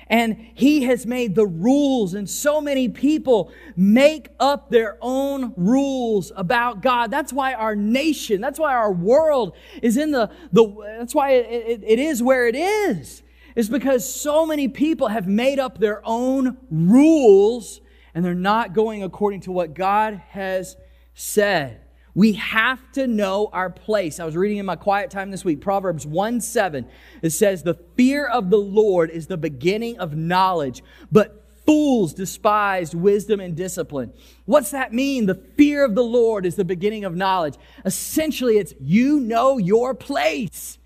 And 0.09 0.37
he 0.55 0.83
has 0.85 1.07
made 1.07 1.35
the 1.35 1.47
rules 1.47 2.12
and 2.14 2.29
so 2.29 2.61
many 2.61 2.88
people 2.88 3.51
make 3.77 4.29
up 4.38 4.68
their 4.68 4.99
own 5.01 5.55
rules 5.57 6.33
about 6.37 6.83
god. 6.83 7.11
That's 7.11 7.33
why 7.33 7.55
our 7.55 7.75
nation 7.75 8.40
that's 8.40 8.59
why 8.59 8.75
our 8.75 8.92
world 8.92 9.55
is 9.81 9.97
in 9.97 10.11
the, 10.11 10.31
the 10.53 10.66
that's 10.99 11.14
why 11.14 11.31
it, 11.31 11.81
it, 11.81 11.85
it 11.87 11.99
is 11.99 12.23
where 12.23 12.47
it 12.47 12.57
is. 12.57 13.23
Is 13.55 13.68
because 13.68 14.11
so 14.11 14.45
many 14.47 14.68
people 14.68 15.09
have 15.09 15.27
made 15.27 15.59
up 15.59 15.79
their 15.79 16.03
own 16.05 16.57
rules 16.71 17.81
and 18.14 18.25
they're 18.25 18.35
not 18.35 18.75
going 18.75 19.03
according 19.03 19.40
to 19.42 19.53
what 19.53 19.73
god 19.73 20.21
has 20.31 20.77
said 21.14 21.81
we 22.14 22.35
have 22.35 22.81
to 22.92 23.07
know 23.07 23.48
our 23.53 23.70
place. 23.70 24.20
I 24.20 24.25
was 24.25 24.37
reading 24.37 24.59
in 24.59 24.66
my 24.66 24.77
quiet 24.77 25.11
time 25.11 25.31
this 25.31 25.44
week, 25.44 25.61
Proverbs 25.61 26.07
1 26.07 26.40
7. 26.40 26.87
It 27.22 27.31
says, 27.31 27.62
The 27.62 27.79
fear 27.96 28.27
of 28.27 28.51
the 28.51 28.59
Lord 28.59 29.11
is 29.11 29.27
the 29.27 29.38
beginning 29.38 29.98
of 29.98 30.14
knowledge, 30.14 30.83
but 31.11 31.42
fools 31.64 32.12
despise 32.12 32.94
wisdom 32.94 33.40
and 33.40 33.57
discipline. 33.57 34.12
What's 34.44 34.72
that 34.72 34.92
mean? 34.92 35.27
The 35.27 35.35
fear 35.57 35.85
of 35.85 35.94
the 35.94 36.05
Lord 36.05 36.44
is 36.44 36.57
the 36.57 36.64
beginning 36.64 37.05
of 37.05 37.16
knowledge. 37.16 37.55
Essentially, 37.85 38.59
it's 38.59 38.75
you 38.81 39.20
know 39.20 39.59
your 39.59 39.94
place. 39.94 40.79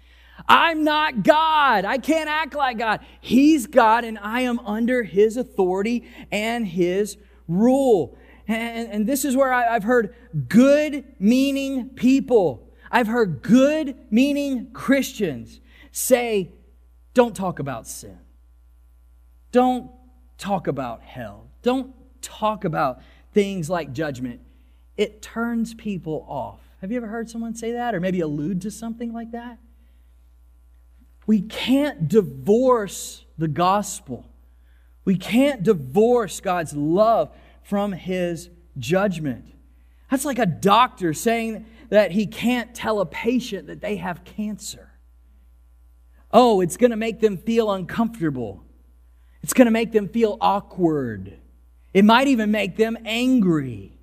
I'm 0.49 0.85
not 0.85 1.25
God. 1.25 1.85
I 1.85 1.99
can't 1.99 2.29
act 2.29 2.55
like 2.55 2.79
God. 2.79 3.01
He's 3.21 3.67
God, 3.67 4.05
and 4.05 4.19
I 4.19 4.43
am 4.43 4.61
under 4.61 5.03
His 5.03 5.37
authority 5.37 6.09
and 6.31 6.67
His 6.67 7.17
rule. 7.49 8.17
And, 8.49 8.91
and 8.91 9.07
this 9.07 9.25
is 9.25 9.37
where 9.37 9.53
I, 9.53 9.75
I've 9.75 9.85
heard 9.85 10.15
good 10.49 11.05
meaning 11.19 11.91
people, 11.91 12.69
I've 12.91 13.09
heard 13.09 13.43
good 13.43 13.97
meaning 14.11 14.71
Christians 14.73 15.61
say, 15.91 16.53
don't 17.15 17.35
talk 17.35 17.59
about 17.59 17.87
sin. 17.87 18.19
Don't 19.53 19.91
talk 20.39 20.67
about 20.67 21.03
hell. 21.03 21.49
Don't 21.63 21.95
talk 22.23 22.65
about 22.65 23.01
things 23.33 23.69
like 23.71 23.93
judgment. 23.93 24.41
It 24.97 25.23
turns 25.23 25.75
people 25.75 26.25
off. 26.29 26.61
Have 26.81 26.91
you 26.91 26.99
ever 26.99 27.07
heard 27.07 27.29
someone 27.29 27.55
say 27.55 27.73
that 27.73 27.95
or 27.95 28.01
maybe 28.01 28.21
allude 28.21 28.61
to 28.63 28.71
something 28.71 29.13
like 29.13 29.33
that? 29.33 29.59
We 31.27 31.41
can't 31.41 32.09
divorce 32.09 33.25
the 33.37 33.49
gospel. 33.49 34.27
We 35.05 35.17
can't 35.17 35.63
divorce 35.63 36.41
God's 36.41 36.75
love 36.75 37.31
from 37.69 37.93
his 37.93 38.49
judgment. 38.79 39.45
That's 40.11 40.25
like 40.25 40.39
a 40.39 40.47
doctor 40.47 41.13
saying 41.13 41.67
that 41.89 42.13
he 42.13 42.27
can't 42.27 42.75
tell 42.75 43.01
a 43.01 43.07
patient 43.07 43.67
that 43.67 43.81
they 43.81 43.97
have 43.97 44.25
cancer. 44.25 44.91
Oh, 46.33 46.61
it's 46.61 46.77
going 46.77 46.93
to 46.93 46.97
make 46.97 47.21
them 47.21 47.37
feel 47.37 47.71
uncomfortable. 47.73 48.63
It's 49.43 49.53
going 49.53 49.67
to 49.67 49.73
make 49.73 49.93
them 49.93 50.09
feel 50.09 50.39
awkward. 50.41 51.39
It 51.93 52.05
might 52.05 52.29
even 52.29 52.51
make 52.51 52.77
them 52.77 52.97
angry. 53.05 53.99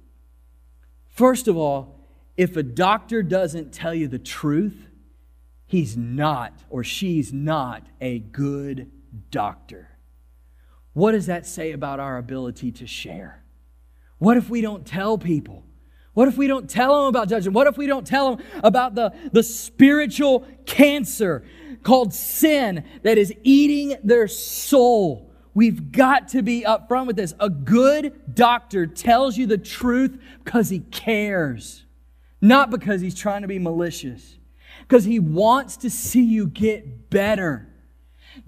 First 1.08 1.48
of 1.48 1.56
all, 1.56 2.00
if 2.36 2.58
a 2.58 2.64
doctor 2.64 3.24
doesn't 3.24 3.72
tell 3.72 3.94
you 3.94 4.08
the 4.08 4.20
truth, 4.20 4.90
he's 5.66 5.96
not 5.96 6.54
or 6.70 6.84
she's 6.84 7.32
not 7.32 7.86
a 8.02 8.20
good 8.20 8.92
doctor. 9.30 9.90
What 10.94 11.12
does 11.12 11.28
that 11.28 11.46
say 11.46 11.72
about 11.72 12.00
our 12.00 12.18
ability 12.18 12.72
to 12.74 12.88
share? 12.88 13.43
What 14.24 14.38
if 14.38 14.50
we 14.50 14.62
don't 14.62 14.86
tell 14.86 15.18
people? 15.18 15.66
What 16.14 16.30
if 16.30 16.38
we 16.38 16.48
don't 16.48 16.70
tell 16.70 16.98
them 16.98 17.10
about 17.10 17.28
judgment? 17.28 17.56
What 17.56 17.68
if 17.68 17.76
we 17.76 17.88
don't 17.88 18.08
tell 18.08 18.38
them 18.38 18.46
about 18.64 18.96
the, 18.96 19.14
the 19.34 19.44
spiritual 19.44 20.48
cancer 20.66 21.44
called 21.82 22.14
sin 22.14 22.86
that 23.02 23.18
is 23.18 23.34
eating 23.44 23.98
their 24.02 24.30
soul? 24.30 25.30
We've 25.54 25.92
got 25.92 26.30
to 26.30 26.42
be 26.42 26.64
upfront 26.66 27.08
with 27.08 27.18
this. 27.18 27.34
A 27.42 27.50
good 27.50 28.34
doctor 28.34 28.88
tells 28.88 29.38
you 29.38 29.46
the 29.46 29.58
truth 29.58 30.18
because 30.46 30.70
he 30.70 30.80
cares, 30.80 31.84
not 32.40 32.70
because 32.70 33.02
he's 33.02 33.16
trying 33.16 33.42
to 33.42 33.50
be 33.50 33.60
malicious, 33.60 34.38
because 34.88 35.04
he 35.04 35.20
wants 35.20 35.76
to 35.76 35.90
see 35.90 36.24
you 36.24 36.48
get 36.48 37.10
better. 37.10 37.68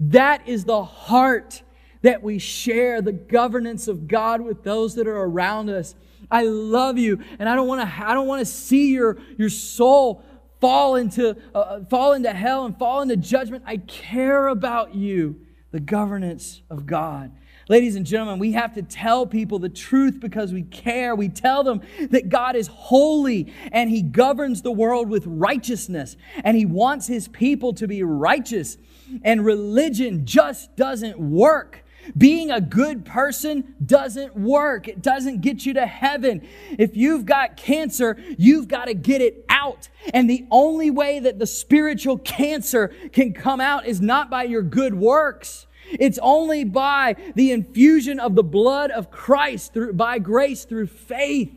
That 0.00 0.48
is 0.48 0.64
the 0.64 0.82
heart 0.82 1.60
that 2.06 2.22
we 2.22 2.38
share 2.38 3.02
the 3.02 3.12
governance 3.12 3.88
of 3.88 4.06
God 4.06 4.40
with 4.40 4.62
those 4.62 4.94
that 4.94 5.08
are 5.08 5.22
around 5.24 5.68
us. 5.68 5.96
I 6.30 6.44
love 6.44 6.98
you, 6.98 7.20
and 7.40 7.48
I 7.48 7.56
don't 7.56 7.66
want 7.66 7.80
to. 7.80 8.08
I 8.08 8.14
don't 8.14 8.28
want 8.28 8.40
to 8.40 8.46
see 8.46 8.92
your 8.92 9.18
your 9.36 9.48
soul 9.48 10.22
fall 10.60 10.94
into 10.94 11.36
uh, 11.52 11.58
uh, 11.58 11.84
fall 11.86 12.12
into 12.12 12.32
hell 12.32 12.64
and 12.64 12.78
fall 12.78 13.02
into 13.02 13.16
judgment. 13.16 13.64
I 13.66 13.78
care 13.78 14.46
about 14.46 14.94
you, 14.94 15.40
the 15.72 15.80
governance 15.80 16.62
of 16.70 16.86
God. 16.86 17.32
Ladies 17.68 17.96
and 17.96 18.06
gentlemen, 18.06 18.38
we 18.38 18.52
have 18.52 18.74
to 18.74 18.82
tell 18.82 19.26
people 19.26 19.58
the 19.58 19.68
truth 19.68 20.20
because 20.20 20.52
we 20.52 20.62
care. 20.62 21.16
We 21.16 21.28
tell 21.28 21.64
them 21.64 21.80
that 22.10 22.28
God 22.28 22.54
is 22.54 22.68
holy 22.68 23.52
and 23.72 23.90
He 23.90 24.02
governs 24.02 24.62
the 24.62 24.70
world 24.70 25.10
with 25.10 25.26
righteousness 25.26 26.16
and 26.44 26.56
He 26.56 26.64
wants 26.64 27.08
His 27.08 27.26
people 27.26 27.72
to 27.74 27.88
be 27.88 28.04
righteous. 28.04 28.78
And 29.24 29.44
religion 29.44 30.26
just 30.26 30.76
doesn't 30.76 31.18
work. 31.18 31.82
Being 32.16 32.50
a 32.50 32.60
good 32.60 33.04
person 33.04 33.74
doesn't 33.84 34.36
work. 34.36 34.88
It 34.88 35.02
doesn't 35.02 35.40
get 35.40 35.66
you 35.66 35.74
to 35.74 35.86
heaven. 35.86 36.46
If 36.78 36.96
you've 36.96 37.26
got 37.26 37.56
cancer, 37.56 38.16
you've 38.38 38.68
got 38.68 38.86
to 38.86 38.94
get 38.94 39.20
it 39.20 39.44
out. 39.48 39.88
And 40.12 40.28
the 40.28 40.46
only 40.50 40.90
way 40.90 41.18
that 41.20 41.38
the 41.38 41.46
spiritual 41.46 42.18
cancer 42.18 42.88
can 43.12 43.32
come 43.32 43.60
out 43.60 43.86
is 43.86 44.00
not 44.00 44.30
by 44.30 44.44
your 44.44 44.62
good 44.62 44.94
works. 44.94 45.66
It's 45.88 46.18
only 46.20 46.64
by 46.64 47.16
the 47.34 47.52
infusion 47.52 48.18
of 48.18 48.34
the 48.34 48.42
blood 48.42 48.90
of 48.90 49.10
Christ 49.10 49.72
through, 49.72 49.92
by 49.92 50.18
grace 50.18 50.64
through 50.64 50.88
faith. 50.88 51.52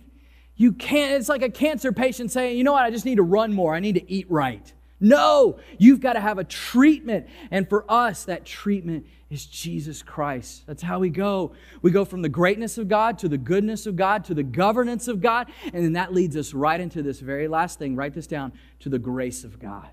You 0.55 0.73
can't, 0.73 1.13
it's 1.13 1.29
like 1.29 1.41
a 1.41 1.49
cancer 1.49 1.91
patient 1.91 2.31
saying, 2.31 2.57
you 2.57 2.63
know 2.63 2.73
what, 2.73 2.83
I 2.83 2.91
just 2.91 3.05
need 3.05 3.15
to 3.15 3.23
run 3.23 3.53
more. 3.53 3.73
I 3.73 3.79
need 3.79 3.95
to 3.95 4.11
eat 4.11 4.29
right. 4.29 4.73
No, 4.99 5.59
you've 5.77 6.01
got 6.01 6.13
to 6.13 6.19
have 6.19 6.37
a 6.37 6.43
treatment. 6.43 7.27
And 7.49 7.67
for 7.69 7.85
us, 7.89 8.25
that 8.25 8.45
treatment 8.45 9.05
is 9.29 9.45
Jesus 9.45 10.01
Christ. 10.01 10.63
That's 10.65 10.81
how 10.81 10.99
we 10.99 11.09
go. 11.09 11.53
We 11.81 11.91
go 11.91 12.03
from 12.03 12.23
the 12.23 12.29
greatness 12.29 12.77
of 12.77 12.87
God 12.87 13.19
to 13.19 13.29
the 13.29 13.37
goodness 13.37 13.85
of 13.85 13.95
God 13.95 14.25
to 14.25 14.33
the 14.33 14.43
governance 14.43 15.07
of 15.07 15.21
God. 15.21 15.51
And 15.65 15.85
then 15.85 15.93
that 15.93 16.13
leads 16.13 16.35
us 16.35 16.53
right 16.53 16.79
into 16.79 17.03
this 17.03 17.19
very 17.19 17.47
last 17.47 17.77
thing. 17.77 17.95
Write 17.95 18.13
this 18.13 18.27
down 18.27 18.53
to 18.79 18.89
the 18.89 18.99
grace 18.99 19.43
of 19.43 19.59
God. 19.59 19.89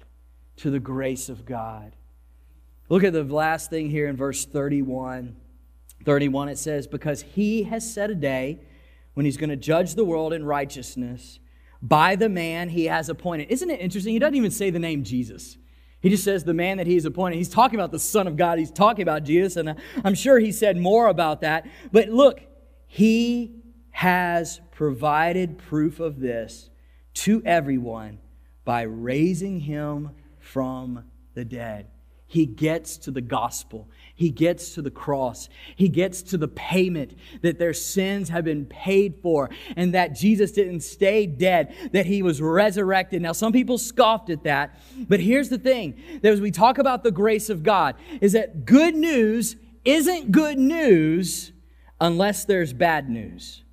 To 0.58 0.70
the 0.70 0.80
grace 0.80 1.28
of 1.28 1.44
God. 1.44 1.94
Look 2.88 3.04
at 3.04 3.12
the 3.12 3.24
last 3.24 3.68
thing 3.68 3.90
here 3.90 4.08
in 4.08 4.16
verse 4.16 4.46
31. 4.46 5.36
31, 6.04 6.48
it 6.48 6.58
says, 6.58 6.86
Because 6.86 7.22
he 7.22 7.64
has 7.64 7.92
set 7.92 8.10
a 8.10 8.14
day 8.14 8.60
when 9.14 9.26
he's 9.26 9.36
going 9.36 9.50
to 9.50 9.56
judge 9.56 9.94
the 9.94 10.04
world 10.04 10.32
in 10.32 10.44
righteousness 10.44 11.40
by 11.82 12.16
the 12.16 12.28
man 12.28 12.70
he 12.70 12.86
has 12.86 13.08
appointed. 13.08 13.50
Isn't 13.50 13.70
it 13.70 13.80
interesting? 13.80 14.12
He 14.12 14.18
doesn't 14.18 14.34
even 14.34 14.50
say 14.50 14.70
the 14.70 14.78
name 14.78 15.04
Jesus. 15.04 15.58
He 16.06 16.10
just 16.10 16.22
says 16.22 16.44
the 16.44 16.54
man 16.54 16.76
that 16.76 16.86
he's 16.86 17.04
appointed. 17.04 17.34
He's 17.34 17.48
talking 17.48 17.80
about 17.80 17.90
the 17.90 17.98
Son 17.98 18.28
of 18.28 18.36
God. 18.36 18.60
He's 18.60 18.70
talking 18.70 19.02
about 19.02 19.24
Jesus, 19.24 19.56
and 19.56 19.74
I'm 20.04 20.14
sure 20.14 20.38
he 20.38 20.52
said 20.52 20.76
more 20.76 21.08
about 21.08 21.40
that. 21.40 21.66
But 21.90 22.10
look, 22.10 22.40
he 22.86 23.56
has 23.90 24.60
provided 24.70 25.58
proof 25.58 25.98
of 25.98 26.20
this 26.20 26.70
to 27.14 27.42
everyone 27.44 28.20
by 28.64 28.82
raising 28.82 29.58
him 29.58 30.10
from 30.38 31.06
the 31.34 31.44
dead. 31.44 31.88
he 32.28 32.46
gets 32.46 32.98
to 32.98 33.10
the 33.10 33.20
gospel. 33.20 33.88
He 34.16 34.30
gets 34.30 34.74
to 34.74 34.82
the 34.82 34.90
cross. 34.90 35.50
He 35.76 35.90
gets 35.90 36.22
to 36.22 36.38
the 36.38 36.48
payment 36.48 37.12
that 37.42 37.58
their 37.58 37.74
sins 37.74 38.30
have 38.30 38.44
been 38.44 38.64
paid 38.64 39.16
for 39.22 39.50
and 39.76 39.92
that 39.94 40.14
Jesus 40.14 40.52
didn't 40.52 40.80
stay 40.80 41.26
dead, 41.26 41.74
that 41.92 42.06
he 42.06 42.22
was 42.22 42.40
resurrected. 42.40 43.20
Now, 43.20 43.32
some 43.32 43.52
people 43.52 43.76
scoffed 43.76 44.30
at 44.30 44.42
that, 44.44 44.80
but 45.06 45.20
here's 45.20 45.50
the 45.50 45.58
thing 45.58 46.00
that 46.22 46.32
as 46.32 46.40
we 46.40 46.50
talk 46.50 46.78
about 46.78 47.04
the 47.04 47.10
grace 47.10 47.50
of 47.50 47.62
God, 47.62 47.94
is 48.22 48.32
that 48.32 48.64
good 48.64 48.94
news 48.94 49.56
isn't 49.84 50.32
good 50.32 50.58
news 50.58 51.52
unless 52.00 52.46
there's 52.46 52.72
bad 52.72 53.10
news. 53.10 53.64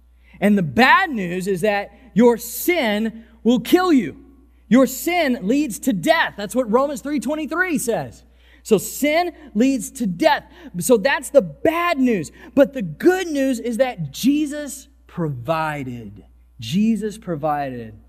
And 0.42 0.58
the 0.58 0.62
bad 0.62 1.10
news 1.10 1.48
is 1.48 1.62
that 1.62 1.92
your 2.14 2.38
sin 2.38 3.24
will 3.44 3.62
kill 3.62 3.94
you. 3.94 4.26
Your 4.68 4.88
sin 4.88 5.40
leads 5.44 5.80
to 5.80 5.94
death. 5.94 6.34
That's 6.36 6.56
what 6.56 6.70
Romans 6.70 7.02
3:23 7.02 7.78
says. 7.78 8.24
So 8.64 8.78
sin 8.78 9.34
leads 9.54 9.92
to 9.92 10.08
death. 10.08 10.46
So 10.80 10.98
that's 10.98 11.30
the 11.30 11.42
bad 11.42 12.00
news. 12.00 12.32
But 12.56 12.74
the 12.74 12.82
good 12.82 13.28
news 13.28 13.60
is 13.60 13.78
that 13.78 14.12
Jesus 14.12 14.88
provided. 15.06 16.24
Jesus 16.60 17.18
provided. 17.18 18.00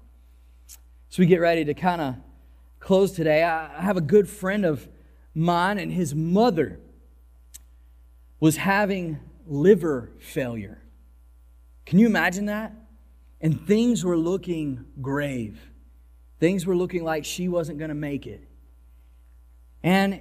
So 1.08 1.20
we 1.20 1.26
get 1.26 1.40
ready 1.40 1.64
to 1.64 1.74
kind 1.74 2.00
of 2.00 2.14
close 2.78 3.12
today. 3.12 3.42
I 3.42 3.80
have 3.80 3.96
a 3.96 4.00
good 4.00 4.28
friend 4.28 4.64
of 4.64 4.88
mine, 5.34 5.78
and 5.78 5.92
his 5.92 6.14
mother 6.14 6.78
was 8.38 8.56
having 8.56 9.18
liver 9.46 10.12
failure. 10.20 10.80
Can 11.84 11.98
you 11.98 12.06
imagine 12.06 12.46
that? 12.46 12.72
And 13.40 13.66
things 13.66 14.04
were 14.04 14.16
looking 14.16 14.84
grave. 15.02 15.60
Things 16.38 16.64
were 16.64 16.76
looking 16.76 17.04
like 17.04 17.24
she 17.24 17.48
wasn't 17.48 17.78
going 17.78 17.88
to 17.88 17.94
make 17.94 18.26
it. 18.26 18.46
And 19.82 20.20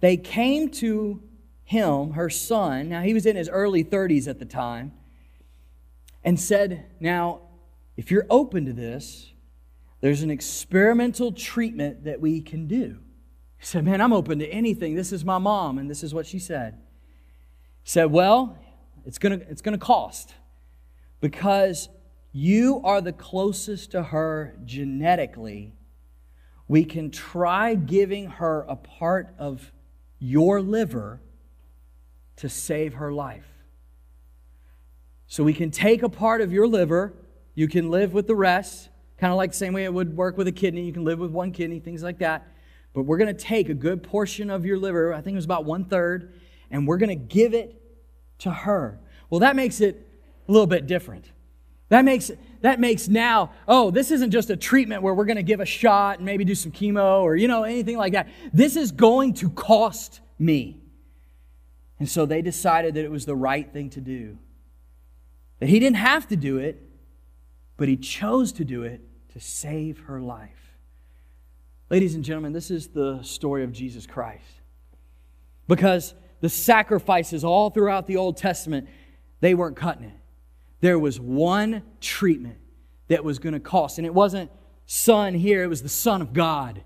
they 0.00 0.16
came 0.16 0.70
to 0.70 1.22
him, 1.64 2.12
her 2.12 2.30
son, 2.30 2.88
now 2.90 3.02
he 3.02 3.14
was 3.14 3.26
in 3.26 3.36
his 3.36 3.48
early 3.48 3.82
30s 3.82 4.28
at 4.28 4.38
the 4.38 4.44
time, 4.44 4.92
and 6.22 6.38
said, 6.38 6.86
Now, 7.00 7.40
if 7.96 8.10
you're 8.10 8.26
open 8.28 8.66
to 8.66 8.72
this, 8.72 9.32
there's 10.00 10.22
an 10.22 10.30
experimental 10.30 11.32
treatment 11.32 12.04
that 12.04 12.20
we 12.20 12.40
can 12.40 12.66
do. 12.66 12.98
He 13.58 13.66
said, 13.66 13.84
Man, 13.84 14.00
I'm 14.00 14.12
open 14.12 14.38
to 14.40 14.46
anything. 14.48 14.94
This 14.94 15.12
is 15.12 15.24
my 15.24 15.38
mom, 15.38 15.78
and 15.78 15.88
this 15.88 16.02
is 16.02 16.12
what 16.12 16.26
she 16.26 16.38
said. 16.38 16.74
He 17.82 17.90
said, 17.90 18.10
Well, 18.10 18.58
it's 19.06 19.18
to 19.18 19.32
it's 19.32 19.62
to 19.62 19.78
cost 19.78 20.34
because 21.20 21.88
you 22.32 22.80
are 22.84 23.00
the 23.00 23.12
closest 23.12 23.92
to 23.92 24.02
her 24.02 24.58
genetically. 24.64 25.72
We 26.66 26.84
can 26.84 27.10
try 27.10 27.74
giving 27.74 28.26
her 28.26 28.64
a 28.68 28.76
part 28.76 29.34
of 29.38 29.72
your 30.24 30.62
liver 30.62 31.20
to 32.36 32.48
save 32.48 32.94
her 32.94 33.12
life. 33.12 33.46
So 35.26 35.44
we 35.44 35.52
can 35.52 35.70
take 35.70 36.02
a 36.02 36.08
part 36.08 36.40
of 36.40 36.52
your 36.52 36.66
liver, 36.66 37.12
you 37.54 37.68
can 37.68 37.90
live 37.90 38.14
with 38.14 38.26
the 38.26 38.34
rest, 38.34 38.88
kind 39.18 39.32
of 39.32 39.36
like 39.36 39.50
the 39.50 39.56
same 39.56 39.74
way 39.74 39.84
it 39.84 39.92
would 39.92 40.16
work 40.16 40.36
with 40.36 40.48
a 40.48 40.52
kidney. 40.52 40.82
You 40.82 40.92
can 40.92 41.04
live 41.04 41.18
with 41.18 41.30
one 41.30 41.52
kidney, 41.52 41.78
things 41.78 42.02
like 42.02 42.18
that. 42.18 42.46
But 42.94 43.02
we're 43.02 43.18
going 43.18 43.34
to 43.34 43.42
take 43.42 43.68
a 43.68 43.74
good 43.74 44.02
portion 44.02 44.50
of 44.50 44.64
your 44.64 44.78
liver, 44.78 45.12
I 45.12 45.20
think 45.20 45.34
it 45.34 45.36
was 45.36 45.44
about 45.44 45.64
one 45.64 45.84
third, 45.84 46.32
and 46.70 46.86
we're 46.86 46.96
going 46.96 47.10
to 47.10 47.14
give 47.14 47.52
it 47.52 47.80
to 48.38 48.50
her. 48.50 48.98
Well, 49.28 49.40
that 49.40 49.56
makes 49.56 49.80
it 49.80 50.08
a 50.48 50.52
little 50.52 50.66
bit 50.66 50.86
different. 50.86 51.30
That 51.90 52.04
makes, 52.04 52.30
that 52.62 52.80
makes 52.80 53.08
now, 53.08 53.52
oh, 53.68 53.90
this 53.90 54.10
isn't 54.10 54.30
just 54.30 54.50
a 54.50 54.56
treatment 54.56 55.02
where 55.02 55.12
we're 55.12 55.26
going 55.26 55.36
to 55.36 55.42
give 55.42 55.60
a 55.60 55.66
shot 55.66 56.18
and 56.18 56.26
maybe 56.26 56.44
do 56.44 56.54
some 56.54 56.72
chemo 56.72 57.20
or, 57.22 57.36
you 57.36 57.46
know, 57.46 57.64
anything 57.64 57.96
like 57.96 58.14
that. 58.14 58.28
This 58.52 58.76
is 58.76 58.90
going 58.90 59.34
to 59.34 59.50
cost 59.50 60.20
me. 60.38 60.80
And 61.98 62.08
so 62.08 62.26
they 62.26 62.42
decided 62.42 62.94
that 62.94 63.04
it 63.04 63.10
was 63.10 63.26
the 63.26 63.36
right 63.36 63.70
thing 63.70 63.90
to 63.90 64.00
do. 64.00 64.38
That 65.60 65.68
he 65.68 65.78
didn't 65.78 65.96
have 65.96 66.26
to 66.28 66.36
do 66.36 66.58
it, 66.58 66.82
but 67.76 67.88
he 67.88 67.96
chose 67.96 68.52
to 68.52 68.64
do 68.64 68.82
it 68.82 69.02
to 69.32 69.40
save 69.40 70.00
her 70.00 70.20
life. 70.20 70.50
Ladies 71.90 72.14
and 72.14 72.24
gentlemen, 72.24 72.52
this 72.52 72.70
is 72.70 72.88
the 72.88 73.22
story 73.22 73.62
of 73.62 73.72
Jesus 73.72 74.06
Christ. 74.06 74.42
Because 75.68 76.14
the 76.40 76.48
sacrifices 76.48 77.44
all 77.44 77.70
throughout 77.70 78.06
the 78.06 78.16
Old 78.16 78.36
Testament, 78.36 78.88
they 79.40 79.54
weren't 79.54 79.76
cutting 79.76 80.04
it 80.04 80.16
there 80.84 80.98
was 80.98 81.18
one 81.18 81.82
treatment 81.98 82.58
that 83.08 83.24
was 83.24 83.38
going 83.38 83.54
to 83.54 83.58
cost. 83.58 83.96
And 83.96 84.06
it 84.06 84.12
wasn't 84.12 84.50
Son 84.84 85.32
here, 85.32 85.64
it 85.64 85.68
was 85.68 85.80
the 85.80 85.88
Son 85.88 86.20
of 86.20 86.34
God. 86.34 86.82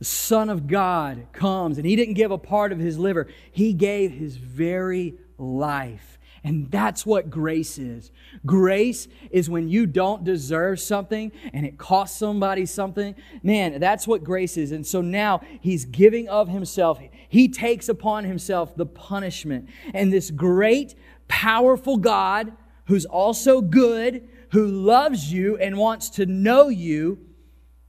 The 0.00 0.04
Son 0.04 0.50
of 0.50 0.66
God 0.66 1.28
comes, 1.32 1.78
and 1.78 1.86
He 1.86 1.94
didn't 1.94 2.14
give 2.14 2.32
a 2.32 2.38
part 2.38 2.72
of 2.72 2.80
His 2.80 2.98
liver, 2.98 3.28
He 3.52 3.72
gave 3.72 4.10
His 4.10 4.34
very 4.34 5.14
life. 5.38 6.18
And 6.42 6.72
that's 6.72 7.06
what 7.06 7.30
grace 7.30 7.78
is. 7.78 8.10
Grace 8.44 9.06
is 9.30 9.48
when 9.48 9.68
you 9.68 9.86
don't 9.86 10.24
deserve 10.24 10.80
something 10.80 11.30
and 11.52 11.64
it 11.64 11.78
costs 11.78 12.18
somebody 12.18 12.66
something. 12.66 13.14
Man, 13.44 13.78
that's 13.78 14.08
what 14.08 14.24
grace 14.24 14.56
is. 14.56 14.72
And 14.72 14.84
so 14.84 15.02
now 15.02 15.42
he's 15.60 15.84
giving 15.84 16.28
of 16.30 16.48
himself. 16.48 16.98
He 17.28 17.46
takes 17.46 17.90
upon 17.90 18.24
himself 18.24 18.74
the 18.74 18.86
punishment. 18.86 19.68
And 19.92 20.10
this 20.10 20.30
great, 20.30 20.94
powerful 21.28 21.98
God 21.98 22.56
who's 22.90 23.04
also 23.04 23.60
good, 23.60 24.28
who 24.50 24.66
loves 24.66 25.32
you 25.32 25.56
and 25.58 25.78
wants 25.78 26.10
to 26.10 26.26
know 26.26 26.68
you, 26.68 27.16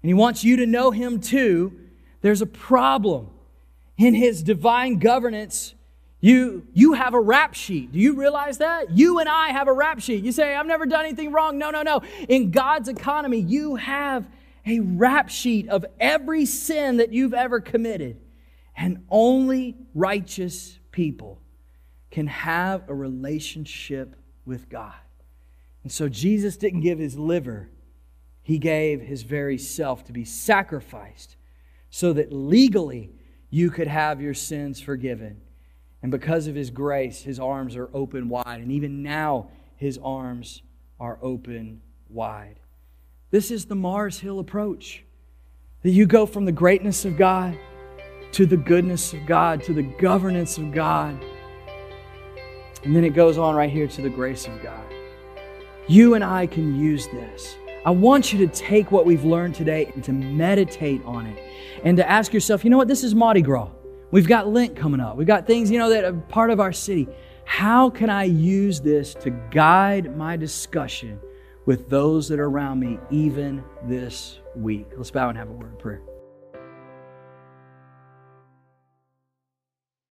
and 0.04 0.10
he 0.10 0.14
wants 0.14 0.43
you 0.43 0.58
to 0.58 0.68
know 0.68 0.91
him 0.91 1.20
too, 1.20 1.74
there's 2.22 2.43
a 2.43 2.45
problem. 2.45 3.28
In 3.97 4.14
his 4.14 4.43
divine 4.43 4.99
governance, 4.99 5.74
you, 6.20 6.68
you 6.74 6.93
have 6.93 7.16
a 7.16 7.20
rap 7.20 7.56
sheet. 7.56 7.91
Do 7.91 7.97
you 7.97 8.14
realize 8.14 8.60
that? 8.60 8.91
You 8.95 9.18
and 9.18 9.28
I 9.28 9.49
have 9.49 9.68
a 9.68 9.74
rap 9.74 10.02
sheet. 10.02 10.24
You 10.24 10.32
say, 10.32 10.54
I've 10.54 10.68
never 10.68 10.86
done 10.86 11.04
anything 11.04 11.32
wrong. 11.32 11.58
No, 11.58 11.72
no, 11.72 11.82
no. 11.82 12.04
In 12.30 12.52
God's 12.52 12.88
economy, 12.88 13.39
you 13.39 13.78
have 13.78 14.28
a 14.68 14.82
rap 14.82 15.30
sheet 15.30 15.68
of 15.68 15.84
every 15.99 16.45
sin 16.45 16.97
that 16.97 17.12
you've 17.12 17.34
ever 17.34 17.60
committed. 17.60 18.22
And 18.78 19.04
only 19.10 19.78
righteous 19.95 20.78
people 20.91 21.41
can 22.12 22.28
have 22.28 22.88
a 22.88 22.93
relationship 22.93 24.16
with 24.45 24.69
God. 24.69 24.93
And 25.83 25.91
so 25.91 26.09
Jesus 26.09 26.57
didn't 26.57 26.81
give 26.81 26.99
his 26.99 27.17
liver, 27.17 27.69
he 28.43 28.57
gave 28.57 29.01
his 29.01 29.23
very 29.23 29.57
self 29.57 30.03
to 30.05 30.11
be 30.11 30.25
sacrificed 30.25 31.35
so 31.89 32.13
that 32.13 32.31
legally 32.31 33.11
you 33.49 33.69
could 33.69 33.87
have 33.87 34.21
your 34.21 34.33
sins 34.33 34.79
forgiven. 34.81 35.41
And 36.01 36.11
because 36.11 36.47
of 36.47 36.55
his 36.55 36.71
grace, 36.71 37.21
his 37.21 37.39
arms 37.39 37.75
are 37.75 37.89
open 37.93 38.29
wide. 38.29 38.61
And 38.61 38.71
even 38.71 39.03
now, 39.03 39.49
his 39.75 39.99
arms 40.03 40.63
are 40.99 41.19
open 41.21 41.81
wide. 42.09 42.59
This 43.29 43.51
is 43.51 43.65
the 43.65 43.75
Mars 43.75 44.19
Hill 44.19 44.39
approach 44.39 45.03
that 45.83 45.91
you 45.91 46.05
go 46.05 46.25
from 46.25 46.45
the 46.45 46.51
greatness 46.51 47.05
of 47.05 47.17
God 47.17 47.57
to 48.33 48.45
the 48.45 48.57
goodness 48.57 49.13
of 49.13 49.25
God, 49.25 49.63
to 49.63 49.73
the 49.73 49.83
governance 49.83 50.57
of 50.57 50.71
God 50.71 51.23
and 52.84 52.95
then 52.95 53.03
it 53.03 53.13
goes 53.13 53.38
on 53.38 53.55
right 53.55 53.69
here 53.69 53.88
to 53.88 54.01
the 54.01 54.09
grace 54.09 54.47
of 54.47 54.61
God. 54.61 54.84
You 55.88 56.15
and 56.15 56.23
I 56.23 56.47
can 56.47 56.79
use 56.79 57.07
this. 57.07 57.55
I 57.86 57.91
want 57.91 58.32
you 58.32 58.45
to 58.45 58.47
take 58.47 58.91
what 58.91 59.05
we've 59.05 59.23
learned 59.23 59.55
today 59.55 59.91
and 59.93 60.03
to 60.03 60.11
meditate 60.11 61.03
on 61.05 61.25
it 61.25 61.43
and 61.84 61.97
to 61.97 62.07
ask 62.07 62.34
yourself, 62.34 62.63
you 62.63 62.69
know 62.69 62.77
what? 62.77 62.88
This 62.88 63.03
is 63.03 63.15
Mardi 63.15 63.41
Gras. 63.41 63.69
We've 64.11 64.27
got 64.27 64.47
Lent 64.47 64.75
coming 64.75 64.99
up. 64.99 65.15
We've 65.15 65.25
got 65.25 65.47
things, 65.47 65.71
you 65.71 65.79
know, 65.79 65.89
that 65.89 66.03
are 66.03 66.13
part 66.13 66.51
of 66.51 66.59
our 66.59 66.73
city. 66.73 67.07
How 67.45 67.89
can 67.89 68.09
I 68.09 68.25
use 68.25 68.82
this 68.82 69.13
to 69.15 69.32
guide 69.32 70.15
my 70.15 70.38
discussion 70.38 71.19
with 71.65 71.89
those 71.89 72.27
that 72.29 72.39
are 72.39 72.47
around 72.47 72.79
me 72.79 72.99
even 73.09 73.63
this 73.84 74.39
week? 74.55 74.88
Let's 74.95 75.11
bow 75.11 75.29
and 75.29 75.38
have 75.38 75.49
a 75.49 75.53
word 75.53 75.73
of 75.73 75.79
prayer. 75.79 76.01